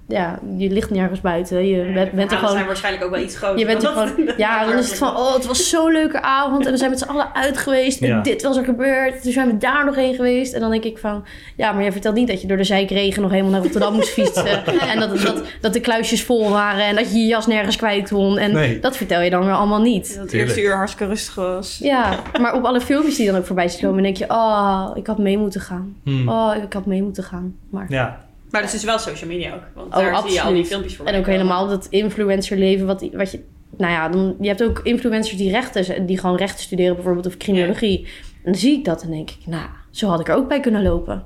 ja, 0.08 0.38
je 0.56 0.70
ligt 0.70 0.90
nergens 0.90 1.20
buiten. 1.20 1.66
Je 1.66 1.92
bent, 1.92 2.12
bent 2.12 2.30
er 2.32 2.36
gewoon... 2.38 2.52
zijn 2.52 2.66
waarschijnlijk 2.66 3.04
ook 3.04 3.10
wel 3.10 3.20
iets 3.22 3.36
groter. 3.36 3.58
Je 3.58 3.66
bent 3.66 3.82
er 3.82 3.88
gewoon, 3.88 4.30
ja, 4.36 4.64
dan 4.66 4.78
is 4.78 4.88
het 4.88 4.98
van, 4.98 5.16
oh, 5.16 5.34
het 5.34 5.46
was 5.46 5.68
zo'n 5.68 5.92
leuke 5.92 6.22
avond. 6.22 6.66
En 6.66 6.72
we 6.72 6.78
zijn 6.78 6.90
met 6.90 6.98
z'n 6.98 7.08
allen 7.08 7.34
uit 7.34 7.58
geweest. 7.58 8.00
En 8.02 8.08
Ja. 8.08 8.20
dit 8.20 8.42
was 8.42 8.56
er 8.56 8.64
gebeurd. 8.64 9.22
Toen 9.22 9.32
zijn 9.32 9.46
we 9.46 9.56
daar 9.56 9.84
nog 9.84 9.94
heen 9.94 10.14
geweest. 10.14 10.52
En 10.52 10.60
dan 10.60 10.70
denk 10.70 10.84
ik 10.84 10.98
van, 10.98 11.24
ja, 11.56 11.72
maar 11.72 11.84
je 11.84 11.92
vertelt 11.92 12.14
niet 12.14 12.28
dat 12.28 12.40
je 12.40 12.46
door 12.46 12.56
de 12.56 12.64
zijkregen 12.64 13.22
nog 13.22 13.30
helemaal 13.30 13.52
naar 13.52 13.62
Rotterdam 13.62 13.94
moest 13.94 14.08
fietsen. 14.08 14.46
En 14.92 14.98
dat, 15.00 15.20
dat, 15.20 15.42
dat 15.60 15.72
de 15.72 15.80
kluisjes 15.80 16.22
vol 16.24 16.50
waren. 16.50 16.84
En 16.84 16.94
dat 16.96 17.12
je 17.12 17.18
je 17.18 17.26
jas 17.26 17.46
nergens 17.46 17.76
kwijt 17.76 18.08
kon. 18.08 18.38
En 18.38 18.52
Nee. 18.52 18.78
dat 18.80 18.96
vertel 18.96 19.20
je 19.20 19.30
dan 19.30 19.44
weer 19.44 19.54
allemaal 19.54 19.80
niet. 19.80 20.14
Dat 20.14 20.22
het 20.24 20.32
eerste 20.32 20.62
uur 20.62 20.74
hartstikke 20.76 21.12
rustig 21.12 21.34
was. 21.34 21.78
Ja, 21.82 22.18
maar 22.40 22.54
op 22.54 22.64
alle 22.64 22.80
filmpjes 22.80 23.16
die 23.16 23.26
dan 23.26 23.36
ook 23.36 23.46
voorbij 23.46 23.68
zien 23.68 23.80
komen, 23.88 24.02
denk 24.02 24.16
je, 24.16 24.24
oh, 24.28 24.90
ik 24.94 25.06
had 25.06 25.18
mee 25.18 25.38
moeten 25.38 25.60
gaan. 25.60 25.96
Hmm. 26.04 26.28
Oh, 26.28 26.54
ik 26.62 26.72
had 26.72 26.86
mee 26.86 27.02
moeten 27.02 27.22
gaan. 27.24 27.54
Maar... 27.70 27.86
Ja, 27.88 28.26
Maar 28.50 28.62
dat 28.62 28.72
is 28.72 28.84
wel 28.84 28.98
social 28.98 29.30
media 29.30 29.54
ook. 29.54 29.62
Want 29.74 29.94
Oh, 29.94 30.00
daar 30.00 30.22
zie 30.22 30.32
je 30.32 30.42
al 30.42 30.52
die 30.52 30.64
filmpjes 30.64 30.96
voor. 30.96 31.06
En 31.06 31.18
ook 31.18 31.26
helemaal 31.26 31.68
dat 31.68 31.86
influencerleven, 31.90 32.86
wat, 32.86 33.08
wat 33.12 33.30
je... 33.30 33.40
Nou 33.76 33.92
ja, 33.92 34.08
dan, 34.08 34.36
je 34.40 34.48
hebt 34.48 34.62
ook 34.62 34.80
influencers 34.82 35.36
die 35.36 35.50
rechten, 35.50 36.06
die 36.06 36.18
gewoon 36.18 36.36
rechten 36.36 36.62
studeren, 36.62 36.94
bijvoorbeeld, 36.94 37.26
of 37.26 37.36
criminologie. 37.36 38.06
En 38.42 38.52
dan 38.52 38.60
zie 38.60 38.78
ik 38.78 38.84
dat 38.84 39.02
en 39.02 39.10
denk 39.10 39.30
ik, 39.30 39.46
nou, 39.46 39.66
zo 39.90 40.08
had 40.08 40.20
ik 40.20 40.28
er 40.28 40.34
ook 40.34 40.48
bij 40.48 40.60
kunnen 40.60 40.82
lopen. 40.82 41.24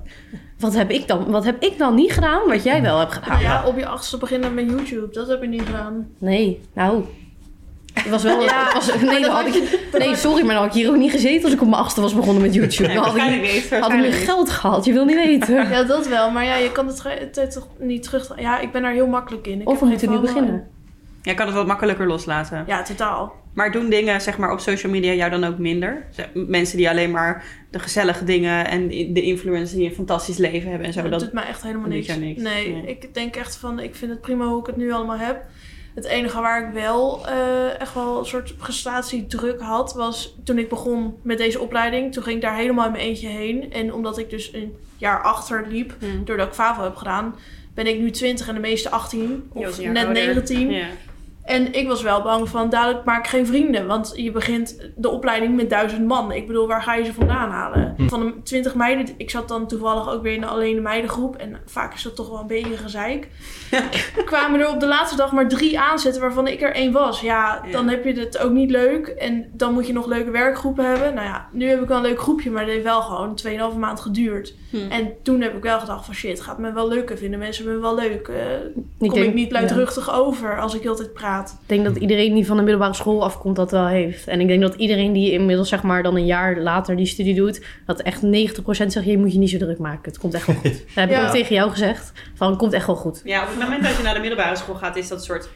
Wat 0.59 0.75
heb 0.75 0.91
ik 0.91 1.09
dan, 1.09 1.31
wat 1.31 1.45
heb 1.45 1.63
ik 1.63 1.79
dan 1.79 1.95
niet 1.95 2.13
gedaan, 2.13 2.49
wat 2.49 2.63
jij 2.63 2.83
wel 2.83 2.99
hebt 2.99 3.13
gedaan? 3.13 3.31
Nou 3.31 3.43
ja, 3.43 3.67
op 3.67 3.79
je 3.79 3.87
achtste 3.87 4.19
beginnen 4.19 4.55
met 4.55 4.65
YouTube. 4.71 5.13
Dat 5.13 5.29
heb 5.29 5.43
je 5.43 5.49
niet 5.49 5.63
gedaan. 5.63 6.09
Nee, 6.19 6.61
nou... 6.73 7.05
Het 7.93 8.09
was 8.11 8.23
wel... 8.23 8.43
Ja, 8.43 8.65
het 8.65 8.73
was, 8.73 9.01
nee, 9.01 9.21
dan 9.21 9.31
had 9.31 9.47
ik, 9.47 9.79
nee, 9.99 10.17
sorry, 10.17 10.45
maar 10.45 10.55
dan 10.55 10.63
had 10.65 10.75
ik 10.75 10.81
hier 10.83 10.91
ook 10.91 10.97
niet 10.97 11.11
gezeten 11.11 11.45
als 11.45 11.53
ik 11.53 11.61
op 11.61 11.69
mijn 11.69 11.83
achtste 11.83 12.01
was 12.01 12.15
begonnen 12.15 12.43
met 12.43 12.55
YouTube. 12.55 12.93
Dan 12.95 13.05
had 13.05 13.17
ik, 13.17 13.41
niet. 13.43 13.71
had 13.81 13.93
ik 13.93 13.99
niet. 14.01 14.15
geld 14.15 14.51
gehaald, 14.51 14.85
je 14.85 14.93
wil 14.93 15.05
niet 15.05 15.17
weten. 15.25 15.55
Ja, 15.71 15.83
dat 15.83 16.09
wel. 16.09 16.31
Maar 16.31 16.45
ja, 16.45 16.57
je 16.57 16.73
kan 16.73 16.87
het 16.87 17.53
toch 17.53 17.69
niet 17.79 18.03
terug... 18.03 18.33
Ja, 18.41 18.59
ik 18.61 18.73
ben 18.73 18.83
daar 18.83 18.93
heel 18.93 19.07
makkelijk 19.07 19.47
in. 19.47 19.61
Ik 19.61 19.69
Of 19.69 19.81
we 19.81 19.87
moeten 19.87 20.09
nu 20.11 20.15
FOMO. 20.15 20.27
beginnen. 20.27 20.69
Jij 21.23 21.35
kan 21.35 21.47
het 21.47 21.55
wat 21.55 21.67
makkelijker 21.67 22.07
loslaten. 22.07 22.65
Ja, 22.67 22.83
totaal. 22.83 23.33
Maar 23.55 23.73
doen 23.73 23.89
dingen 23.91 24.21
zeg 24.21 24.39
maar, 24.39 24.53
op 24.53 24.61
social 24.61 24.93
media 24.93 25.13
jou 25.13 25.31
dan 25.31 25.45
ook 25.45 25.59
minder? 25.59 26.07
Mensen 26.35 26.77
die 26.77 26.89
alleen 26.91 27.11
maar 27.11 27.45
de 27.71 27.79
gezellige 27.79 28.25
dingen 28.25 28.69
en 28.69 28.89
de 28.89 29.23
influencers 29.23 29.73
die 29.73 29.89
een 29.89 29.95
fantastisch 29.95 30.37
leven 30.37 30.69
hebben 30.71 30.87
en 30.87 30.93
zo. 30.93 31.03
dat 31.03 31.11
Dat, 31.11 31.21
doet 31.21 31.33
mij 31.33 31.45
echt 31.47 31.63
helemaal 31.63 31.89
niks. 31.89 32.07
jou 32.07 32.19
niks. 32.21 32.43
Nee, 32.43 32.73
Nee. 32.73 32.83
ik 32.87 33.15
denk 33.15 33.37
echt 33.37 33.57
van... 33.57 33.81
Ik 33.81 33.95
vind 33.95 34.11
het 34.11 34.21
prima 34.21 34.45
hoe 34.45 34.61
ik 34.61 34.67
het 34.67 34.77
nu 34.77 34.93
allemaal 34.93 35.19
heb. 35.19 35.43
Het 35.95 36.05
enige 36.05 36.41
waar 36.41 36.67
ik 36.67 36.73
wel 36.73 37.27
eh, 37.27 37.81
echt 37.81 37.95
wel 37.95 38.19
een 38.19 38.27
soort 38.27 38.57
prestatiedruk 38.57 39.61
had... 39.61 39.95
was 39.95 40.37
toen 40.45 40.59
ik 40.59 40.69
begon 40.69 41.17
met 41.23 41.39
deze 41.39 41.61
opleiding. 41.61 42.13
Toen 42.13 42.23
ging 42.23 42.37
ik 42.37 42.43
daar 42.43 42.57
helemaal 42.57 42.87
in 42.87 42.93
mijn 42.93 43.05
eentje 43.05 43.29
heen. 43.29 43.73
En 43.73 43.93
omdat 43.93 44.19
ik 44.19 44.31
dus 44.31 44.53
een 44.53 44.77
jaar 44.97 45.23
achter 45.23 45.67
liep... 45.69 45.95
Hm. 45.99 46.25
doordat 46.25 46.47
ik 46.47 46.55
FAVO 46.55 46.83
heb 46.83 46.97
gedaan... 46.97 47.37
ben 47.75 47.87
ik 47.87 47.99
nu 47.99 48.11
20 48.11 48.49
en 48.49 48.55
de 48.55 48.61
meeste 48.61 48.91
18. 48.91 49.51
Je 49.55 49.65
was 49.65 49.79
Of 49.79 49.85
net 49.85 50.05
ouder. 50.05 50.25
19. 50.25 50.71
Ja. 50.71 50.87
En 51.45 51.73
ik 51.73 51.89
was 51.89 52.03
wel 52.03 52.23
bang 52.23 52.49
van, 52.49 52.71
dadelijk 52.71 53.05
maak 53.05 53.19
ik 53.25 53.31
geen 53.31 53.47
vrienden. 53.47 53.87
Want 53.87 54.13
je 54.17 54.31
begint 54.33 54.91
de 54.97 55.09
opleiding 55.09 55.57
met 55.57 55.71
duizend 55.71 56.07
man. 56.07 56.33
Ik 56.33 56.47
bedoel, 56.47 56.67
waar 56.67 56.83
ga 56.83 56.95
je 56.95 57.05
ze 57.05 57.13
vandaan 57.15 57.51
halen? 57.51 57.95
Hm. 57.97 58.09
Van 58.09 58.21
de 58.21 58.43
20 58.43 58.75
meiden, 58.75 59.07
ik 59.17 59.31
zat 59.31 59.49
dan 59.49 59.67
toevallig 59.69 60.11
ook 60.11 60.23
weer 60.23 60.33
in 60.35 60.41
de 60.41 60.47
alleen 60.47 60.75
de 60.75 60.81
meidengroep. 60.81 61.37
En 61.37 61.57
vaak 61.67 61.95
is 61.95 62.03
dat 62.03 62.17
toch 62.17 62.29
wel 62.29 62.41
een 62.41 62.47
beetje 62.47 62.77
gezeik. 62.77 63.29
kwamen 64.25 64.61
er 64.61 64.69
op 64.69 64.81
de 64.81 64.87
laatste 64.87 65.17
dag 65.17 65.33
maar 65.33 65.49
drie 65.49 65.81
aanzetten 65.81 66.21
waarvan 66.23 66.47
ik 66.47 66.63
er 66.63 66.75
één 66.75 66.93
was. 66.93 67.21
Ja, 67.21 67.61
Ja. 67.65 67.71
dan 67.73 67.89
heb 67.89 68.05
je 68.05 68.13
het 68.13 68.39
ook 68.39 68.53
niet 68.53 68.71
leuk. 68.71 69.07
En 69.07 69.51
dan 69.53 69.73
moet 69.73 69.87
je 69.87 69.93
nog 69.93 70.07
leuke 70.07 70.31
werkgroepen 70.31 70.85
hebben. 70.85 71.15
Nou 71.15 71.27
ja, 71.27 71.49
nu 71.53 71.67
heb 71.69 71.83
ik 71.83 71.89
wel 71.89 71.97
een 71.97 72.03
leuk 72.03 72.21
groepje, 72.21 72.51
maar 72.51 72.63
dat 72.65 72.73
heeft 72.73 72.85
wel 72.85 73.03
gewoon 73.03 73.39
2,5 73.73 73.79
maand 73.79 74.01
geduurd. 74.01 74.55
Hm. 74.71 74.77
En 74.91 75.13
toen 75.23 75.41
heb 75.41 75.57
ik 75.57 75.63
wel 75.63 75.81
gedacht 75.81 76.05
van 76.05 76.15
shit, 76.15 76.41
gaat 76.41 76.59
me 76.59 76.73
wel 76.73 76.89
lukken. 76.89 77.19
Vinden 77.19 77.39
mensen 77.39 77.65
me 77.65 77.79
wel 77.79 77.95
leuk? 77.95 78.29
Eh, 78.29 78.53
Ik 78.99 79.09
kom 79.09 79.09
denk- 79.15 79.27
ik 79.27 79.35
niet 79.35 79.51
ja. 79.51 79.59
luidruchtig 79.59 80.13
over 80.15 80.61
als 80.61 80.75
ik 80.75 80.87
altijd 80.87 81.13
praat? 81.13 81.31
Ik 81.41 81.69
denk 81.69 81.85
dat 81.85 81.97
iedereen 81.97 82.35
die 82.35 82.47
van 82.47 82.57
de 82.57 82.63
middelbare 82.63 82.95
school 82.95 83.25
afkomt 83.25 83.57
dat 83.57 83.71
wel 83.71 83.87
heeft. 83.87 84.27
En 84.29 84.41
ik 84.41 84.47
denk 84.49 84.61
dat 84.61 84.75
iedereen 84.75 85.13
die 85.13 85.31
inmiddels 85.33 85.69
zeg 85.69 85.83
maar 85.83 86.03
dan 86.03 86.17
een 86.17 86.27
jaar 86.27 86.59
later 86.61 86.97
die 86.97 87.07
studie 87.07 87.35
doet, 87.35 87.65
dat 87.87 88.01
echt 88.03 88.23
90% 88.23 88.27
zegt, 88.87 89.05
je 89.05 89.19
moet 89.19 89.33
je 89.33 89.39
niet 89.39 89.51
zo 89.51 89.59
druk 89.59 89.79
maken. 89.79 90.01
Het 90.03 90.19
komt 90.19 90.35
echt 90.35 90.47
wel 90.47 90.57
goed. 90.57 90.73
Dat 90.73 90.95
heb 90.95 91.11
ik 91.11 91.17
Ja. 91.17 91.25
ook 91.27 91.31
tegen 91.33 91.55
jou 91.55 91.71
gezegd. 91.71 92.13
Van, 92.35 92.49
het 92.49 92.59
komt 92.59 92.73
echt 92.73 92.87
wel 92.87 92.97
goed. 92.97 93.21
Ja, 93.25 93.43
op 93.43 93.49
het 93.49 93.59
moment 93.59 93.83
dat 93.83 93.97
je 93.97 94.03
naar 94.03 94.15
de 94.15 94.21
middelbare 94.21 94.57
school 94.57 94.75
gaat, 94.75 94.97
is 94.97 95.09
dat 95.09 95.19
een 95.19 95.25
soort 95.25 95.49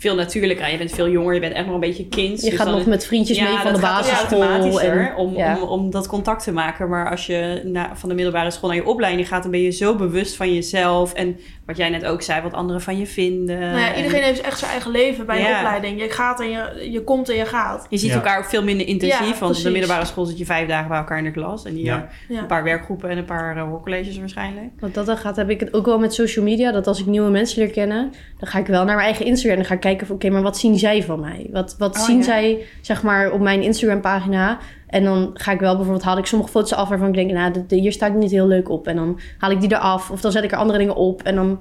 veel 0.00 0.14
natuurlijker. 0.14 0.70
Je 0.70 0.78
bent 0.78 0.90
veel 0.90 1.08
jonger, 1.08 1.34
je 1.34 1.40
bent 1.40 1.52
echt 1.52 1.64
nog 1.64 1.74
een 1.74 1.80
beetje 1.80 2.08
kind. 2.08 2.42
Je 2.42 2.50
dus 2.50 2.58
gaat 2.58 2.70
nog 2.70 2.86
met 2.86 3.06
vriendjes 3.06 3.36
ja, 3.38 3.44
mee 3.44 3.58
van 3.58 3.72
de 3.72 3.80
basisschool. 3.80 4.42
En, 4.42 5.14
om, 5.16 5.36
ja. 5.36 5.60
om, 5.60 5.68
om 5.68 5.90
dat 5.90 6.06
contact 6.06 6.42
te 6.44 6.52
maken. 6.52 6.88
Maar 6.88 7.10
als 7.10 7.26
je 7.26 7.60
na, 7.64 7.90
van 7.94 8.08
de 8.08 8.14
middelbare 8.14 8.50
school 8.50 8.68
naar 8.68 8.78
je 8.78 8.86
opleiding 8.86 9.28
gaat, 9.28 9.42
dan 9.42 9.50
ben 9.50 9.60
je 9.60 9.70
zo 9.70 9.96
bewust 9.96 10.36
van 10.36 10.54
jezelf. 10.54 11.12
En 11.12 11.38
wat 11.66 11.76
jij 11.76 11.88
net 11.88 12.04
ook 12.04 12.22
zei, 12.22 12.42
wat 12.42 12.52
anderen 12.52 12.82
van 12.82 12.98
je 12.98 13.06
vinden. 13.06 13.58
Nou 13.58 13.78
ja, 13.78 13.94
En 13.94 14.02
iedereen 14.02 14.22
heeft 14.22 14.40
echt 14.40 14.58
zijn 14.58 14.70
eigen 14.70 14.90
leven 14.90 15.26
bij 15.26 15.36
een 15.36 15.42
Ja. 15.42 15.56
opleiding. 15.58 16.00
Je 16.00 16.10
gaat 16.10 16.40
en 16.40 16.50
je, 16.50 16.88
je 16.90 17.04
komt 17.04 17.28
en 17.28 17.36
je 17.36 17.46
gaat. 17.46 17.86
Je 17.90 17.96
ziet 17.96 18.10
Ja. 18.10 18.14
elkaar 18.14 18.38
ook 18.38 18.44
veel 18.44 18.62
minder 18.62 18.86
intensief. 18.86 19.32
Ja, 19.32 19.38
want 19.38 19.56
op 19.56 19.62
de 19.62 19.70
middelbare 19.70 20.04
school 20.04 20.24
zit 20.24 20.38
je 20.38 20.44
vijf 20.44 20.68
dagen 20.68 20.88
bij 20.88 20.98
elkaar 20.98 21.18
in 21.18 21.24
de 21.24 21.30
klas. 21.30 21.64
En 21.64 21.78
Ja. 21.78 22.08
een 22.28 22.46
paar 22.46 22.64
werkgroepen 22.64 23.10
en 23.10 23.18
een 23.18 23.24
paar 23.24 23.56
uh, 23.56 23.62
hoorcolleges 23.62 24.18
waarschijnlijk. 24.18 24.66
Wat 24.80 24.94
dat 24.94 25.06
dan 25.06 25.16
gaat, 25.16 25.36
heb 25.36 25.50
ik 25.50 25.60
het 25.60 25.74
ook 25.74 25.86
wel 25.86 25.98
met 25.98 26.14
social 26.14 26.44
media. 26.44 26.72
Dat 26.72 26.86
als 26.86 27.00
ik 27.00 27.06
nieuwe 27.06 27.30
mensen 27.30 27.58
leer 27.62 27.70
kennen, 27.70 28.12
dan 28.38 28.48
ga 28.48 28.58
ik 28.58 28.66
wel 28.66 28.84
naar 28.84 28.94
mijn 28.94 29.06
eigen 29.06 29.24
Instagram. 29.26 29.50
En 29.52 29.58
dan 29.58 29.66
ga 29.66 29.74
ik 29.74 29.80
kijken 29.80 29.89
van, 29.98 30.14
oké, 30.14 30.30
maar 30.30 30.42
wat 30.42 30.58
zien 30.58 30.78
zij 30.78 31.02
van 31.02 31.20
mij? 31.20 31.46
Wat, 31.52 31.74
wat 31.78 31.96
Oh, 31.96 32.04
zien 32.04 32.16
ja. 32.16 32.22
zij, 32.22 32.58
zeg 32.80 33.02
maar, 33.02 33.30
op 33.32 33.40
mijn 33.40 33.62
Instagram 33.62 34.00
pagina? 34.00 34.58
En 34.86 35.04
dan 35.04 35.30
ga 35.34 35.52
ik 35.52 35.60
wel, 35.60 35.74
bijvoorbeeld 35.74 36.04
haal 36.04 36.18
ik 36.18 36.26
sommige 36.26 36.50
foto's 36.50 36.72
af 36.72 36.88
waarvan 36.88 37.08
ik 37.08 37.14
denk, 37.14 37.30
nou, 37.30 37.52
dit- 37.52 37.80
hier 37.80 37.92
staat 37.92 38.14
niet 38.14 38.30
heel 38.30 38.46
leuk 38.46 38.68
op. 38.68 38.86
En 38.86 38.96
dan 38.96 39.20
haal 39.38 39.50
ik 39.50 39.60
die 39.60 39.72
eraf. 39.72 40.10
Of 40.10 40.20
dan 40.20 40.32
zet 40.32 40.44
ik 40.44 40.52
er 40.52 40.58
andere 40.58 40.78
dingen 40.78 40.96
op. 40.96 41.22
En 41.22 41.34
dan 41.34 41.60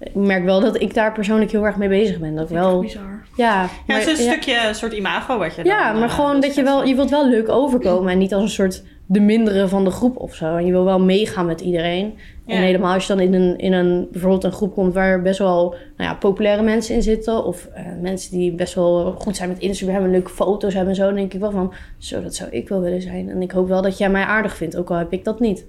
ik 0.00 0.14
merk 0.14 0.44
wel 0.44 0.60
dat 0.60 0.80
ik 0.82 0.94
daar 0.94 1.12
persoonlijk 1.12 1.50
heel 1.50 1.66
erg 1.66 1.76
mee 1.76 1.88
bezig 1.88 2.18
ben. 2.18 2.34
Dat 2.34 2.50
wel, 2.50 2.80
bizar. 2.80 3.02
ja. 3.36 3.62
Ja, 3.62 3.68
maar- 3.86 3.98
het 3.98 4.06
is 4.08 4.18
een 4.18 4.24
ja. 4.24 4.30
stukje 4.30 4.58
soort 4.74 4.92
imago 4.92 5.38
wat 5.38 5.54
je 5.54 5.62
dan, 5.62 5.72
Ja, 5.72 5.92
maar 5.92 6.08
eh, 6.08 6.14
gewoon 6.14 6.34
dus 6.34 6.44
dat 6.46 6.54
je 6.54 6.62
wel, 6.62 6.84
je 6.84 6.94
wilt 6.94 7.10
wel 7.10 7.28
leuk 7.28 7.48
overkomen 7.48 8.12
en 8.12 8.18
niet 8.18 8.34
als 8.34 8.42
een 8.42 8.48
soort 8.48 8.82
de 9.06 9.20
mindere 9.20 9.68
van 9.68 9.84
de 9.84 9.90
groep 9.90 10.16
of 10.16 10.34
zo. 10.34 10.56
En 10.56 10.66
je 10.66 10.72
wil 10.72 10.84
wel 10.84 11.00
meegaan 11.00 11.46
met 11.46 11.60
iedereen. 11.60 12.18
En 12.50 12.62
helemaal 12.62 12.94
als 12.94 13.06
je 13.06 13.14
dan 13.14 13.22
in 13.22 13.34
een, 13.34 13.58
in 13.58 13.72
een, 13.72 14.08
bijvoorbeeld 14.10 14.44
een 14.44 14.52
groep 14.52 14.74
komt 14.74 14.94
waar 14.94 15.22
best 15.22 15.38
wel 15.38 15.70
nou 15.96 16.10
ja, 16.10 16.14
populaire 16.14 16.62
mensen 16.62 16.94
in 16.94 17.02
zitten. 17.02 17.44
Of 17.44 17.68
eh, 17.74 17.84
mensen 18.00 18.38
die 18.38 18.52
best 18.52 18.74
wel 18.74 19.14
goed 19.18 19.36
zijn 19.36 19.48
met 19.48 19.58
Instagram 19.58 20.04
en 20.04 20.10
leuke 20.10 20.30
foto's 20.30 20.74
hebben 20.74 20.90
en 20.90 20.96
zo. 20.96 21.04
Dan 21.04 21.14
denk 21.14 21.32
ik 21.32 21.40
wel 21.40 21.50
van, 21.50 21.72
zo, 21.98 22.22
dat 22.22 22.34
zou 22.34 22.50
ik 22.50 22.68
wel 22.68 22.80
willen 22.80 23.02
zijn. 23.02 23.28
En 23.28 23.42
ik 23.42 23.50
hoop 23.50 23.68
wel 23.68 23.82
dat 23.82 23.98
jij 23.98 24.10
mij 24.10 24.24
aardig 24.24 24.56
vindt, 24.56 24.76
ook 24.76 24.90
al 24.90 24.96
heb 24.96 25.12
ik 25.12 25.24
dat 25.24 25.40
niet. 25.40 25.66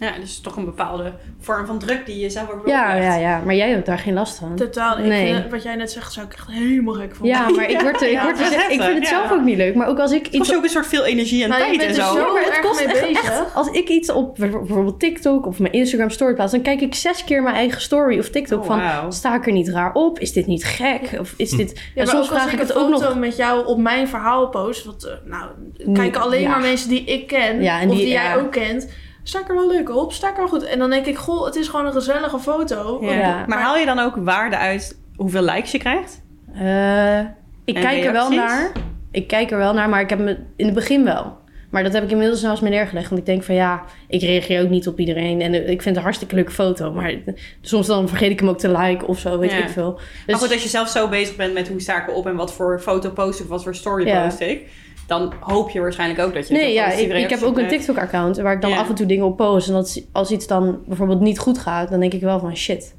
Ja, 0.00 0.12
dus 0.20 0.40
toch 0.40 0.56
een 0.56 0.64
bepaalde 0.64 1.12
vorm 1.40 1.66
van 1.66 1.78
druk 1.78 2.06
die 2.06 2.18
je 2.18 2.30
zelf 2.30 2.50
ook 2.50 2.66
Ja, 2.68 2.86
oplegt. 2.86 3.04
ja, 3.04 3.14
ja. 3.16 3.40
Maar 3.44 3.54
jij 3.54 3.70
hebt 3.70 3.86
daar 3.86 3.98
geen 3.98 4.14
last 4.14 4.38
van. 4.38 4.56
Totaal. 4.56 4.98
Ik 4.98 5.04
Nee. 5.04 5.34
vind, 5.34 5.50
wat 5.50 5.62
jij 5.62 5.74
net 5.74 5.90
zegt, 5.92 6.12
zou 6.12 6.26
ik 6.26 6.32
echt 6.32 6.46
helemaal 6.50 6.94
gek 6.94 7.14
van 7.16 7.26
Ja, 7.26 7.48
maar 7.48 7.70
ik, 7.70 7.80
word 7.80 8.00
er, 8.00 8.06
ik, 8.06 8.12
Ja, 8.12 8.22
word 8.22 8.40
er, 8.40 8.46
ik 8.70 8.82
vind 8.82 8.98
het 8.98 9.06
zelf 9.06 9.28
ja. 9.28 9.34
ook 9.34 9.42
niet 9.44 9.56
leuk. 9.56 9.74
Maar 9.74 9.88
ook 9.88 9.98
als 9.98 10.12
ik 10.12 10.18
Het 10.24 10.26
iets 10.28 10.38
kost 10.38 10.50
je 10.50 10.56
ook 10.56 10.62
een 10.62 10.68
soort 10.68 10.86
veel 10.86 11.04
energie 11.04 11.42
en 11.42 11.48
Nou, 11.48 11.62
tijd 11.62 11.82
en 11.82 11.94
zo. 11.94 12.00
zo 12.02 12.18
Ja, 12.18 12.32
maar 12.32 12.42
het 12.44 12.58
kost 12.60 12.84
mee 12.86 12.94
echt, 12.94 13.00
bezig. 13.08 13.22
echt- 13.30 13.54
als 13.54 13.68
ik 13.70 13.88
iets 13.88 14.10
op 14.10 14.36
bijvoorbeeld 14.36 15.00
TikTok 15.00 15.46
of 15.46 15.58
mijn 15.58 15.72
Instagram 15.72 16.10
story 16.10 16.34
plaats, 16.34 16.52
dan 16.52 16.62
kijk 16.62 16.80
ik 16.80 16.94
zes 16.94 17.24
keer 17.24 17.42
mijn 17.42 17.54
eigen 17.56 17.80
story 17.80 18.18
of 18.18 18.28
TikTok 18.30 18.60
Oh, 18.60 18.66
van 18.66 18.78
wauw. 18.78 19.10
sta 19.10 19.34
ik 19.34 19.46
er 19.46 19.52
niet 19.52 19.68
raar 19.68 19.92
op? 19.92 20.18
Is 20.18 20.32
dit 20.32 20.46
niet 20.46 20.64
gek? 20.64 21.16
Of 21.20 21.34
is 21.36 21.50
dit? 21.50 21.80
Ja, 21.94 22.00
en 22.00 22.06
soms 22.08 22.26
ook 22.26 22.32
als 22.32 22.40
vraag 22.42 22.52
ik 22.52 22.60
ik 22.60 22.66
het 22.68 22.76
ook 22.76 22.88
nog. 22.90 23.18
met 23.18 23.36
jou 23.36 23.66
op 23.66 23.78
mijn 23.78 24.08
verhaal 24.08 24.48
post. 24.48 24.84
Want 24.84 25.04
eh, 25.04 25.12
nou, 25.24 25.48
kijken 25.94 26.20
alleen 26.20 26.40
ja. 26.40 26.48
maar 26.48 26.60
mensen 26.60 26.88
die 26.88 27.04
ik 27.04 27.26
ken. 27.26 27.62
Ja, 27.62 27.80
en 27.80 27.90
of 27.90 27.96
die- 27.96 28.08
jij 28.08 28.24
ja. 28.24 28.34
ook 28.36 28.50
kent. 28.52 28.88
Sta 29.28 29.40
ik 29.40 29.48
er 29.48 29.54
wel 29.54 29.68
leuk 29.68 29.90
op? 29.96 30.12
Sta 30.12 30.26
ik 30.28 30.32
er 30.34 30.38
wel 30.40 30.48
goed? 30.48 30.64
En 30.64 30.78
dan 30.78 30.90
denk 30.90 31.06
ik, 31.06 31.16
goh, 31.16 31.44
het 31.44 31.54
is 31.56 31.68
gewoon 31.68 31.86
een 31.86 31.92
gezellige 31.92 32.38
foto. 32.38 32.98
Ja. 33.00 33.12
Ja. 33.12 33.44
Maar 33.46 33.58
haal 33.60 33.76
je 33.76 33.84
dan 33.86 33.98
ook 33.98 34.16
waarde 34.16 34.56
uit 34.56 34.98
hoeveel 35.16 35.42
likes 35.42 35.70
je 35.70 35.78
krijgt? 35.78 36.22
Eh, 36.54 37.18
ik 37.64 37.74
En 37.76 37.82
kijk 37.82 38.04
er 38.04 38.12
wel 38.12 38.30
naar. 38.30 38.72
Ik 39.10 39.26
kijk 39.26 39.50
er 39.50 39.58
wel 39.58 39.72
naar, 39.74 39.88
maar 39.88 40.00
ik 40.00 40.10
heb 40.10 40.18
me 40.18 40.38
in 40.56 40.64
het 40.66 40.74
begin 40.74 41.04
wel. 41.04 41.36
Maar 41.70 41.82
dat 41.82 41.92
heb 41.92 42.02
ik 42.04 42.10
inmiddels 42.10 42.42
naast 42.42 42.62
me 42.62 42.68
neergelegd. 42.68 43.08
Want 43.08 43.20
ik 43.20 43.26
denk 43.26 43.42
van 43.42 43.54
ja, 43.54 43.82
ik 44.08 44.20
reageer 44.20 44.62
ook 44.62 44.68
niet 44.68 44.88
op 44.88 44.98
iedereen. 44.98 45.40
En 45.40 45.54
ik 45.54 45.66
vind 45.66 45.84
het 45.84 45.96
een 45.96 46.02
hartstikke 46.02 46.34
leuke 46.34 46.50
foto. 46.50 46.92
Maar 46.92 47.14
soms 47.60 47.86
dan 47.86 48.08
vergeet 48.08 48.30
ik 48.30 48.40
hem 48.40 48.48
ook 48.48 48.58
te 48.58 48.78
liken 48.78 49.08
of 49.08 49.18
zo, 49.18 49.38
weet 49.38 49.50
Ja. 49.52 49.56
ik 49.56 49.68
veel. 49.68 49.92
Maar 49.92 50.02
Dus- 50.26 50.38
goed, 50.38 50.52
als 50.52 50.62
je 50.62 50.68
zelf 50.68 50.88
zo 50.88 51.08
bezig 51.08 51.36
bent 51.36 51.54
met 51.54 51.68
hoe 51.68 51.80
sta 51.80 52.02
ik 52.02 52.08
erop 52.08 52.26
en 52.26 52.36
wat 52.36 52.52
voor 52.52 52.80
foto 52.80 53.10
post 53.10 53.38
ik 53.38 53.44
of 53.44 53.50
wat 53.50 53.62
voor 53.62 53.74
story 53.74 54.06
Ja. 54.06 54.22
post 54.24 54.40
ik, 54.40 54.68
dan 55.08 55.32
hoop 55.40 55.70
je 55.70 55.80
waarschijnlijk 55.80 56.20
ook 56.20 56.34
dat 56.34 56.48
je 56.48 56.54
Nee, 56.54 56.72
ja, 56.72 56.92
ik, 56.92 57.12
ik 57.12 57.30
heb 57.30 57.42
ook 57.42 57.58
een. 57.58 57.68
TikTok-account 57.68 58.36
waar 58.36 58.52
ik 58.52 58.60
dan 58.60 58.72
af 58.72 58.88
en 58.88 58.94
toe 58.94 59.06
dingen 59.06 59.24
op 59.24 59.36
post. 59.36 59.68
En 59.68 59.74
als, 59.74 60.00
als 60.12 60.30
iets 60.30 60.46
dan 60.46 60.78
bijvoorbeeld 60.86 61.20
niet 61.20 61.38
goed 61.38 61.58
gaat, 61.58 61.90
dan 61.90 62.00
denk 62.00 62.12
ik 62.12 62.20
wel 62.20 62.38
van 62.38 62.56
shit, 62.56 62.94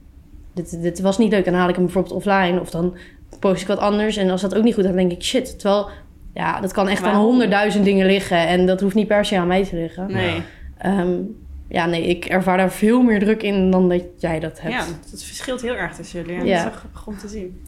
dit, 0.53 0.81
dit 0.81 0.99
was 0.99 1.17
niet 1.17 1.31
leuk. 1.31 1.45
En 1.45 1.51
dan 1.51 1.59
haal 1.59 1.69
ik 1.69 1.75
hem 1.75 1.83
bijvoorbeeld 1.83 2.15
offline 2.15 2.59
of 2.59 2.69
dan 2.69 2.97
post 3.39 3.61
ik 3.61 3.67
wat 3.67 3.77
anders. 3.79 4.17
En 4.17 4.29
als 4.29 4.41
dat 4.41 4.55
ook 4.55 4.63
niet 4.63 4.73
goed 4.73 4.83
gaat, 4.83 4.93
dan 4.93 5.07
denk 5.07 5.19
ik 5.19 5.23
shit. 5.23 5.59
Terwijl, 5.59 5.89
ja, 6.33 6.59
dat 6.59 6.71
kan 6.71 6.87
echt 6.87 7.03
aan 7.03 7.21
honderdduizend 7.21 7.85
dingen 7.85 8.05
liggen. 8.05 8.47
En 8.47 8.65
dat 8.65 8.81
hoeft 8.81 8.95
niet 8.95 9.07
per 9.07 9.25
se 9.25 9.37
aan 9.37 9.47
mij 9.47 9.63
te 9.63 9.75
liggen. 9.75 10.11
Nee. 10.11 10.35
Ja. 10.35 10.41
Ehm, 10.77 11.13
ja, 11.67 11.85
nee, 11.85 12.07
ik 12.07 12.25
ervaar 12.25 12.57
daar 12.57 12.71
veel 12.71 13.01
meer 13.01 13.19
druk 13.19 13.43
in 13.43 13.71
dan 13.71 13.89
dat 13.89 14.03
jij 14.17 14.39
dat 14.39 14.61
hebt. 14.61 14.73
Ja, 14.73 14.85
dat 15.11 15.23
verschilt 15.23 15.61
heel 15.61 15.75
erg 15.75 15.95
tussen 15.95 16.21
jullie. 16.21 16.35
Ja. 16.35 16.43
Ja. 16.43 16.47
Dat 16.47 16.57
is 16.57 16.63
wel 16.63 16.79
grappig 16.79 17.07
om 17.07 17.17
te 17.17 17.27
zien. 17.27 17.61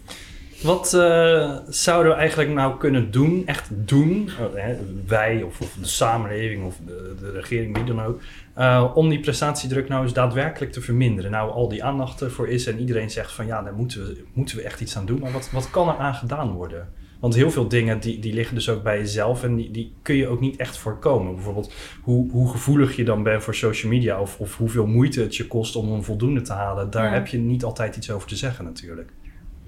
Wat 0.63 0.93
uh, 0.95 1.57
zouden 1.67 2.11
we 2.11 2.17
eigenlijk 2.17 2.51
nou 2.51 2.77
kunnen 2.77 3.11
doen, 3.11 3.43
echt 3.45 3.69
doen, 3.71 4.29
uh, 4.55 4.63
wij 5.07 5.41
of, 5.41 5.61
of, 5.61 5.75
de 5.79 5.87
samenleving 5.87 6.65
of 6.65 6.79
de, 6.85 7.15
de, 7.19 7.31
regering, 7.31 7.75
wie 7.75 7.85
dan 7.85 8.01
ook, 8.01 8.21
uh, 8.57 8.91
om 8.93 9.09
die 9.09 9.19
prestatiedruk 9.19 9.87
nou 9.87 10.03
eens 10.03 10.13
daadwerkelijk 10.13 10.71
te 10.71 10.81
verminderen? 10.81 11.31
Nou, 11.31 11.51
al 11.51 11.69
die 11.69 11.83
aandacht 11.83 12.21
ervoor 12.21 12.47
is 12.47 12.67
en 12.67 12.79
iedereen 12.79 13.09
zegt 13.09 13.31
van 13.31 13.45
ja, 13.45 13.61
daar 13.61 13.73
moeten 13.73 14.05
we, 14.05 14.23
moeten 14.33 14.55
we 14.57 14.63
echt 14.63 14.81
iets 14.81 14.97
aan 14.97 15.05
doen, 15.05 15.19
maar 15.19 15.31
wat, 15.31 15.49
wat 15.51 15.69
kan 15.69 15.87
er 15.87 15.97
aan 15.97 16.15
gedaan 16.15 16.51
worden? 16.51 16.89
Want 17.19 17.35
heel 17.35 17.51
veel 17.51 17.67
dingen 17.67 17.99
die, 17.99 18.19
die 18.19 18.33
liggen 18.33 18.55
dus 18.55 18.69
ook 18.69 18.83
bij 18.83 18.97
jezelf 18.97 19.43
en 19.43 19.55
die, 19.55 19.71
die 19.71 19.93
kun 20.01 20.15
je 20.15 20.27
ook 20.27 20.39
niet 20.39 20.55
echt 20.55 20.77
voorkomen. 20.77 21.35
Bijvoorbeeld 21.35 21.73
hoe, 22.01 22.31
hoe 22.31 22.49
gevoelig 22.51 22.95
je 22.95 23.03
dan 23.03 23.23
bent 23.23 23.43
voor 23.43 23.55
social 23.55 23.91
media 23.91 24.21
of, 24.21 24.39
of 24.39 24.57
hoeveel 24.57 24.85
moeite 24.85 25.21
het 25.21 25.35
je 25.35 25.47
kost 25.47 25.75
om 25.75 25.91
een 25.91 26.03
voldoende 26.03 26.41
te 26.41 26.53
halen. 26.53 26.89
Daar 26.89 27.05
Ja. 27.05 27.11
heb 27.11 27.27
je 27.27 27.37
niet 27.37 27.63
altijd 27.63 27.95
iets 27.95 28.11
over 28.11 28.27
te 28.27 28.35
zeggen 28.35 28.65
natuurlijk. 28.65 29.11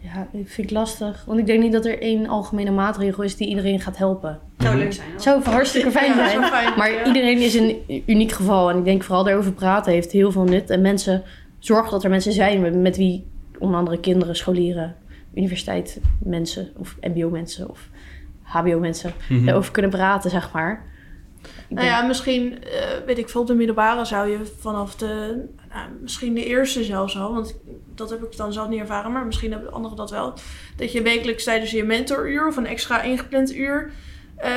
Ja, 0.04 0.28
ik 0.32 0.50
vind 0.50 0.70
ik 0.70 0.76
lastig. 0.78 1.24
Want 1.26 1.40
ik 1.40 1.46
denk 1.46 1.62
niet 1.64 1.72
dat 1.72 1.86
er 1.86 2.02
één 2.02 2.28
algemene 2.28 2.72
maatregel 2.72 3.24
is 3.24 3.36
die 3.36 3.48
iedereen 3.48 3.80
gaat 3.80 3.98
helpen. 3.98 4.40
Zou 4.58 4.76
leuk 4.78 4.94
zijn. 4.94 5.10
hoor. 5.12 5.22
Zou 5.22 5.44
hartstikke 5.44 5.92
fijn 5.92 6.14
zijn. 6.14 6.44
fijn, 6.44 6.78
Maar 6.78 6.92
ja. 6.92 7.06
iedereen 7.06 7.38
is 7.38 7.54
een 7.56 8.04
uniek 8.06 8.32
geval. 8.32 8.70
En 8.70 8.78
ik 8.78 8.84
denk 8.86 9.04
vooral 9.04 9.24
daarover 9.24 9.52
praten 9.54 9.92
heeft 9.94 10.12
heel 10.12 10.32
veel 10.32 10.44
nut. 10.44 10.70
En 10.70 10.82
mensen, 10.82 11.24
zorg 11.60 11.90
dat 11.90 12.04
er 12.04 12.10
mensen 12.10 12.34
zijn 12.34 12.82
met, 12.82 12.98
wie 12.98 13.28
onder 13.60 13.78
andere 13.78 14.00
kinderen, 14.00 14.36
scholieren, 14.36 14.96
universiteit 15.36 16.00
mensen 16.24 16.70
of 16.78 16.96
mbo 17.02 17.30
mensen 17.30 17.70
of 17.70 17.88
hbo 18.42 18.80
mensen 18.80 19.12
Mhm. 19.30 19.46
daarover 19.46 19.72
kunnen 19.72 19.92
praten, 19.92 20.30
zeg 20.30 20.52
maar. 20.54 20.92
Ik 21.44 21.50
Nou 21.70 21.88
denk- 21.88 21.98
ja, 22.00 22.08
misschien, 22.08 22.64
eh, 22.64 22.88
weet 23.06 23.18
ik 23.18 23.30
veel, 23.30 23.42
op 23.42 23.48
de 23.48 23.54
middelbare 23.54 24.06
zou 24.06 24.30
je 24.30 24.40
vanaf 24.60 24.96
de, 24.96 25.44
misschien 26.02 26.34
de 26.34 26.46
eerste 26.46 26.84
zelfs 26.84 27.18
al, 27.18 27.34
want 27.34 27.60
dat 27.96 28.10
heb 28.10 28.24
ik 28.24 28.38
dan 28.38 28.54
zelf 28.54 28.68
niet 28.68 28.80
ervaren, 28.80 29.12
maar 29.12 29.26
misschien 29.26 29.52
hebben 29.52 29.72
anderen 29.72 29.98
dat 29.98 30.12
wel. 30.12 30.34
Dat 30.76 30.92
je 30.92 31.02
wekelijks 31.02 31.44
tijdens 31.44 31.72
je 31.72 31.84
mentoruur 31.84 32.48
of 32.48 32.58
een 32.58 32.66
extra 32.66 33.02
ingepland 33.02 33.56
uur 33.56 33.92
eh, 34.36 34.52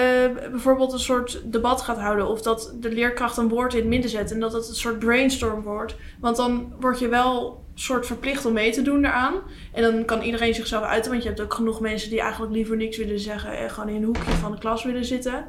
bijvoorbeeld 0.51 0.93
een 0.93 0.99
soort 0.99 1.43
debat 1.45 1.83
gaat 1.83 1.99
houden. 1.99 2.29
Of 2.29 2.43
dat 2.43 2.75
de 2.81 2.93
leerkracht 2.93 3.37
een 3.37 3.49
woord 3.49 3.73
in 3.73 3.79
het 3.79 3.89
midden 3.89 4.11
zet 4.11 4.33
en 4.33 4.41
dat 4.41 4.53
het 4.53 4.69
een 4.69 4.75
soort 4.75 4.99
brainstorm 4.99 5.63
wordt. 5.63 5.97
Want 6.21 6.37
dan 6.37 6.75
word 6.81 6.99
je 6.99 7.09
wel 7.09 7.65
soort 7.75 8.07
verplicht 8.07 8.47
om 8.47 8.53
mee 8.53 8.73
te 8.73 8.83
doen 8.83 9.03
daaraan. 9.03 9.35
En 9.73 9.83
dan 9.83 10.05
kan 10.05 10.23
iedereen 10.23 10.55
zichzelf 10.55 10.85
uiten, 10.85 11.11
want 11.11 11.23
je 11.23 11.29
hebt 11.29 11.41
ook 11.41 11.55
genoeg 11.55 11.81
mensen 11.81 12.11
die 12.11 12.21
eigenlijk 12.21 12.53
liever 12.53 12.77
niks 12.77 12.97
willen 12.97 13.21
zeggen 13.21 13.59
en 13.59 13.71
gewoon 13.71 13.89
in 13.89 13.95
een 13.97 14.05
hoekje 14.05 14.31
van 14.31 14.53
de 14.53 14.59
klas 14.59 14.85
willen 14.85 15.05
zitten. 15.05 15.45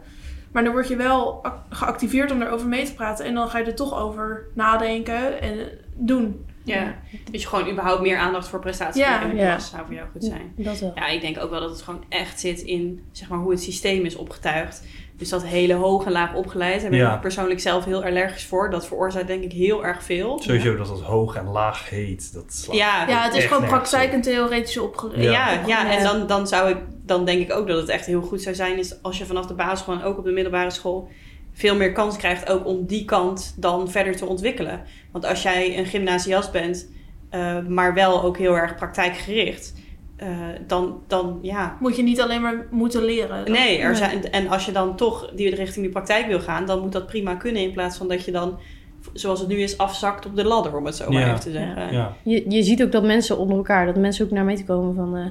Maar 0.52 0.64
dan 0.64 0.72
word 0.74 0.88
je 0.88 0.96
wel 0.96 1.40
ac- 1.44 1.54
geactiveerd 1.70 2.32
om 2.32 2.42
erover 2.42 2.68
mee 2.68 2.86
te 2.86 2.94
praten. 2.94 3.26
En 3.26 3.34
dan 3.34 3.50
ga 3.50 3.58
je 3.58 3.66
er 3.66 3.76
toch 3.76 4.00
over 4.00 4.48
nadenken 4.54 5.42
en 5.42 5.58
doen. 5.96 6.46
Ja. 6.64 6.96
Dus 7.32 7.42
je 7.42 7.48
gewoon 7.48 7.70
überhaupt 7.70 8.02
meer 8.02 8.18
aandacht 8.18 8.48
voor 8.48 8.60
prestatie 8.60 9.02
Ja. 9.02 9.22
in 9.22 9.30
de 9.30 9.36
Ja. 9.36 9.50
klas 9.56 9.70
zou 9.70 9.86
voor 9.86 9.96
jou 9.96 10.08
goed 10.12 10.24
zijn. 10.24 10.54
dat 10.56 10.80
wel. 10.80 10.92
Ja, 10.96 11.08
ik 11.08 11.22
denk 11.22 11.40
ook 11.40 11.50
wel 11.50 11.60
dat 11.60 11.70
het 11.70 11.82
gewoon 11.82 12.04
echt 12.10 12.40
zit 12.40 12.62
in 12.62 13.06
zeg 13.12 13.30
maar, 13.30 13.40
hoe 13.40 13.52
het 13.52 13.62
systeem 13.62 14.06
is 14.06 14.16
opgetuigd. 14.16 14.84
Dus 15.18 15.30
dat 15.30 15.46
hele 15.46 15.74
hoog 15.74 16.06
en 16.06 16.12
laag 16.12 16.34
opgeleid, 16.34 16.82
daar 16.82 16.90
ben 16.90 17.00
Ja. 17.00 17.16
ik 17.16 17.22
persoonlijk 17.22 17.60
zelf 17.60 17.86
heel 17.86 18.04
allergisch 18.04 18.46
voor. 18.46 18.70
Dat 18.70 18.88
veroorzaakt 18.88 19.28
denk 19.28 19.44
ik 19.44 19.52
heel 19.52 19.86
erg 19.86 20.04
veel. 20.04 20.40
Sowieso 20.42 20.76
dat 20.76 20.90
het 20.90 21.00
hoog 21.00 21.36
en 21.36 21.46
laag 21.46 21.90
heet. 21.90 22.34
Dat 22.34 22.44
slaat 22.54 22.76
Ja, 22.76 23.08
Ja, 23.08 23.24
het 23.24 23.36
is 23.36 23.46
gewoon 23.46 23.66
praktijk 23.66 24.12
en 24.14 24.22
theoretische 24.22 24.82
opgeleid. 24.84 25.24
Ja, 25.24 25.52
Ja. 25.52 25.62
ja, 25.68 25.92
en 25.98 26.04
dan, 26.04 26.28
dan 26.28 26.48
zou 26.48 26.70
ik, 26.70 26.78
dan 27.06 27.26
denk 27.26 27.42
ik 27.42 27.54
ook 27.54 27.68
dat 27.68 27.78
het 27.78 27.90
echt 27.90 28.06
heel 28.06 28.22
goed 28.22 28.42
zou 28.42 28.56
zijn, 28.56 28.78
is 28.78 29.02
als 29.02 29.18
je 29.18 29.26
vanaf 29.26 29.46
de 29.46 29.54
basisschool 29.54 29.96
en 29.96 30.04
ook 30.04 30.18
op 30.18 30.24
de 30.24 30.32
middelbare 30.32 30.70
school 30.72 31.10
veel 31.54 31.76
meer 31.76 31.92
kans 31.92 32.18
krijgt 32.18 32.50
ook 32.50 32.66
om 32.66 32.86
die 32.86 33.06
kant 33.06 33.54
dan 33.58 33.90
verder 33.92 34.16
te 34.16 34.26
ontwikkelen. 34.26 34.82
Want 35.12 35.26
als 35.26 35.42
jij 35.42 35.78
een 35.78 35.86
gymnasiast 35.86 36.52
bent, 36.52 36.90
eh, 37.30 37.60
maar 37.68 37.94
wel 37.94 38.24
ook 38.24 38.38
heel 38.38 38.58
erg 38.58 38.76
praktijkgericht, 38.76 39.74
eh, 40.18 40.28
dan, 40.68 41.02
dan 41.08 41.40
ja. 41.42 41.78
Moet 41.80 41.96
je 41.96 42.04
niet 42.04 42.22
alleen 42.22 42.42
maar 42.42 42.66
moeten 42.72 43.04
leren. 43.04 43.52
Nee, 43.52 43.78
er 43.80 43.96
zijn, 43.96 44.32
en 44.32 44.48
als 44.48 44.66
je 44.66 44.72
dan 44.72 44.96
toch 44.96 45.32
die 45.36 45.56
richting 45.56 45.86
die 45.86 45.94
praktijk 45.94 46.28
wil 46.28 46.40
gaan, 46.40 46.66
dan 46.66 46.80
moet 46.80 46.92
dat 46.92 47.06
prima 47.08 47.36
kunnen 47.36 47.62
in 47.62 47.72
plaats 47.72 47.98
van 47.98 48.08
dat 48.08 48.26
je 48.26 48.32
dan, 48.32 48.58
zoals 49.14 49.40
het 49.40 49.50
nu 49.50 49.56
is, 49.58 49.78
afzakt 49.78 50.26
op 50.26 50.36
de 50.36 50.44
ladder, 50.44 50.76
om 50.78 50.86
het 50.86 50.96
zo 50.96 51.10
maar 51.12 51.22
Ja. 51.22 51.28
even 51.28 51.40
te 51.40 51.52
zeggen. 51.52 51.94
Ja. 51.94 52.14
Je, 52.24 52.50
je 52.50 52.64
ziet 52.64 52.84
ook 52.84 52.92
dat 52.92 53.04
mensen 53.04 53.38
onder 53.38 53.58
elkaar, 53.58 53.86
dat 53.86 53.96
mensen 53.96 54.26
ook 54.26 54.32
naar 54.32 54.46
mij 54.46 54.56
toe 54.56 54.66
komen 54.66 54.96
van... 54.96 55.16
eh, 55.16 55.26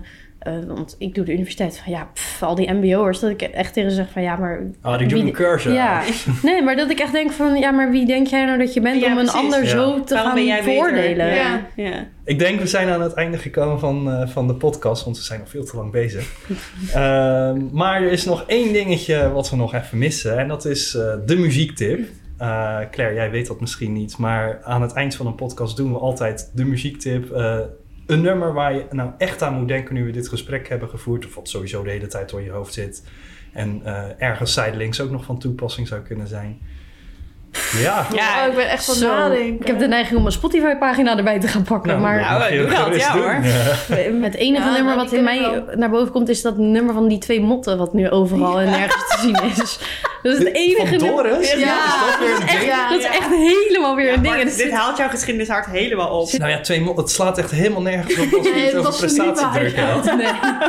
eh, 0.46 0.52
want 0.66 0.96
ik 0.98 1.14
doe 1.14 1.24
de 1.24 1.32
universiteit 1.32 1.78
van 1.84 1.92
ja, 1.92 2.08
pff, 2.14 2.42
al 2.42 2.54
die 2.54 2.72
mbo'ers. 2.72 3.20
Dat 3.20 3.30
ik 3.30 3.42
echt 3.42 3.72
tegen 3.72 3.90
ze 3.90 3.96
zeg 3.96 4.10
van 4.10 4.22
ja, 4.22 4.36
maar... 4.36 4.62
Ah, 4.80 4.98
die 4.98 5.06
doen 5.08 5.26
een 5.26 5.32
cursus. 5.32 5.74
Ja, 5.74 6.02
nee, 6.42 6.62
maar 6.62 6.76
dat 6.76 6.90
ik 6.90 6.98
echt 6.98 7.12
denk 7.12 7.32
van 7.32 7.56
ja, 7.58 7.70
maar 7.70 7.90
wie 7.90 8.06
denk 8.06 8.26
jij 8.26 8.44
nou 8.44 8.58
dat 8.58 8.74
je 8.74 8.80
bent 8.80 9.00
Ja, 9.00 9.12
om 9.12 9.18
een 9.18 9.30
ander 9.30 9.62
Ja. 9.64 9.68
zo 9.68 10.04
te 10.04 10.14
Waarom 10.14 10.32
gaan 10.32 10.34
ben 10.40 10.46
jij 10.46 10.62
beter? 10.62 10.74
voordelen? 10.74 11.34
Ja. 11.34 11.66
Ja. 11.76 12.06
Ik 12.24 12.38
denk 12.38 12.60
we 12.60 12.66
zijn 12.66 12.88
aan 12.88 13.00
het 13.02 13.12
einde 13.14 13.38
gekomen 13.38 13.78
van, 13.80 14.10
eh, 14.10 14.28
van 14.28 14.46
de 14.46 14.54
podcast, 14.54 15.04
want 15.04 15.16
we 15.16 15.22
zijn 15.22 15.40
al 15.40 15.46
veel 15.46 15.64
te 15.64 15.76
lang 15.76 15.90
bezig. 15.92 16.32
Ehm, 16.94 17.60
maar 17.72 18.02
er 18.02 18.12
is 18.12 18.24
nog 18.24 18.44
één 18.46 18.72
dingetje 18.72 19.30
wat 19.32 19.50
we 19.50 19.56
nog 19.56 19.74
even 19.74 19.98
missen 19.98 20.38
en 20.38 20.48
dat 20.48 20.64
is 20.64 20.94
eh, 20.94 21.14
de 21.26 21.36
muziektip. 21.36 22.08
Eh, 22.38 22.78
Claire, 22.90 23.14
jij 23.14 23.30
weet 23.30 23.46
dat 23.46 23.60
misschien 23.60 23.92
niet, 23.92 24.18
maar 24.18 24.60
aan 24.62 24.82
het 24.82 24.92
eind 24.92 25.14
van 25.14 25.26
een 25.26 25.34
podcast 25.34 25.76
doen 25.76 25.92
we 25.92 25.98
altijd 25.98 26.50
de 26.54 26.64
muziektip. 26.64 27.30
Een 28.06 28.20
nummer 28.20 28.52
waar 28.52 28.74
je 28.74 28.86
nou 28.90 29.10
echt 29.18 29.42
aan 29.42 29.54
moet 29.54 29.68
denken 29.68 29.94
nu 29.94 30.04
we 30.04 30.10
dit 30.10 30.28
gesprek 30.28 30.68
hebben 30.68 30.88
gevoerd, 30.88 31.26
of 31.26 31.34
wat 31.34 31.48
sowieso 31.48 31.82
de 31.82 31.90
hele 31.90 32.06
tijd 32.06 32.30
door 32.30 32.42
je 32.42 32.50
hoofd 32.50 32.72
zit. 32.74 33.02
En 33.52 33.80
eh, 33.84 34.02
ergens 34.18 34.52
zijdelings 34.52 35.00
ook 35.00 35.10
nog 35.10 35.24
van 35.24 35.38
toepassing 35.38 35.88
zou 35.88 36.00
kunnen 36.00 36.26
zijn. 36.28 36.58
Ja, 37.78 38.06
Ja, 38.14 38.42
Oh, 38.44 38.50
ik 38.50 38.54
ben 38.56 38.68
echt 38.70 38.84
van 38.84 38.94
Zo, 38.94 39.06
nadenken. 39.08 39.60
ik 39.60 39.66
heb 39.66 39.78
de 39.78 39.86
neiging 39.88 40.16
om 40.16 40.22
mijn 40.22 40.34
Spotify-pagina 40.34 41.16
erbij 41.16 41.40
te 41.40 41.48
gaan 41.48 41.62
pakken. 41.62 41.88
nou, 41.90 42.00
maar 42.02 42.20
Nou, 42.20 42.56
doe 42.56 42.66
dat, 42.66 42.96
ja, 42.96 43.12
doen. 43.12 43.22
hoor. 43.22 43.32
Ja. 43.32 44.22
het 44.26 44.34
enige 44.34 44.64
Ja, 44.68 44.72
nummer 44.72 44.94
nou, 44.94 44.96
wat 45.08 45.12
in 45.12 45.24
mij 45.24 45.40
wel. 45.40 45.64
naar 45.76 45.90
boven 45.90 46.12
komt, 46.12 46.28
is 46.28 46.42
dat 46.42 46.58
nummer 46.58 46.94
van 46.94 47.08
die 47.08 47.18
twee 47.18 47.40
motten, 47.40 47.78
wat 47.78 47.92
nu 47.94 48.10
overal 48.10 48.60
en 48.60 48.70
nergens 48.70 49.08
te 49.08 49.18
zien 49.20 49.62
is. 49.62 49.78
Dat 50.26 50.38
is 50.38 50.44
het 50.44 50.54
enige 50.54 50.98
Van. 50.98 51.08
Doris? 51.08 51.52
Ja. 51.52 51.76
Is 51.84 52.10
dat 52.10 52.18
weer 52.18 52.34
een 52.40 52.46
ding? 52.58 52.62
Ja, 52.70 52.88
Dat 52.90 52.98
is 52.98 53.04
echt 53.06 53.28
helemaal 53.28 53.94
weer 53.96 54.06
Ja, 54.06 54.14
een 54.14 54.22
ding. 54.22 54.42
dit 54.42 54.52
zit- 54.52 54.70
haalt 54.72 54.96
jouw 54.96 55.08
geschiedenishart 55.08 55.66
helemaal 55.66 56.20
op. 56.20 56.32
Nou 56.32 56.50
ja, 56.50 56.60
twee 56.60 56.80
het 56.96 57.10
slaat 57.10 57.38
echt 57.38 57.50
helemaal 57.50 57.82
nergens 57.82 58.18
op 58.18 58.32
als 58.38 58.50
Nee, 58.50 58.64
het 58.64 58.74
over 58.74 58.82
was 58.82 59.02
er 59.02 59.08
niet 59.08 59.16
prestatiedruk. 59.16 59.74
Nee, 60.16 60.26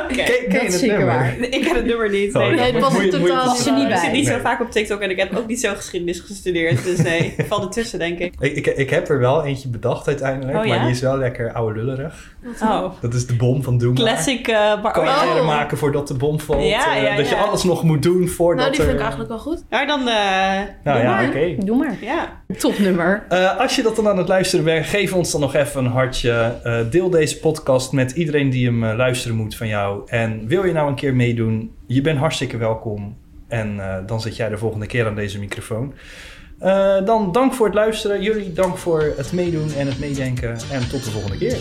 Ken, 0.07 0.25
ken 0.25 0.49
dat 0.49 0.61
je 0.61 0.67
is 0.67 0.71
het 0.73 0.73
zeker 0.81 0.97
nummer? 0.97 1.15
waar. 1.15 1.35
Ik 1.39 1.61
ken 1.61 1.75
het 1.75 1.85
nummer 1.85 2.09
niet. 2.09 2.35
Oh, 2.35 2.41
Nee. 2.41 2.55
Nee, 2.55 2.71
het 2.73 2.81
was 2.81 2.91
je- 2.93 2.97
er 2.97 3.03
je- 3.05 3.11
totaal 3.11 3.55
niet 3.73 3.83
Ik 3.83 3.87
bij. 3.87 3.97
zit 3.97 4.11
niet 4.11 4.27
zo 4.27 4.37
vaak 4.41 4.61
op 4.61 4.71
TikTok 4.71 4.99
en 5.01 5.09
ik 5.09 5.17
heb 5.17 5.37
ook 5.37 5.47
niet 5.47 5.59
zo 5.59 5.73
geschiedenis 5.75 6.19
gestudeerd. 6.19 6.83
Dus 6.83 6.97
nee, 6.97 7.33
ik 7.37 7.45
val 7.47 7.61
ertussen, 7.61 7.99
denk 7.99 8.19
ik. 8.19 8.33
Ik, 8.39 8.55
ik, 8.55 8.65
ik 8.67 8.89
heb 8.89 9.09
er 9.09 9.19
wel 9.19 9.45
eentje 9.45 9.69
bedacht 9.69 10.07
uiteindelijk, 10.07 10.57
Oh, 10.57 10.65
maar 10.65 10.79
die 10.81 10.89
is 10.89 11.01
wel 11.01 11.17
lekker 11.17 11.53
oude 11.53 11.79
lullerig. 11.83 12.35
Oh, 12.61 12.83
Dat 13.01 13.13
is 13.13 13.27
de 13.27 13.35
bom 13.35 13.63
van 13.63 13.77
Maar. 13.77 13.95
classic. 13.95 14.47
eh 14.47 14.55
Kan 14.91 15.03
je 15.03 15.09
oh, 15.39 15.45
maken 15.45 15.77
voordat 15.77 16.07
de 16.07 16.13
bom 16.13 16.39
valt. 16.39 16.63
Ja, 16.67 16.97
eh, 16.97 17.17
dat 17.17 17.29
je 17.29 17.35
alles 17.35 17.63
nog 17.63 17.83
moet 17.83 18.03
doen 18.03 18.27
voordat 18.27 18.57
Nou, 18.65 18.69
die 18.71 18.79
vind 18.79 18.89
er... 18.89 18.95
ik 18.95 19.01
eigenlijk 19.01 19.29
wel 19.29 19.39
goed. 19.47 19.63
Nou, 19.69 19.87
dan... 19.87 19.99
eh, 19.99 20.05
Nou 20.83 20.97
doe 20.97 21.07
ja, 21.07 21.15
maar. 21.15 21.27
oké. 21.27 21.55
Doe 21.65 21.77
maar. 21.77 21.97
Ja. 22.01 22.41
Topnummer. 22.57 23.25
Eh, 23.29 23.57
als 23.59 23.75
je 23.75 23.83
dat 23.83 23.95
dan 23.95 24.07
aan 24.07 24.17
het 24.17 24.27
luisteren 24.27 24.65
bent, 24.65 24.85
geef 24.85 25.13
ons 25.13 25.31
dan 25.31 25.41
nog 25.41 25.53
even 25.55 25.85
een 25.85 25.91
hartje. 25.91 26.55
Eh, 26.63 26.79
deel 26.89 27.09
deze 27.09 27.39
podcast 27.39 27.91
met 27.91 28.11
iedereen 28.11 28.49
die 28.49 28.65
hem 28.65 28.85
luisteren 28.85 29.37
moet 29.37 29.55
van 29.55 29.67
jou. 29.67 30.01
En 30.05 30.47
wil 30.47 30.65
je 30.65 30.73
nou 30.73 30.87
een 30.89 30.95
keer 30.95 31.15
meedoen, 31.15 31.71
je 31.87 32.01
bent 32.01 32.17
hartstikke 32.19 32.57
welkom. 32.57 33.17
En 33.47 33.79
eh, 33.79 33.95
dan 34.05 34.21
zit 34.21 34.35
jij 34.35 34.49
de 34.49 34.57
volgende 34.57 34.85
keer 34.85 35.07
aan 35.07 35.15
deze 35.15 35.39
microfoon. 35.39 35.93
Eh, 36.59 37.05
dan 37.05 37.31
dank 37.31 37.53
voor 37.53 37.65
het 37.65 37.75
luisteren. 37.75 38.21
Jullie 38.21 38.53
dank 38.53 38.77
voor 38.77 39.13
het 39.17 39.31
meedoen 39.31 39.73
en 39.77 39.87
het 39.87 39.99
meedenken. 39.99 40.49
En 40.71 40.89
tot 40.89 41.03
de 41.03 41.11
volgende 41.11 41.37
keer. 41.37 41.57